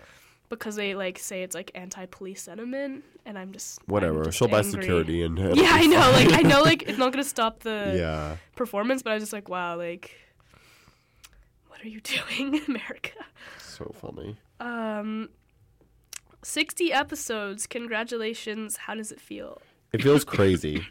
because 0.49 0.76
they 0.76 0.95
like 0.95 1.20
say 1.20 1.43
it's 1.43 1.55
like 1.55 1.72
anti-police 1.76 2.41
sentiment, 2.41 3.03
and 3.26 3.38
I'm 3.38 3.51
just 3.51 3.80
I'm 3.82 3.93
Whatever. 3.93 4.26
just 4.26 4.38
She'll 4.38 4.47
buy 4.47 4.62
security 4.62 5.22
and 5.24 5.38
Yeah, 5.55 5.72
I 5.72 5.86
know. 5.86 5.99
Like 6.12 6.32
I 6.32 6.41
know, 6.41 6.62
like 6.62 6.84
it's 6.88 6.97
not 6.97 7.12
gonna 7.12 7.24
stop 7.24 7.60
the 7.64 7.95
yeah. 7.97 8.38
performance, 8.55 9.01
but 9.03 9.12
I 9.12 9.14
was 9.16 9.24
just 9.24 9.34
like, 9.34 9.49
wow, 9.49 9.76
like, 9.78 10.12
what 11.68 11.84
are 11.84 11.88
you 11.89 11.99
doing, 12.39 12.62
America? 12.68 13.26
So 13.60 13.93
funny. 13.99 14.38
Um, 14.60 15.30
60 16.43 16.93
episodes. 16.93 17.68
Congratulations. 17.68 18.78
How 18.78 18.95
does 18.95 19.12
it 19.12 19.20
feel? 19.20 19.62
It 19.91 20.01
feels 20.01 20.24
crazy. 20.24 20.86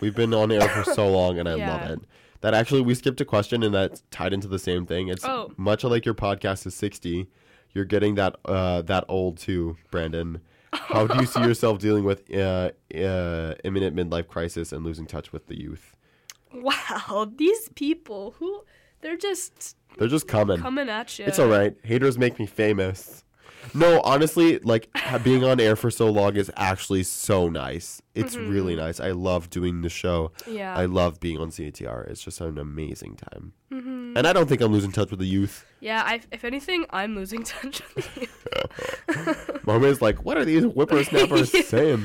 We've 0.00 0.14
been 0.14 0.32
on 0.34 0.52
air 0.52 0.68
for 0.68 0.84
so 0.84 1.08
long, 1.08 1.38
and 1.38 1.48
I 1.48 1.54
love 1.54 1.90
it. 1.90 2.00
That 2.40 2.54
actually, 2.54 2.82
we 2.82 2.94
skipped 2.94 3.20
a 3.20 3.24
question, 3.24 3.62
and 3.64 3.74
that's 3.74 4.02
tied 4.10 4.32
into 4.32 4.46
the 4.48 4.58
same 4.60 4.86
thing. 4.86 5.08
It's 5.08 5.24
Oh. 5.24 5.52
much 5.56 5.82
like 5.84 6.04
your 6.04 6.14
podcast 6.14 6.66
is 6.66 6.74
sixty. 6.74 7.28
You're 7.74 7.84
getting 7.84 8.14
that 8.14 8.36
uh, 8.44 8.82
that 8.82 9.04
old 9.08 9.38
too, 9.38 9.76
Brandon. 9.90 10.40
How 10.72 11.06
do 11.06 11.18
you 11.20 11.26
see 11.26 11.40
yourself 11.40 11.78
dealing 11.86 12.04
with 12.04 12.32
uh, 12.34 12.70
uh, 12.94 13.54
imminent 13.64 13.96
midlife 13.96 14.28
crisis 14.28 14.72
and 14.72 14.84
losing 14.84 15.06
touch 15.06 15.32
with 15.32 15.46
the 15.46 15.58
youth? 15.58 15.96
Wow, 16.54 17.30
these 17.36 17.68
people 17.74 18.34
who 18.38 18.64
they're 19.00 19.16
just 19.16 19.76
They're 19.98 20.08
just 20.08 20.28
coming. 20.28 20.58
coming 20.60 20.88
at 20.88 21.18
you. 21.18 21.24
It's 21.26 21.38
all 21.38 21.48
right. 21.48 21.76
Haters 21.82 22.18
make 22.18 22.38
me 22.38 22.46
famous. 22.46 23.24
No, 23.74 24.00
honestly, 24.02 24.58
like 24.60 24.88
being 25.22 25.44
on 25.44 25.60
air 25.60 25.76
for 25.76 25.90
so 25.90 26.10
long 26.10 26.36
is 26.36 26.50
actually 26.56 27.02
so 27.02 27.48
nice. 27.48 28.00
It's 28.14 28.36
really 28.36 28.74
nice. 28.74 28.98
I 29.00 29.12
love 29.12 29.48
doing 29.50 29.82
the 29.82 29.88
show. 29.88 30.32
Mm-hmm. 30.40 30.56
Yeah. 30.56 30.76
I 30.76 30.86
love 30.86 31.20
being 31.20 31.38
on 31.38 31.50
CITR. 31.50 32.08
It's 32.10 32.22
just 32.22 32.40
an 32.40 32.58
amazing 32.58 33.16
time. 33.16 33.52
Mm-hmm. 33.72 34.16
And 34.16 34.26
I 34.26 34.32
don't 34.32 34.48
think 34.48 34.60
I'm 34.60 34.72
losing 34.72 34.90
touch 34.92 35.10
with 35.10 35.20
the 35.20 35.26
youth. 35.26 35.64
yeah, 35.80 36.02
I, 36.04 36.20
if 36.32 36.44
anything, 36.44 36.86
I'm 36.90 37.14
losing 37.14 37.42
touch 37.44 37.80
with 37.94 38.16
you. 38.16 39.58
Moment's 39.66 40.02
like, 40.02 40.24
what 40.24 40.36
are 40.36 40.44
these 40.44 40.64
whippersnappers 40.64 41.66
saying? 41.68 42.04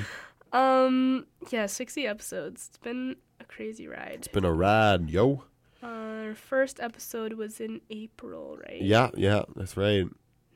Um, 0.51 1.26
yeah, 1.49 1.66
60 1.66 2.05
episodes. 2.05 2.68
It's 2.70 2.78
been 2.78 3.16
a 3.39 3.45
crazy 3.45 3.88
ride. 3.88 4.18
It's 4.20 4.28
been 4.28 4.45
a 4.45 4.53
ride, 4.53 5.09
yo. 5.09 5.45
Our 5.82 6.36
first 6.36 6.80
episode 6.80 7.34
was 7.34 7.59
in 7.59 7.82
April, 7.89 8.57
right? 8.57 8.82
Yeah, 8.82 9.09
yeah, 9.16 9.43
that's 9.55 9.76
right. 9.76 10.05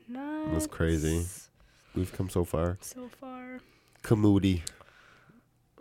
Nice. 0.08 0.52
That's 0.52 0.68
crazy. 0.68 1.26
We've 1.96 2.12
come 2.14 2.30
so 2.30 2.44
far. 2.46 2.78
So 2.82 3.10
far. 3.20 3.60
Kamoody. 4.04 4.62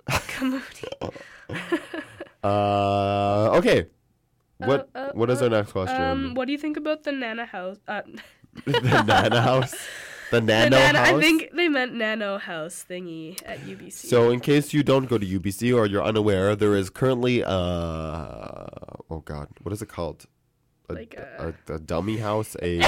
Kamoody. 0.08 1.12
Uh, 2.44 3.50
okay. 3.58 3.86
What 4.58 4.88
Uh, 4.94 4.98
uh, 4.98 5.10
What 5.14 5.30
is 5.30 5.40
uh, 5.40 5.44
our 5.44 5.50
next 5.50 5.72
question? 5.72 6.00
Um, 6.00 6.34
what 6.34 6.46
do 6.46 6.52
you 6.52 6.58
think 6.58 6.76
about 6.76 7.02
the 7.02 7.10
Nana 7.10 7.44
house? 7.44 7.78
Uh, 7.88 8.02
the 8.64 8.80
Nana 9.02 9.40
House. 9.42 9.74
The 10.30 10.40
the 10.40 10.46
Nano 10.70 10.76
House. 10.76 10.96
I 10.96 11.20
think 11.20 11.50
they 11.54 11.68
meant 11.68 11.94
Nano 11.94 12.38
House 12.38 12.84
thingy 12.88 13.40
at 13.46 13.60
UBC. 13.60 13.92
So, 14.10 14.30
in 14.30 14.40
case 14.40 14.72
you 14.74 14.82
don't 14.82 15.06
go 15.08 15.18
to 15.18 15.26
UBC 15.26 15.72
or 15.72 15.86
you're 15.86 16.02
unaware, 16.02 16.56
there 16.56 16.74
is 16.74 16.90
currently 16.90 17.44
uh 17.44 18.66
oh 19.08 19.22
god, 19.24 19.46
what 19.62 19.72
is 19.72 19.82
it 19.82 19.88
called? 19.88 20.26
A, 20.88 20.94
Like 20.94 21.14
uh, 21.16 21.52
a, 21.68 21.74
a 21.74 21.78
dummy 21.78 22.16
house, 22.16 22.56
a 22.60 22.80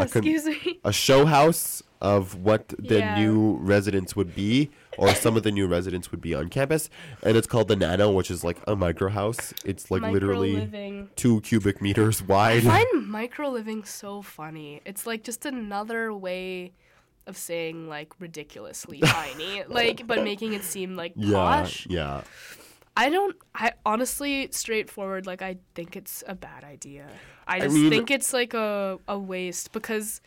a 0.00 0.06
con- 0.08 0.24
excuse 0.26 0.44
me. 0.46 0.80
a 0.84 0.92
show 0.92 1.24
house 1.26 1.82
of 2.00 2.34
what 2.36 2.68
the 2.78 2.98
Yeah. 2.98 3.18
new 3.18 3.56
residents 3.60 4.14
would 4.14 4.34
be, 4.34 4.70
or 4.98 5.14
some 5.14 5.36
of 5.36 5.42
the 5.42 5.50
new 5.50 5.66
residents 5.66 6.10
would 6.10 6.20
be 6.20 6.34
on 6.34 6.48
campus, 6.48 6.90
and 7.22 7.36
it's 7.36 7.46
called 7.46 7.68
the 7.68 7.76
Nano, 7.76 8.10
which 8.12 8.30
is 8.30 8.44
like 8.44 8.58
a 8.66 8.76
micro 8.76 9.08
house. 9.08 9.54
It's 9.64 9.90
like 9.90 10.02
literally 10.02 11.08
two 11.16 11.40
cubic 11.40 11.80
meters 11.80 12.22
wide 12.22 12.66
I 12.66 12.84
find 12.84 13.08
micro 13.08 13.48
living 13.48 13.84
so 13.84 14.20
funny. 14.22 14.82
It's 14.84 15.06
like 15.06 15.24
just 15.24 15.46
another 15.46 16.12
way 16.12 16.72
of 17.26 17.36
saying 17.36 17.88
like 17.88 18.12
ridiculously 18.20 19.00
tiny, 19.04 19.64
like 19.68 20.06
but 20.06 20.22
making 20.22 20.52
it 20.52 20.62
seem 20.64 20.96
like 20.96 21.12
yeah, 21.16 21.32
posh. 21.34 21.86
yeah. 21.88 22.22
I 22.96 23.10
don't. 23.10 23.36
I 23.54 23.72
honestly, 23.84 24.48
straightforward. 24.52 25.26
Like 25.26 25.42
I 25.42 25.56
think 25.74 25.96
it's 25.96 26.24
a 26.26 26.34
bad 26.34 26.64
idea. 26.64 27.06
I 27.46 27.56
I 27.56 27.60
just 27.60 27.74
mean- 27.74 27.90
think 27.90 28.10
it's 28.10 28.32
like 28.32 28.54
a 28.54 28.98
a 29.06 29.18
waste 29.18 29.72
because 29.72 30.20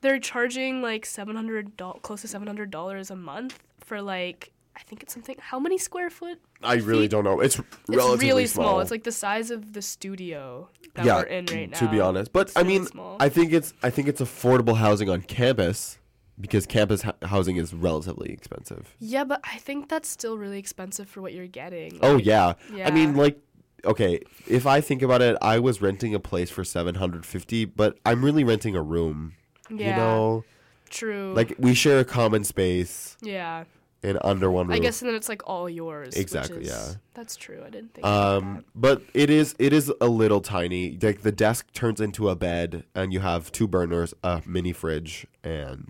they're 0.00 0.18
charging 0.18 0.82
like 0.82 1.06
seven 1.06 1.36
hundred 1.36 1.72
close 2.02 2.22
to 2.22 2.28
seven 2.28 2.46
hundred 2.48 2.70
dollars 2.70 3.10
a 3.10 3.16
month 3.16 3.58
for 3.80 4.02
like 4.02 4.50
I 4.76 4.80
think 4.82 5.02
it's 5.02 5.12
something. 5.14 5.36
How 5.38 5.58
many 5.60 5.78
square 5.78 6.10
foot? 6.10 6.40
I 6.62 6.74
really 6.76 7.02
feet? 7.02 7.10
don't 7.12 7.24
know. 7.24 7.40
It's 7.40 7.58
It's 7.58 7.66
relatively 7.88 8.26
really 8.28 8.46
small. 8.46 8.80
It's 8.80 8.90
like 8.90 9.04
the 9.04 9.12
size 9.12 9.50
of 9.50 9.72
the 9.72 9.82
studio 9.82 10.68
that 10.94 11.04
we're 11.06 11.22
in 11.24 11.46
right 11.46 11.70
now. 11.70 11.78
To 11.78 11.88
be 11.88 12.00
honest, 12.00 12.32
but 12.32 12.48
It's 12.48 12.56
I 12.56 12.62
mean, 12.64 12.86
small. 12.86 13.16
I 13.20 13.28
think 13.28 13.52
it's 13.52 13.74
I 13.82 13.90
think 13.90 14.08
it's 14.08 14.20
affordable 14.20 14.76
housing 14.76 15.08
on 15.08 15.22
campus 15.22 15.98
because 16.40 16.66
campus 16.66 17.02
ho- 17.02 17.12
housing 17.22 17.56
is 17.56 17.74
relatively 17.74 18.30
expensive. 18.32 18.94
Yeah, 18.98 19.24
but 19.24 19.40
I 19.44 19.58
think 19.58 19.88
that's 19.88 20.08
still 20.08 20.38
really 20.38 20.58
expensive 20.58 21.08
for 21.08 21.20
what 21.20 21.32
you're 21.32 21.46
getting. 21.46 21.98
Oh 22.02 22.14
Like, 22.14 22.24
yeah. 22.26 22.54
I 22.84 22.90
mean, 22.90 23.14
like, 23.16 23.38
okay, 23.84 24.20
if 24.46 24.66
I 24.66 24.80
think 24.80 25.02
about 25.02 25.22
it, 25.22 25.36
I 25.42 25.58
was 25.58 25.80
renting 25.82 26.14
a 26.14 26.20
place 26.20 26.50
for 26.50 26.64
seven 26.64 26.94
hundred 26.96 27.26
fifty, 27.26 27.64
but 27.64 27.98
I'm 28.06 28.24
really 28.24 28.44
renting 28.44 28.74
a 28.76 28.82
room. 28.82 29.34
Yeah, 29.70 29.90
You 29.90 29.96
know, 29.96 30.44
true. 30.88 31.32
like 31.34 31.54
we 31.58 31.74
share 31.74 32.00
a 32.00 32.04
common 32.04 32.42
space 32.42 33.16
yeah, 33.22 33.64
and 34.02 34.18
under 34.24 34.50
one 34.50 34.66
roof. 34.66 34.76
I 34.76 34.80
guess 34.80 35.00
and 35.00 35.08
then 35.08 35.14
it's 35.14 35.28
like 35.28 35.42
all 35.46 35.68
yours. 35.70 36.16
Exactly, 36.16 36.62
is- 36.62 36.68
yeah. 36.68 36.94
That's 37.14 37.36
true. 37.36 37.62
I 37.64 37.70
didn't 37.70 37.94
think. 37.94 38.04
Um, 38.06 38.54
that. 38.56 38.64
but 38.74 39.02
it 39.14 39.30
is 39.30 39.54
it 39.58 39.72
is 39.72 39.92
a 40.00 40.08
little 40.08 40.40
tiny. 40.40 40.98
Like 41.00 41.20
the 41.22 41.30
desk 41.30 41.70
turns 41.72 42.00
into 42.00 42.28
a 42.28 42.34
bed, 42.34 42.84
and 42.94 43.12
you 43.12 43.20
have 43.20 43.52
two 43.52 43.68
burners, 43.68 44.12
a 44.24 44.42
mini 44.46 44.72
fridge, 44.72 45.26
and 45.44 45.86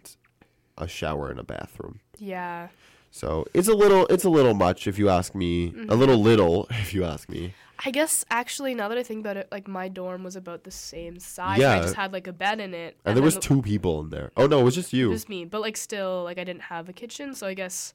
a 0.79 0.87
shower 0.89 1.31
and 1.31 1.39
a 1.41 1.45
bathroom. 1.45 2.01
Yeah. 2.19 2.69
So 3.11 3.47
it's 3.55 3.69
a 3.69 3.75
little 3.75 4.07
it's 4.07 4.25
a 4.25 4.31
little 4.31 4.55
much 4.55 4.87
if 4.87 4.99
you 4.99 5.09
ask 5.09 5.35
me. 5.35 5.71
Mm-hmm. 5.71 5.91
A 5.91 5.95
little 5.95 6.19
little 6.19 6.67
if 6.71 6.95
you 6.95 7.05
ask 7.05 7.29
me. 7.29 7.55
I 7.85 7.91
guess 7.91 8.25
actually, 8.31 8.75
now 8.75 8.89
that 8.89 8.99
I 8.99 9.03
think 9.03 9.21
about 9.21 9.37
it, 9.39 9.49
like 9.51 9.67
my 9.67 9.89
dorm 9.89 10.23
was 10.23 10.37
about 10.37 10.65
the 10.65 10.71
same 10.71 11.19
size. 11.19 11.59
Yeah. 11.59 11.73
I 11.79 11.81
just 11.81 11.95
had 11.95 12.13
like 12.13 12.27
a 12.27 12.33
bed 12.33 12.61
in 12.61 12.75
it, 12.75 12.97
And 13.07 13.17
there 13.17 13.25
was 13.25 13.35
the- 13.37 13.41
two 13.41 13.63
people 13.63 14.01
in 14.01 14.11
there. 14.11 14.31
Oh 14.37 14.47
no, 14.47 14.61
it 14.61 14.65
was 14.65 14.75
just 14.75 14.93
you. 14.93 15.11
Just 15.13 15.29
me, 15.29 15.45
but 15.47 15.61
like 15.63 15.77
still, 15.77 16.23
like 16.25 16.39
I 16.39 16.45
didn't 16.45 16.63
have 16.65 16.89
a 16.89 16.93
kitchen, 16.93 17.35
so 17.35 17.47
I 17.47 17.55
guess 17.55 17.95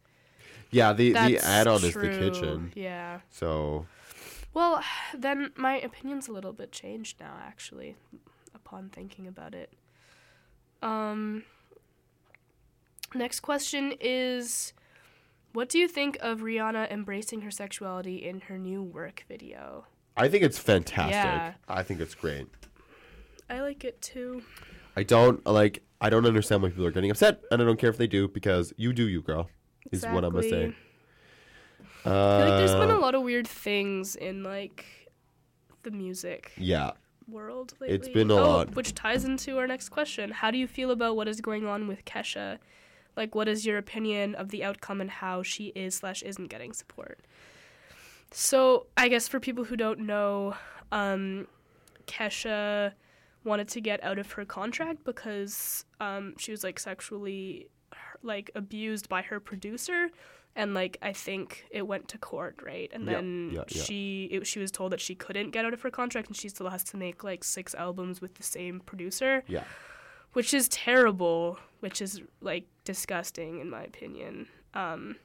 yeah, 0.72 0.92
the 0.94 1.14
the 1.14 1.38
add-on 1.40 1.84
is 1.84 1.94
the 1.94 2.10
kitchen. 2.10 2.74
Yeah. 2.76 3.20
So 3.30 3.86
Well, 4.54 4.84
then 5.18 5.52
my 5.56 5.80
opinion's 5.80 6.28
a 6.28 6.32
little 6.32 6.52
bit 6.54 6.72
changed 6.72 7.20
now, 7.20 7.38
actually, 7.42 7.96
upon 8.54 8.90
thinking 8.90 9.28
about 9.28 9.54
it. 9.54 9.72
Um, 10.82 11.44
next 13.16 13.42
question 13.42 13.94
is 14.00 14.74
What 15.54 15.70
do 15.70 15.80
you 15.80 15.88
think 15.88 16.18
of 16.22 16.40
Rihanna 16.40 16.92
embracing 16.92 17.42
her 17.42 17.52
sexuality 17.52 18.18
in 18.18 18.42
her 18.42 18.58
new 18.58 18.84
work 18.84 19.26
video? 19.28 19.86
I 20.18 20.30
think 20.30 20.44
it's 20.44 20.58
fantastic. 20.58 21.14
Yeah. 21.14 21.54
I 21.68 21.84
think 21.84 22.00
it's 22.00 22.16
great. 22.16 22.48
I 23.50 23.62
like 23.62 23.84
it 23.84 24.02
too. 24.02 24.44
I 24.96 25.04
don't 25.04 25.46
like 25.46 25.84
I 26.02 26.10
don't 26.10 26.26
understand 26.26 26.62
why 26.62 26.70
people 26.70 26.86
are 26.86 26.92
getting 26.92 27.12
upset, 27.12 27.42
and 27.52 27.62
I 27.62 27.66
don't 27.66 27.80
care 27.80 27.90
if 27.90 27.98
they 27.98 28.08
do 28.08 28.28
because 28.28 28.74
you 28.78 28.94
do 28.94 29.08
you, 29.08 29.22
girl. 29.22 29.50
Is 29.92 30.04
what 30.04 30.24
I'm 30.24 30.34
gonna 30.34 30.44
say. 30.44 30.48
Exactly. 30.48 30.76
Feel 32.04 32.40
like 32.40 32.58
there's 32.58 32.72
been 32.76 32.90
a 32.90 32.98
Uh, 32.98 33.00
lot 33.00 33.16
of 33.16 33.24
weird 33.24 33.48
things 33.48 34.16
in 34.16 34.44
like 34.44 34.86
the 35.84 35.92
music 35.92 36.52
yeah. 36.58 36.92
world 37.28 37.74
lately. 37.80 37.96
It's 37.96 38.08
been 38.10 38.30
a 38.32 38.36
oh, 38.36 38.50
lot. 38.50 38.76
Which 38.76 38.94
ties 38.94 39.26
into 39.26 39.58
our 39.58 39.68
next 39.68 39.90
question. 39.90 40.32
How 40.32 40.52
do 40.52 40.58
you 40.58 40.68
feel 40.68 40.92
about 40.92 41.16
what 41.16 41.28
is 41.28 41.42
going 41.42 41.66
on 41.66 41.88
with 41.88 42.06
Kesha? 42.06 42.60
Like, 43.16 43.36
what 43.36 43.48
is 43.48 43.66
your 43.66 43.78
opinion 43.78 44.36
of 44.36 44.50
the 44.50 44.64
outcome 44.64 45.02
and 45.02 45.10
how 45.10 45.44
she 45.44 45.68
is 45.68 45.96
slash 45.96 46.22
isn't 46.22 46.48
getting 46.48 46.74
support? 46.74 47.20
So, 48.32 48.88
I 48.98 49.08
guess 49.08 49.28
for 49.28 49.40
people 49.40 49.64
who 49.64 49.78
don't 49.78 50.00
know, 50.02 50.56
um, 50.92 51.48
Kesha 52.08 52.94
wanted 53.44 53.68
to 53.70 53.82
get 53.82 54.04
out 54.04 54.20
of 54.20 54.32
her 54.34 54.44
contract 54.44 55.04
because 55.04 55.86
um, 56.00 56.34
she 56.38 56.52
was 56.52 56.64
like 56.64 56.80
sexually 56.80 57.70
like 58.24 58.50
abused 58.56 59.08
by 59.08 59.22
her 59.22 59.40
producer 59.40 60.10
and 60.56 60.74
like 60.74 60.98
I 61.02 61.14
think 61.14 61.66
it 61.70 61.86
went 61.86 62.08
to 62.10 62.18
court, 62.18 62.60
right? 62.64 62.90
And 62.94 63.06
Yeah, 63.06 63.14
then 63.14 63.64
she 63.68 64.30
it, 64.32 64.48
she 64.48 64.60
was 64.60 64.72
told 64.72 64.94
that 64.94 65.02
she 65.02 65.14
couldn't 65.14 65.52
get 65.52 65.66
out 65.66 65.74
of 65.74 65.82
her 65.82 65.92
contract, 65.92 66.28
and 66.28 66.36
she 66.36 66.50
still 66.50 66.70
has 66.70 66.84
to 66.86 66.98
make 66.98 67.24
like 67.24 67.44
six 67.44 67.76
albums 67.76 68.22
with 68.22 68.36
the 68.36 68.44
same 68.44 68.80
producer, 68.80 69.44
Yeah. 69.48 69.64
Which 70.36 70.54
is 70.54 70.68
terrible, 70.68 71.58
which 71.80 72.02
is 72.02 72.22
like 72.42 72.66
disgusting 72.84 73.60
in 73.60 73.70
my 73.70 73.84
opinion. 73.84 74.48
Um, 74.74 75.16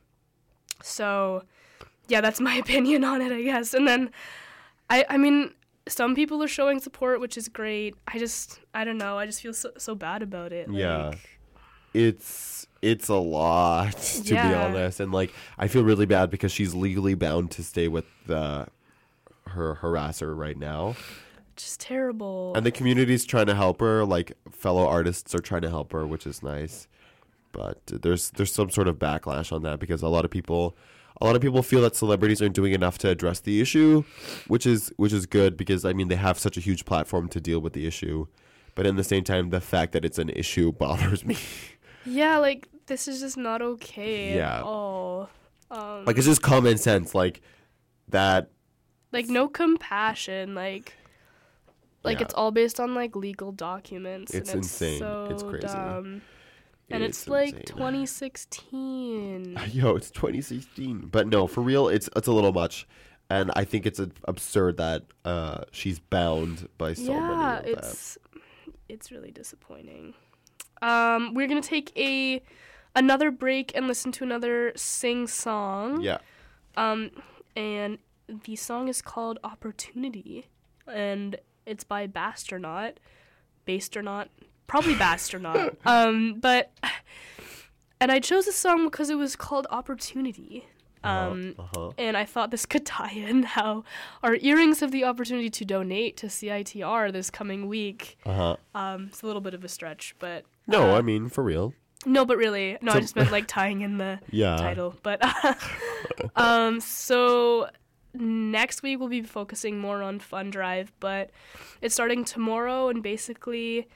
so 0.82 1.42
yeah, 2.08 2.20
that's 2.20 2.40
my 2.40 2.54
opinion 2.64 3.04
on 3.04 3.20
it, 3.20 3.32
I 3.32 3.42
guess. 3.42 3.74
And 3.74 3.86
then 3.86 4.10
I 4.88 5.04
I 5.08 5.16
mean. 5.16 5.52
Some 5.88 6.14
people 6.14 6.40
are 6.42 6.46
showing 6.46 6.78
support, 6.78 7.20
which 7.20 7.36
is 7.36 7.48
great. 7.48 7.96
I 8.06 8.18
just, 8.18 8.60
I 8.74 8.84
don't 8.84 8.98
know. 8.98 9.18
I 9.18 9.26
just 9.26 9.40
feel 9.40 9.54
so, 9.54 9.72
so 9.76 9.96
bad 9.96 10.22
about 10.22 10.52
it. 10.52 10.68
Yeah. 10.70 11.08
Like, 11.08 11.40
it's 11.94 12.66
it's 12.82 13.08
a 13.08 13.14
lot 13.14 13.92
to 14.24 14.30
be 14.30 14.38
honest 14.38 15.00
and 15.00 15.12
like 15.12 15.32
i 15.58 15.66
feel 15.66 15.82
really 15.82 16.06
bad 16.06 16.30
because 16.30 16.52
she's 16.52 16.74
legally 16.74 17.14
bound 17.14 17.50
to 17.50 17.62
stay 17.62 17.88
with 17.88 18.04
the 18.26 18.66
her 19.48 19.76
harasser 19.82 20.36
right 20.36 20.58
now 20.58 20.94
just 21.62 21.80
terrible. 21.80 22.52
and 22.54 22.64
the 22.66 22.70
community's 22.70 23.24
trying 23.24 23.46
to 23.46 23.54
help 23.54 23.80
her 23.80 24.04
like 24.04 24.32
fellow 24.50 24.86
artists 24.86 25.34
are 25.34 25.40
trying 25.40 25.62
to 25.62 25.70
help 25.70 25.92
her 25.92 26.06
which 26.06 26.26
is 26.26 26.42
nice 26.42 26.88
but 27.52 27.78
there's 27.86 28.30
there's 28.30 28.52
some 28.52 28.70
sort 28.70 28.86
of 28.88 28.98
backlash 28.98 29.52
on 29.52 29.62
that 29.62 29.78
because 29.80 30.02
a 30.02 30.08
lot 30.08 30.24
of 30.24 30.30
people 30.30 30.76
a 31.20 31.26
lot 31.26 31.34
of 31.36 31.42
people 31.42 31.62
feel 31.62 31.82
that 31.82 31.94
celebrities 31.96 32.40
aren't 32.40 32.54
doing 32.54 32.72
enough 32.72 32.96
to 32.98 33.08
address 33.08 33.40
the 33.40 33.60
issue 33.60 34.04
which 34.46 34.64
is 34.66 34.92
which 34.96 35.12
is 35.12 35.26
good 35.26 35.56
because 35.56 35.84
i 35.84 35.92
mean 35.92 36.08
they 36.08 36.16
have 36.16 36.38
such 36.38 36.56
a 36.56 36.60
huge 36.60 36.84
platform 36.84 37.28
to 37.28 37.40
deal 37.40 37.60
with 37.60 37.72
the 37.72 37.86
issue 37.86 38.26
but 38.76 38.86
in 38.86 38.96
the 38.96 39.04
same 39.04 39.24
time 39.24 39.50
the 39.50 39.60
fact 39.60 39.92
that 39.92 40.04
it's 40.04 40.18
an 40.18 40.30
issue 40.30 40.70
bothers 40.84 41.24
me 41.24 41.36
Yeah, 42.04 42.38
like 42.38 42.66
this 42.86 43.06
is 43.08 43.20
just 43.20 43.36
not 43.36 43.60
okay 43.62 44.34
Yeah. 44.36 44.58
at 44.58 44.62
all. 44.62 45.28
Um, 45.70 46.04
like 46.06 46.16
it's 46.16 46.26
just 46.26 46.40
common 46.42 46.78
sense 46.78 47.14
like 47.14 47.40
that 48.08 48.50
like 49.12 49.26
no 49.28 49.48
compassion. 49.48 50.54
Like, 50.54 50.94
like 52.02 52.18
Yeah. 52.18 52.24
it's 52.24 52.34
all 52.34 52.50
based 52.50 52.80
on 52.80 52.94
like 52.94 53.14
legal 53.16 53.52
documents. 53.52 54.32
It's 54.34 54.50
and 54.50 54.58
it's 54.58 54.68
insane. 54.68 54.98
So 54.98 55.28
It's 55.30 55.42
crazy. 55.42 55.66
Dumb. 55.66 56.22
And 56.92 57.04
it's, 57.04 57.20
it's 57.22 57.28
like 57.28 57.66
2016. 57.66 59.58
yo 59.72 59.94
it's 59.96 60.10
2016 60.10 61.08
but 61.10 61.28
no 61.28 61.46
for 61.46 61.60
real 61.60 61.88
it's 61.88 62.08
it's 62.16 62.26
a 62.26 62.32
little 62.32 62.52
much 62.52 62.86
and 63.28 63.50
i 63.54 63.64
think 63.64 63.86
it's 63.86 64.00
absurd 64.24 64.76
that 64.76 65.04
uh 65.24 65.62
she's 65.70 65.98
bound 66.00 66.68
by 66.78 66.94
so 66.94 67.12
yeah, 67.12 67.20
many 67.20 67.32
of 67.70 67.76
that. 67.76 67.84
it's 67.86 68.18
it's 68.88 69.12
really 69.12 69.30
disappointing. 69.30 70.14
Um, 70.82 71.34
we're 71.34 71.46
gonna 71.46 71.60
take 71.60 71.96
a 71.96 72.42
another 72.96 73.30
break 73.30 73.70
and 73.76 73.86
listen 73.86 74.10
to 74.12 74.24
another 74.24 74.72
sing 74.74 75.28
song. 75.28 76.00
yeah 76.00 76.18
Um, 76.76 77.10
and 77.54 77.98
the 78.26 78.56
song 78.56 78.88
is 78.88 79.00
called 79.00 79.38
Opportunity, 79.44 80.48
and 80.88 81.36
it's 81.70 81.84
by 81.84 82.06
Bastronaut. 82.06 82.94
Bastronaut? 83.66 84.28
Probably 84.66 84.94
Bastronaut. 84.94 85.76
um, 85.86 86.40
but, 86.40 86.72
and 88.00 88.10
I 88.10 88.18
chose 88.18 88.46
this 88.46 88.56
song 88.56 88.84
because 88.84 89.10
it 89.10 89.16
was 89.16 89.36
called 89.36 89.66
Opportunity. 89.70 90.66
Um, 91.02 91.54
uh-huh 91.58 91.92
and 91.96 92.14
I 92.14 92.26
thought 92.26 92.50
this 92.50 92.66
could 92.66 92.84
tie 92.84 93.12
in 93.12 93.42
how 93.42 93.84
our 94.22 94.34
earrings 94.34 94.80
have 94.80 94.90
the 94.92 95.04
opportunity 95.04 95.48
to 95.48 95.64
donate 95.64 96.18
to 96.18 96.26
CITR 96.26 97.10
this 97.10 97.30
coming 97.30 97.68
week. 97.68 98.18
uh-huh 98.26 98.56
Um, 98.74 99.06
it's 99.08 99.22
a 99.22 99.26
little 99.26 99.40
bit 99.40 99.54
of 99.54 99.64
a 99.64 99.68
stretch, 99.68 100.14
but 100.18 100.44
no 100.66 100.90
uh, 100.92 100.98
i 100.98 101.00
mean 101.00 101.30
for 101.30 101.42
real 101.42 101.72
no, 102.06 102.24
but 102.24 102.38
really, 102.38 102.78
no, 102.80 102.92
I 102.92 103.00
just 103.00 103.14
meant 103.14 103.30
like 103.30 103.46
tying 103.46 103.82
in 103.82 103.98
the 103.98 104.20
yeah 104.30 104.56
title. 104.56 104.94
But 105.02 105.22
um, 106.36 106.80
so 106.80 107.68
next 108.14 108.82
week 108.82 108.98
we'll 108.98 109.08
be 109.08 109.22
focusing 109.22 109.78
more 109.78 110.02
on 110.02 110.18
Fun 110.18 110.50
Drive, 110.50 110.92
but 111.00 111.30
it's 111.80 111.94
starting 111.94 112.24
tomorrow 112.24 112.88
and 112.88 113.02
basically 113.02 113.88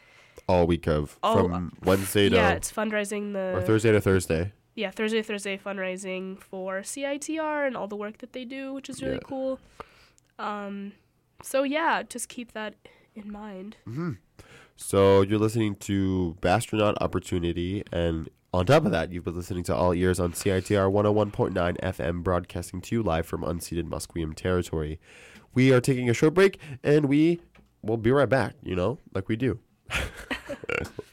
all 0.49 0.67
week 0.67 0.87
of 0.89 1.19
Oh, 1.23 1.49
from 1.49 1.73
wednesday 1.85 2.29
to 2.29 2.35
yeah, 2.37 2.51
it's 2.53 2.71
fundraising 2.73 3.33
the 3.33 3.57
or 3.57 3.63
thursday 3.63 3.93
to 3.93 4.01
thursday 4.01 4.53
yeah 4.75 4.91
Thursday 4.91 5.19
to 5.19 5.23
Thursday 5.23 5.57
fundraising 5.57 6.37
for 6.39 6.81
CITR 6.81 7.67
and 7.67 7.77
all 7.77 7.87
the 7.87 7.95
work 7.95 8.19
that 8.19 8.33
they 8.33 8.45
do, 8.45 8.75
which 8.75 8.89
is 8.91 9.01
really 9.01 9.15
Yeah. 9.23 9.29
cool. 9.29 9.61
Um, 10.37 10.93
so 11.43 11.63
yeah, 11.63 12.03
just 12.03 12.29
keep 12.29 12.53
that 12.55 12.75
in 13.15 13.31
mind. 13.31 13.77
So 14.77 15.23
you're 15.23 15.39
listening 15.39 15.77
to 15.77 16.37
Bastronaut 16.41 16.97
Opportunity, 17.01 17.85
and 17.93 18.29
on 18.55 18.67
top 18.67 18.85
of 18.85 18.93
that, 18.93 19.11
you've 19.11 19.25
been 19.25 19.35
listening 19.35 19.65
to 19.65 19.75
All 19.75 19.93
Ears 19.93 20.21
on 20.21 20.33
CITR 20.33 20.89
101.9 20.89 21.81
FM, 21.81 22.23
broadcasting 22.23 22.81
to 22.83 22.95
you 22.95 23.03
live 23.03 23.27
from 23.27 23.43
unceded 23.43 23.89
Musqueam 23.89 24.33
territory. 24.33 25.01
We 25.55 25.73
are 25.73 25.81
taking 25.81 26.09
a 26.09 26.15
short 26.15 26.35
break, 26.35 26.61
and 26.85 27.07
we 27.07 27.41
will 27.83 27.97
be 27.97 28.13
right 28.13 28.29
back, 28.29 28.55
you 28.63 28.77
know, 28.77 29.01
like 29.13 29.29
we 29.29 29.35
do. 29.35 29.59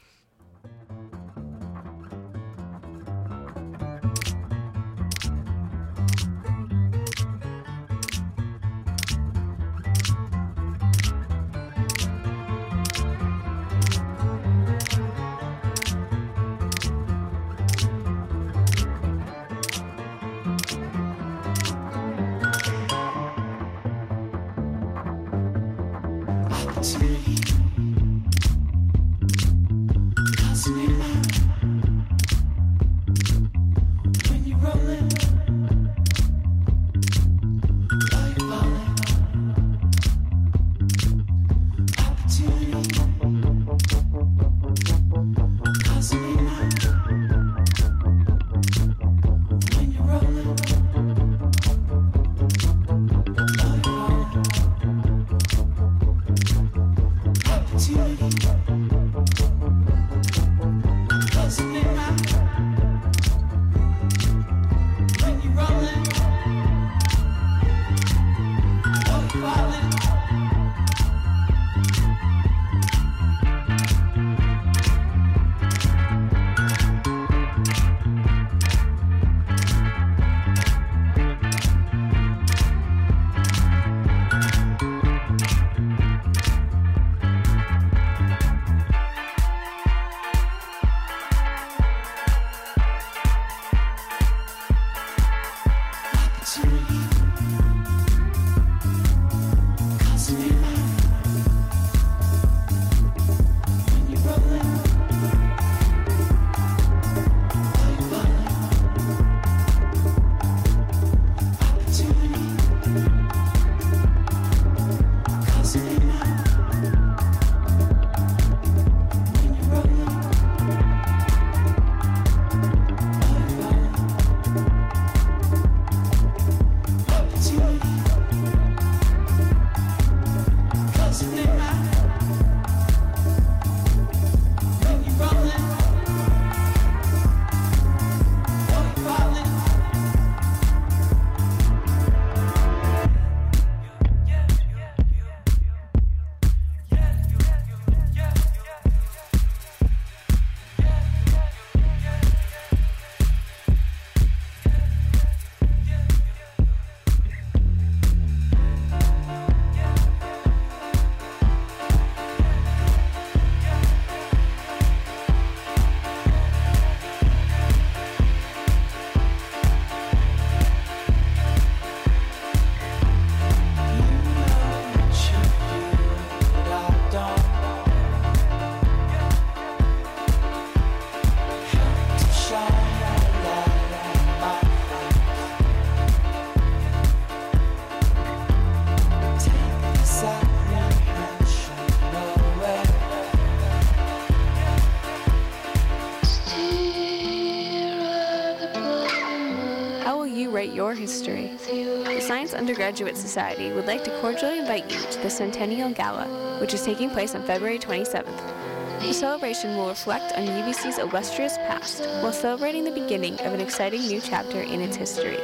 history. 201.02 201.50
The 201.66 202.20
Science 202.20 202.54
Undergraduate 202.54 203.16
Society 203.16 203.72
would 203.72 203.86
like 203.86 204.04
to 204.04 204.20
cordially 204.20 204.60
invite 204.60 204.88
you 204.88 205.00
to 205.10 205.18
the 205.18 205.30
Centennial 205.30 205.90
Gala, 205.90 206.60
which 206.60 206.74
is 206.74 206.82
taking 206.82 207.10
place 207.10 207.34
on 207.34 207.42
February 207.42 207.80
27th. 207.80 209.00
The 209.00 209.12
celebration 209.12 209.76
will 209.76 209.88
reflect 209.88 210.32
on 210.38 210.46
UBC's 210.46 210.98
illustrious 210.98 211.56
past 211.56 212.04
while 212.22 212.32
celebrating 212.32 212.84
the 212.84 212.92
beginning 212.92 213.34
of 213.40 213.52
an 213.52 213.60
exciting 213.60 214.02
new 214.02 214.20
chapter 214.20 214.60
in 214.60 214.80
its 214.80 214.94
history. 214.94 215.38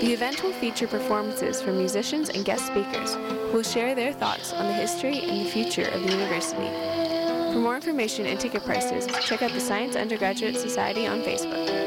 The 0.00 0.12
event 0.12 0.44
will 0.44 0.52
feature 0.52 0.86
performances 0.86 1.60
from 1.60 1.76
musicians 1.76 2.28
and 2.28 2.44
guest 2.44 2.68
speakers 2.68 3.14
who 3.16 3.54
will 3.54 3.64
share 3.64 3.96
their 3.96 4.12
thoughts 4.12 4.52
on 4.52 4.68
the 4.68 4.74
history 4.74 5.18
and 5.18 5.44
the 5.44 5.50
future 5.50 5.88
of 5.88 6.04
the 6.04 6.12
university. 6.12 6.70
For 7.52 7.58
more 7.58 7.74
information 7.74 8.26
and 8.26 8.38
ticket 8.38 8.62
prices, 8.62 9.08
check 9.26 9.42
out 9.42 9.50
the 9.50 9.58
Science 9.58 9.96
Undergraduate 9.96 10.56
Society 10.56 11.08
on 11.08 11.22
Facebook. 11.22 11.77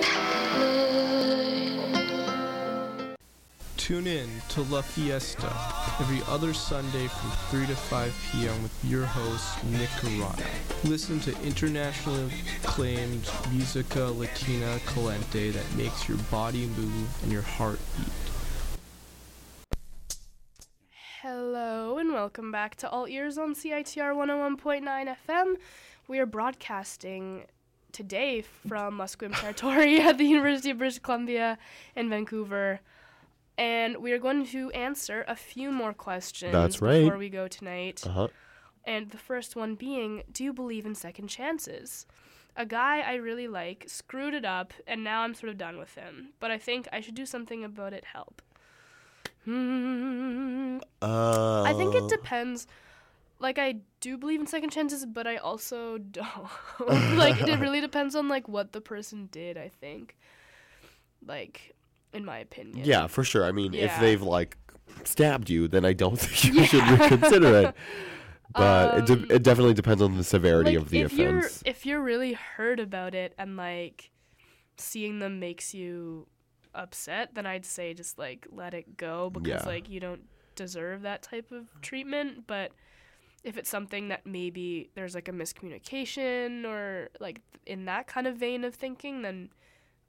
Tune 3.91 4.07
in 4.07 4.29
to 4.47 4.61
La 4.61 4.81
Fiesta 4.81 5.53
every 5.99 6.21
other 6.33 6.53
Sunday 6.53 7.07
from 7.07 7.29
3 7.49 7.67
to 7.67 7.75
5 7.75 8.29
p.m. 8.31 8.63
with 8.63 8.85
your 8.85 9.05
host, 9.05 9.61
Nick 9.65 9.89
Carrata. 9.89 10.45
Listen 10.85 11.19
to 11.19 11.37
internationally 11.41 12.31
acclaimed 12.63 13.29
Musica 13.51 14.05
Latina 14.05 14.79
Calente 14.85 15.51
that 15.51 15.75
makes 15.75 16.07
your 16.07 16.17
body 16.31 16.67
move 16.67 17.23
and 17.23 17.33
your 17.33 17.41
heart 17.41 17.79
beat. 17.97 19.75
Hello 21.21 21.97
and 21.97 22.13
welcome 22.13 22.49
back 22.49 22.77
to 22.77 22.89
All 22.89 23.09
Ears 23.09 23.37
on 23.37 23.53
CITR 23.53 24.15
101.9 24.15 25.15
FM. 25.27 25.55
We 26.07 26.19
are 26.19 26.25
broadcasting 26.25 27.43
today 27.91 28.45
from 28.65 28.99
Musqueam 28.99 29.37
Territory 29.37 29.99
at 29.99 30.17
the 30.17 30.23
University 30.23 30.69
of 30.69 30.77
British 30.77 30.99
Columbia 30.99 31.57
in 31.97 32.09
Vancouver. 32.09 32.79
And 33.57 33.97
we 33.97 34.11
are 34.11 34.17
going 34.17 34.45
to 34.47 34.71
answer 34.71 35.23
a 35.27 35.35
few 35.35 35.71
more 35.71 35.93
questions 35.93 36.51
That's 36.51 36.81
right. 36.81 37.03
before 37.03 37.17
we 37.17 37.29
go 37.29 37.47
tonight. 37.47 38.03
Uh 38.05 38.09
huh. 38.09 38.27
And 38.85 39.11
the 39.11 39.17
first 39.17 39.55
one 39.55 39.75
being 39.75 40.23
Do 40.31 40.43
you 40.43 40.53
believe 40.53 40.85
in 40.85 40.95
second 40.95 41.27
chances? 41.27 42.05
A 42.55 42.65
guy 42.65 42.99
I 42.99 43.15
really 43.15 43.47
like 43.47 43.85
screwed 43.87 44.33
it 44.33 44.43
up, 44.43 44.73
and 44.85 45.03
now 45.03 45.21
I'm 45.21 45.33
sort 45.33 45.49
of 45.51 45.57
done 45.57 45.77
with 45.77 45.95
him. 45.95 46.29
But 46.39 46.51
I 46.51 46.57
think 46.57 46.87
I 46.91 46.99
should 46.99 47.15
do 47.15 47.25
something 47.25 47.63
about 47.63 47.93
it. 47.93 48.03
Help. 48.05 48.41
Hmm. 49.45 50.79
Uh, 51.01 51.63
I 51.63 51.73
think 51.73 51.95
it 51.95 52.07
depends. 52.07 52.67
Like 53.39 53.57
I 53.57 53.77
do 54.01 54.17
believe 54.17 54.39
in 54.39 54.47
second 54.47 54.71
chances, 54.71 55.05
but 55.05 55.25
I 55.27 55.37
also 55.37 55.97
don't. 56.19 57.17
like 57.17 57.41
it 57.41 57.59
really 57.59 57.81
depends 57.89 58.15
on 58.15 58.27
like 58.27 58.47
what 58.47 58.71
the 58.73 58.81
person 58.81 59.29
did. 59.31 59.57
I 59.57 59.69
think. 59.69 60.17
Like, 61.25 61.75
in 62.13 62.25
my 62.25 62.39
opinion. 62.39 62.85
Yeah, 62.85 63.07
for 63.07 63.23
sure. 63.23 63.45
I 63.45 63.51
mean, 63.51 63.73
if 63.73 63.81
Yeah. 63.91 63.99
they've 63.99 64.21
like 64.21 64.57
stabbed 65.03 65.49
you, 65.49 65.67
then 65.67 65.85
I 65.85 65.93
don't 65.93 66.15
think 66.19 66.53
you 66.55 66.65
should 66.65 66.87
reconsider 66.87 67.55
it. 67.69 67.75
But 68.53 68.95
it, 68.97 69.09
Um, 69.09 69.21
de- 69.27 69.35
it 69.35 69.43
definitely 69.43 69.73
depends 69.75 70.01
on 70.01 70.17
the 70.17 70.25
severity 70.25 70.71
Like, 70.71 70.79
of 70.85 70.89
the 70.89 70.99
if 71.01 71.13
you're 71.13 71.37
offense. 71.39 71.63
if 71.65 71.85
you're 71.85 72.01
really 72.01 72.33
hurt 72.33 72.81
about 72.81 73.15
it 73.15 73.33
and 73.37 73.55
like 73.55 74.11
seeing 74.75 75.19
them 75.19 75.39
makes 75.39 75.73
you 75.73 76.27
upset, 76.75 77.33
then 77.33 77.45
I'd 77.45 77.65
say 77.65 77.93
just 77.93 78.19
like 78.19 78.45
let 78.51 78.73
it 78.73 78.97
go 78.97 79.29
because 79.29 79.61
Yeah. 79.63 79.65
like 79.65 79.87
you 79.87 80.01
don't 80.01 80.23
deserve 80.55 81.03
that 81.03 81.21
type 81.21 81.49
of 81.53 81.67
treatment. 81.81 82.45
But 82.45 82.73
if 83.45 83.55
it's 83.55 83.69
something 83.69 84.09
that 84.09 84.25
maybe 84.27 84.89
there's 84.95 85.15
like 85.15 85.29
a 85.29 85.31
miscommunication 85.31 86.65
or 86.65 87.07
like 87.21 87.39
in 87.65 87.85
that 87.85 88.07
kind 88.07 88.27
of 88.27 88.35
vein 88.35 88.65
of 88.65 88.75
thinking, 88.75 89.21
then 89.21 89.49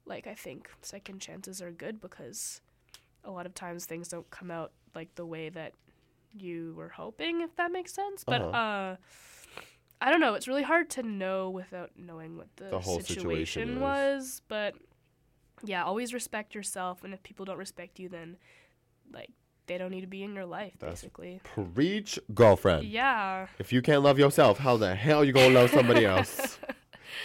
like 0.05 0.27
I 0.27 0.35
think 0.35 0.69
second 0.81 1.19
chances 1.19 1.61
are 1.61 1.71
good 1.71 2.01
because 2.01 2.61
a 3.23 3.31
lot 3.31 3.45
of 3.45 3.53
times 3.53 3.85
things 3.85 4.07
don't 4.09 4.29
come 4.29 4.51
out 4.51 4.71
like 4.95 5.15
the 5.15 5.25
way 5.25 5.49
that 5.49 5.73
you 6.35 6.73
were 6.75 6.89
hoping, 6.89 7.41
if 7.41 7.55
that 7.55 7.71
makes 7.71 7.93
sense. 7.93 8.23
But 8.23 8.41
Uh-huh. 8.41 8.57
uh 8.57 8.95
I 10.01 10.11
don't 10.11 10.19
know. 10.19 10.33
It's 10.33 10.49
really 10.49 10.63
hard 10.63 10.89
to 10.91 11.03
know 11.03 11.49
without 11.49 11.91
knowing 11.95 12.35
what 12.35 12.47
the, 12.57 12.65
The 12.65 12.79
whole 12.79 12.99
situation 12.99 13.69
is. 13.75 13.79
was. 13.79 14.41
But 14.49 14.75
yeah, 15.63 15.85
always 15.85 16.13
respect 16.13 16.53
yourself, 16.53 17.05
and 17.05 17.13
if 17.13 17.23
people 17.23 17.45
don't 17.45 17.57
respect 17.57 17.99
you, 17.99 18.09
then 18.09 18.35
like 19.13 19.29
they 19.67 19.77
don't 19.77 19.91
need 19.91 20.01
to 20.01 20.07
be 20.07 20.21
in 20.23 20.35
your 20.35 20.45
life, 20.45 20.73
That's- 20.79 20.99
basically. 21.01 21.39
Preach, 21.73 22.19
girlfriend. 22.33 22.85
Yeah. 22.85 23.47
If 23.59 23.71
you 23.71 23.81
can't 23.81 24.03
love 24.03 24.19
yourself, 24.19 24.57
how 24.59 24.75
the 24.75 24.93
hell 24.93 25.23
you 25.23 25.31
gonna 25.31 25.53
love 25.53 25.69
somebody 25.69 26.03
else? 26.13 26.59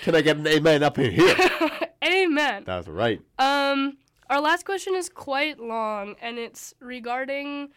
Can 0.02 0.14
I 0.14 0.20
get 0.20 0.36
an 0.36 0.46
amen 0.46 0.84
up 0.84 0.98
in 1.00 1.10
here? 1.10 1.34
Amen. 2.04 2.64
That's 2.64 2.88
right. 2.88 3.20
Um, 3.38 3.98
our 4.30 4.40
last 4.40 4.64
question 4.64 4.94
is 4.94 5.08
quite 5.08 5.58
long, 5.58 6.14
and 6.20 6.38
it's 6.38 6.74
regarding 6.80 7.70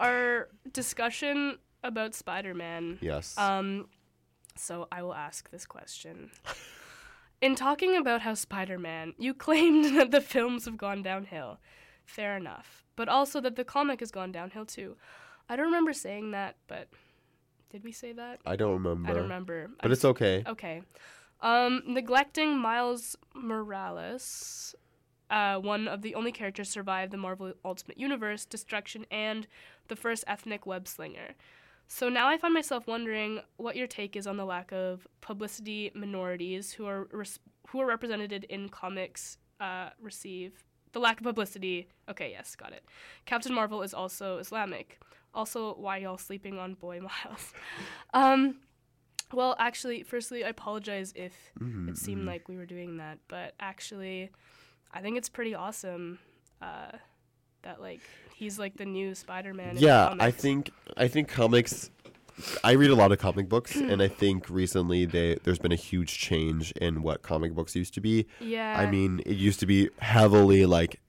our 0.00 0.48
discussion 0.72 1.58
about 1.82 2.14
Spider-Man. 2.14 2.98
Yes. 3.00 3.36
Um, 3.36 3.88
so 4.56 4.88
I 4.90 5.02
will 5.02 5.14
ask 5.14 5.50
this 5.50 5.66
question. 5.66 6.30
In 7.40 7.54
talking 7.54 7.96
about 7.96 8.22
how 8.22 8.34
Spider 8.34 8.78
Man, 8.78 9.14
you 9.16 9.32
claimed 9.32 9.84
that 9.96 10.10
the 10.10 10.20
films 10.20 10.64
have 10.64 10.76
gone 10.76 11.02
downhill. 11.02 11.58
Fair 12.04 12.36
enough. 12.36 12.84
But 12.96 13.08
also 13.08 13.40
that 13.42 13.54
the 13.54 13.64
comic 13.64 14.00
has 14.00 14.10
gone 14.10 14.32
downhill 14.32 14.66
too. 14.66 14.96
I 15.48 15.54
don't 15.54 15.66
remember 15.66 15.92
saying 15.92 16.32
that, 16.32 16.56
but 16.66 16.88
did 17.70 17.84
we 17.84 17.92
say 17.92 18.12
that? 18.12 18.40
I 18.44 18.56
don't 18.56 18.72
remember. 18.72 19.08
I 19.08 19.12
don't 19.12 19.22
remember. 19.22 19.70
But 19.80 19.90
I 19.90 19.92
it's 19.92 20.04
okay. 20.04 20.42
Okay. 20.46 20.82
Um, 21.40 21.82
neglecting 21.86 22.58
Miles 22.58 23.16
Morales, 23.34 24.74
uh, 25.30 25.58
one 25.58 25.86
of 25.86 26.02
the 26.02 26.14
only 26.14 26.32
characters 26.32 26.68
to 26.68 26.72
survive 26.72 27.10
the 27.10 27.16
Marvel 27.16 27.52
Ultimate 27.64 27.98
Universe, 27.98 28.44
destruction, 28.44 29.06
and 29.10 29.46
the 29.88 29.96
first 29.96 30.24
ethnic 30.26 30.66
web 30.66 30.88
slinger. 30.88 31.34
So 31.86 32.08
now 32.08 32.28
I 32.28 32.36
find 32.36 32.52
myself 32.52 32.86
wondering 32.86 33.40
what 33.56 33.76
your 33.76 33.86
take 33.86 34.16
is 34.16 34.26
on 34.26 34.36
the 34.36 34.44
lack 34.44 34.72
of 34.72 35.06
publicity 35.20 35.90
minorities 35.94 36.72
who 36.72 36.86
are 36.86 37.08
res- 37.12 37.38
who 37.68 37.80
are 37.80 37.86
represented 37.86 38.44
in 38.44 38.68
comics 38.68 39.38
uh, 39.60 39.90
receive 40.00 40.64
the 40.92 40.98
lack 40.98 41.18
of 41.20 41.24
publicity. 41.24 41.88
Okay, 42.08 42.30
yes, 42.30 42.56
got 42.56 42.72
it. 42.72 42.84
Captain 43.26 43.54
Marvel 43.54 43.82
is 43.82 43.94
also 43.94 44.38
Islamic. 44.38 44.98
Also, 45.34 45.74
why 45.74 45.98
y'all 45.98 46.18
sleeping 46.18 46.58
on 46.58 46.74
Boy 46.74 47.00
Miles? 47.24 47.52
um, 48.12 48.56
well, 49.32 49.56
actually, 49.58 50.02
firstly, 50.02 50.44
I 50.44 50.48
apologize 50.48 51.12
if 51.16 51.32
Mm-hmm, 51.60 51.90
it 51.90 51.98
seemed 51.98 52.26
like 52.26 52.48
we 52.48 52.56
were 52.56 52.66
doing 52.66 52.98
that, 52.98 53.18
but 53.28 53.54
actually, 53.60 54.30
I 54.92 55.00
think 55.00 55.18
it's 55.18 55.28
pretty 55.28 55.54
awesome 55.54 56.18
uh, 56.62 56.92
that 57.62 57.80
like 57.80 58.00
he's 58.34 58.58
like 58.58 58.76
the 58.76 58.86
new 58.86 59.14
Spider-Man. 59.14 59.76
in 59.76 59.82
Yeah, 59.82 60.14
I 60.18 60.30
think 60.30 60.70
I 60.96 61.08
think 61.08 61.28
comics. 61.28 61.90
I 62.62 62.72
read 62.72 62.90
a 62.90 62.94
lot 62.94 63.10
of 63.10 63.18
comic 63.18 63.48
books, 63.48 63.74
and 63.74 64.00
I 64.00 64.06
think 64.06 64.48
recently 64.48 65.04
they 65.04 65.38
there's 65.42 65.58
been 65.58 65.72
a 65.72 65.76
huge 65.76 66.18
change 66.18 66.70
in 66.72 67.02
what 67.02 67.22
comic 67.22 67.52
books 67.54 67.74
used 67.74 67.94
to 67.94 68.00
be. 68.00 68.26
Yeah. 68.40 68.76
I 68.78 68.86
mean, 68.88 69.20
it 69.26 69.36
used 69.36 69.58
to 69.60 69.66
be 69.66 69.90
heavily 69.98 70.64
like 70.64 71.00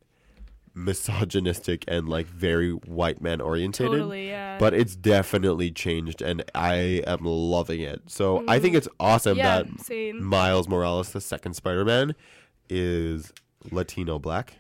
misogynistic 0.86 1.84
and 1.88 2.08
like 2.10 2.26
very 2.28 2.72
white 2.72 3.22
man 3.22 3.42
orientated. 3.42 3.92
totally. 4.00 4.28
Yeah. 4.30 4.58
But 4.58 4.74
it's 4.74 4.96
definitely 4.96 5.72
changed, 5.72 6.22
and 6.22 6.44
I 6.56 7.04
am 7.08 7.20
loving 7.24 7.82
it. 7.82 8.02
So 8.08 8.44
I 8.48 8.60
think 8.60 8.76
it's 8.76 8.88
awesome 9.00 9.36
Mm. 9.36 9.38
yeah, 9.38 9.62
that 9.64 9.82
same. 9.82 10.24
Miles 10.24 10.68
Morales, 10.68 11.12
the 11.12 11.22
second 11.22 11.54
Spider-Man, 11.54 12.16
is 12.70 13.32
Latino 13.72 14.20
black, 14.20 14.56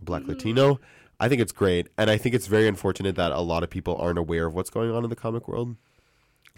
black 0.00 0.22
Mm-hmm. 0.22 0.30
Latino. 0.32 0.80
I 1.20 1.28
think 1.28 1.40
it's 1.40 1.52
great, 1.52 1.88
and 1.96 2.10
I 2.10 2.16
think 2.16 2.34
it's 2.34 2.46
very 2.48 2.66
unfortunate 2.66 3.14
that 3.16 3.32
a 3.32 3.40
lot 3.40 3.62
of 3.62 3.70
people 3.70 3.96
aren't 3.96 4.18
aware 4.18 4.46
of 4.46 4.54
what's 4.54 4.70
going 4.70 4.90
on 4.90 5.04
in 5.04 5.10
the 5.10 5.16
comic 5.16 5.46
world. 5.46 5.76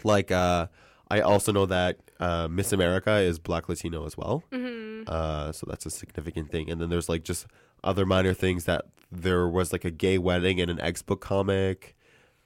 Like, 0.03 0.31
uh, 0.31 0.67
I 1.11 1.21
also 1.21 1.53
know 1.53 1.67
that 1.67 1.99
uh, 2.21 2.49
Miss 2.51 2.73
America 2.73 3.13
is 3.17 3.39
black 3.39 3.69
Latino 3.69 4.07
as 4.07 4.17
well, 4.17 4.43
Mm-hmm. 4.53 5.05
uh, 5.07 5.53
so 5.53 5.67
that's 5.69 5.87
a 5.87 5.91
significant 5.91 6.51
thing. 6.51 6.71
And 6.71 6.81
then 6.81 6.89
there's 6.91 7.09
like 7.09 7.23
just 7.25 7.47
other 7.85 8.05
minor 8.07 8.35
things 8.35 8.65
that 8.65 8.87
there 9.13 9.47
was 9.49 9.73
like 9.73 9.85
a 9.85 9.91
gay 9.91 10.19
wedding 10.19 10.59
in 10.59 10.69
an 10.71 10.81
X 10.81 11.03
book 11.03 11.21
comic. 11.21 11.95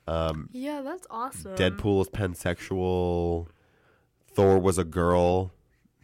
Um, 0.07 0.49
Yeah, 0.53 0.83
that's 0.83 1.07
awesome. 1.11 1.55
Deadpool 1.57 1.99
was 1.99 2.09
pansexual. 2.09 3.47
Thor 4.35 4.59
was 4.59 4.79
a 4.79 4.85
girl. 4.85 5.53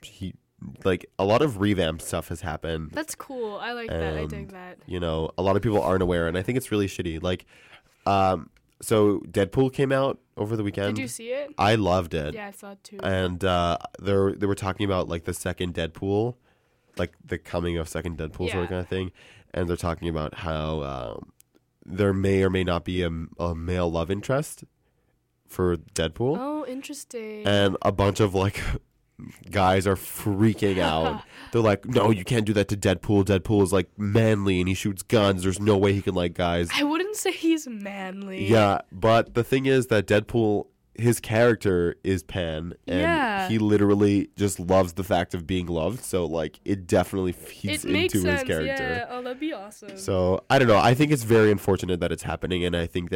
He 0.03 0.35
like 0.85 1.07
a 1.19 1.25
lot 1.25 1.43
of 1.43 1.61
revamp 1.61 2.01
stuff 2.01 2.29
has 2.29 2.41
happened. 2.41 2.91
That's 2.93 3.15
cool. 3.15 3.57
I 3.57 3.73
like 3.73 3.89
that. 3.91 4.17
I 4.17 4.27
dig 4.27 4.49
that. 4.53 4.79
You 4.87 5.01
know, 5.01 5.31
a 5.37 5.43
lot 5.43 5.57
of 5.57 5.63
people 5.63 5.83
aren't 5.83 6.03
aware, 6.03 6.29
and 6.29 6.37
I 6.39 6.43
think 6.43 6.57
it's 6.57 6.71
really 6.73 6.87
shitty. 6.87 7.23
Like, 7.23 7.45
um, 8.07 8.51
so 8.81 9.21
Deadpool 9.21 9.73
came 9.73 9.93
out 9.93 10.19
over 10.37 10.57
the 10.57 10.63
weekend. 10.63 10.97
Did 10.97 11.03
you 11.03 11.09
see 11.09 11.31
it? 11.31 11.55
I 11.59 11.77
loved 11.77 12.15
it, 12.15 12.35
Yeah, 12.35 12.49
I 12.49 12.51
saw 12.51 12.73
it 12.73 12.85
too. 12.85 12.99
and 13.03 13.45
uh, 13.45 13.79
they 14.01 14.13
they 14.35 14.47
were 14.47 14.55
talking 14.55 14.85
about 14.85 15.09
like 15.09 15.25
the 15.25 15.35
second 15.35 15.75
Deadpool, 15.75 16.35
like 16.97 17.15
the 17.25 17.39
coming 17.39 17.79
of 17.79 17.89
second 17.89 18.19
Deadpool 18.19 18.51
sort 18.51 18.65
of 18.65 18.69
kind 18.69 18.81
of 18.81 18.89
thing, 18.89 19.13
and 19.55 19.69
they're 19.69 19.77
talking 19.77 20.09
about 20.09 20.35
how 20.35 20.83
um, 20.83 21.33
there 21.85 22.13
may 22.13 22.43
or 22.43 22.51
may 22.51 22.65
not 22.65 22.85
be 22.85 23.03
a, 23.03 23.11
a 23.39 23.55
male 23.55 23.91
love 23.91 24.11
interest 24.11 24.65
for 25.47 25.77
Deadpool 25.77 26.37
oh, 26.39 26.67
interesting. 26.67 27.47
and 27.47 27.77
a 27.83 27.93
bunch 27.93 28.21
of 28.21 28.35
like 28.35 28.63
guys 29.51 29.87
are 29.87 29.97
freaking 29.97 30.79
out. 30.79 31.23
They're 31.53 31.63
like, 31.63 31.87
"No, 31.87 32.11
you 32.11 32.25
can't 32.25 32.45
do 32.45 32.53
that 32.55 32.69
to 32.69 32.77
Deadpool. 32.77 33.25
Deadpool 33.25 33.63
is 33.63 33.73
like 33.73 33.89
manly 33.99 34.61
and 34.61 34.69
he 34.69 34.75
shoots 34.75 35.03
guns. 35.03 35.43
There's 35.43 35.61
no 35.61 35.77
way 35.77 35.93
he 35.93 36.03
can 36.03 36.15
like 36.15 36.35
guys." 36.35 36.69
I 36.75 36.83
wouldn't 36.83 37.17
say 37.17 37.33
he's 37.33 37.67
manly. 37.67 38.47
Yeah, 38.49 38.81
but 38.93 39.35
the 39.35 39.45
thing 39.45 39.67
is 39.67 39.87
that 39.89 40.07
Deadpool, 40.07 40.67
his 40.99 41.21
character 41.21 41.95
is 42.05 42.23
Pan, 42.23 42.73
and 42.87 43.01
Yeah. 43.01 43.49
he 43.49 43.59
literally 43.59 44.31
just 44.37 44.59
loves 44.59 44.95
the 44.95 45.05
fact 45.05 45.35
of 45.35 45.47
being 45.47 45.67
loved. 45.67 46.03
So 46.05 46.25
like, 46.27 46.59
it 46.65 46.87
definitely 46.87 47.33
feeds 47.33 47.85
it 47.85 47.91
makes 47.91 48.15
into 48.15 48.27
sense. 48.27 48.41
his 48.41 48.49
character. 48.49 48.83
Yeah. 48.83 49.07
Oh, 49.11 49.23
that'd 49.23 49.39
be 49.41 49.53
awesome. 49.53 49.97
So 49.99 50.43
I 50.51 50.59
don't 50.59 50.69
know. 50.69 50.79
I 50.79 50.95
think 50.95 51.13
it's 51.13 51.23
very 51.25 51.51
unfortunate 51.51 52.01
that 52.01 52.13
it's 52.13 52.23
happening, 52.25 52.65
and 52.65 52.75
I 52.77 52.87
think 52.87 53.11
that 53.11 53.15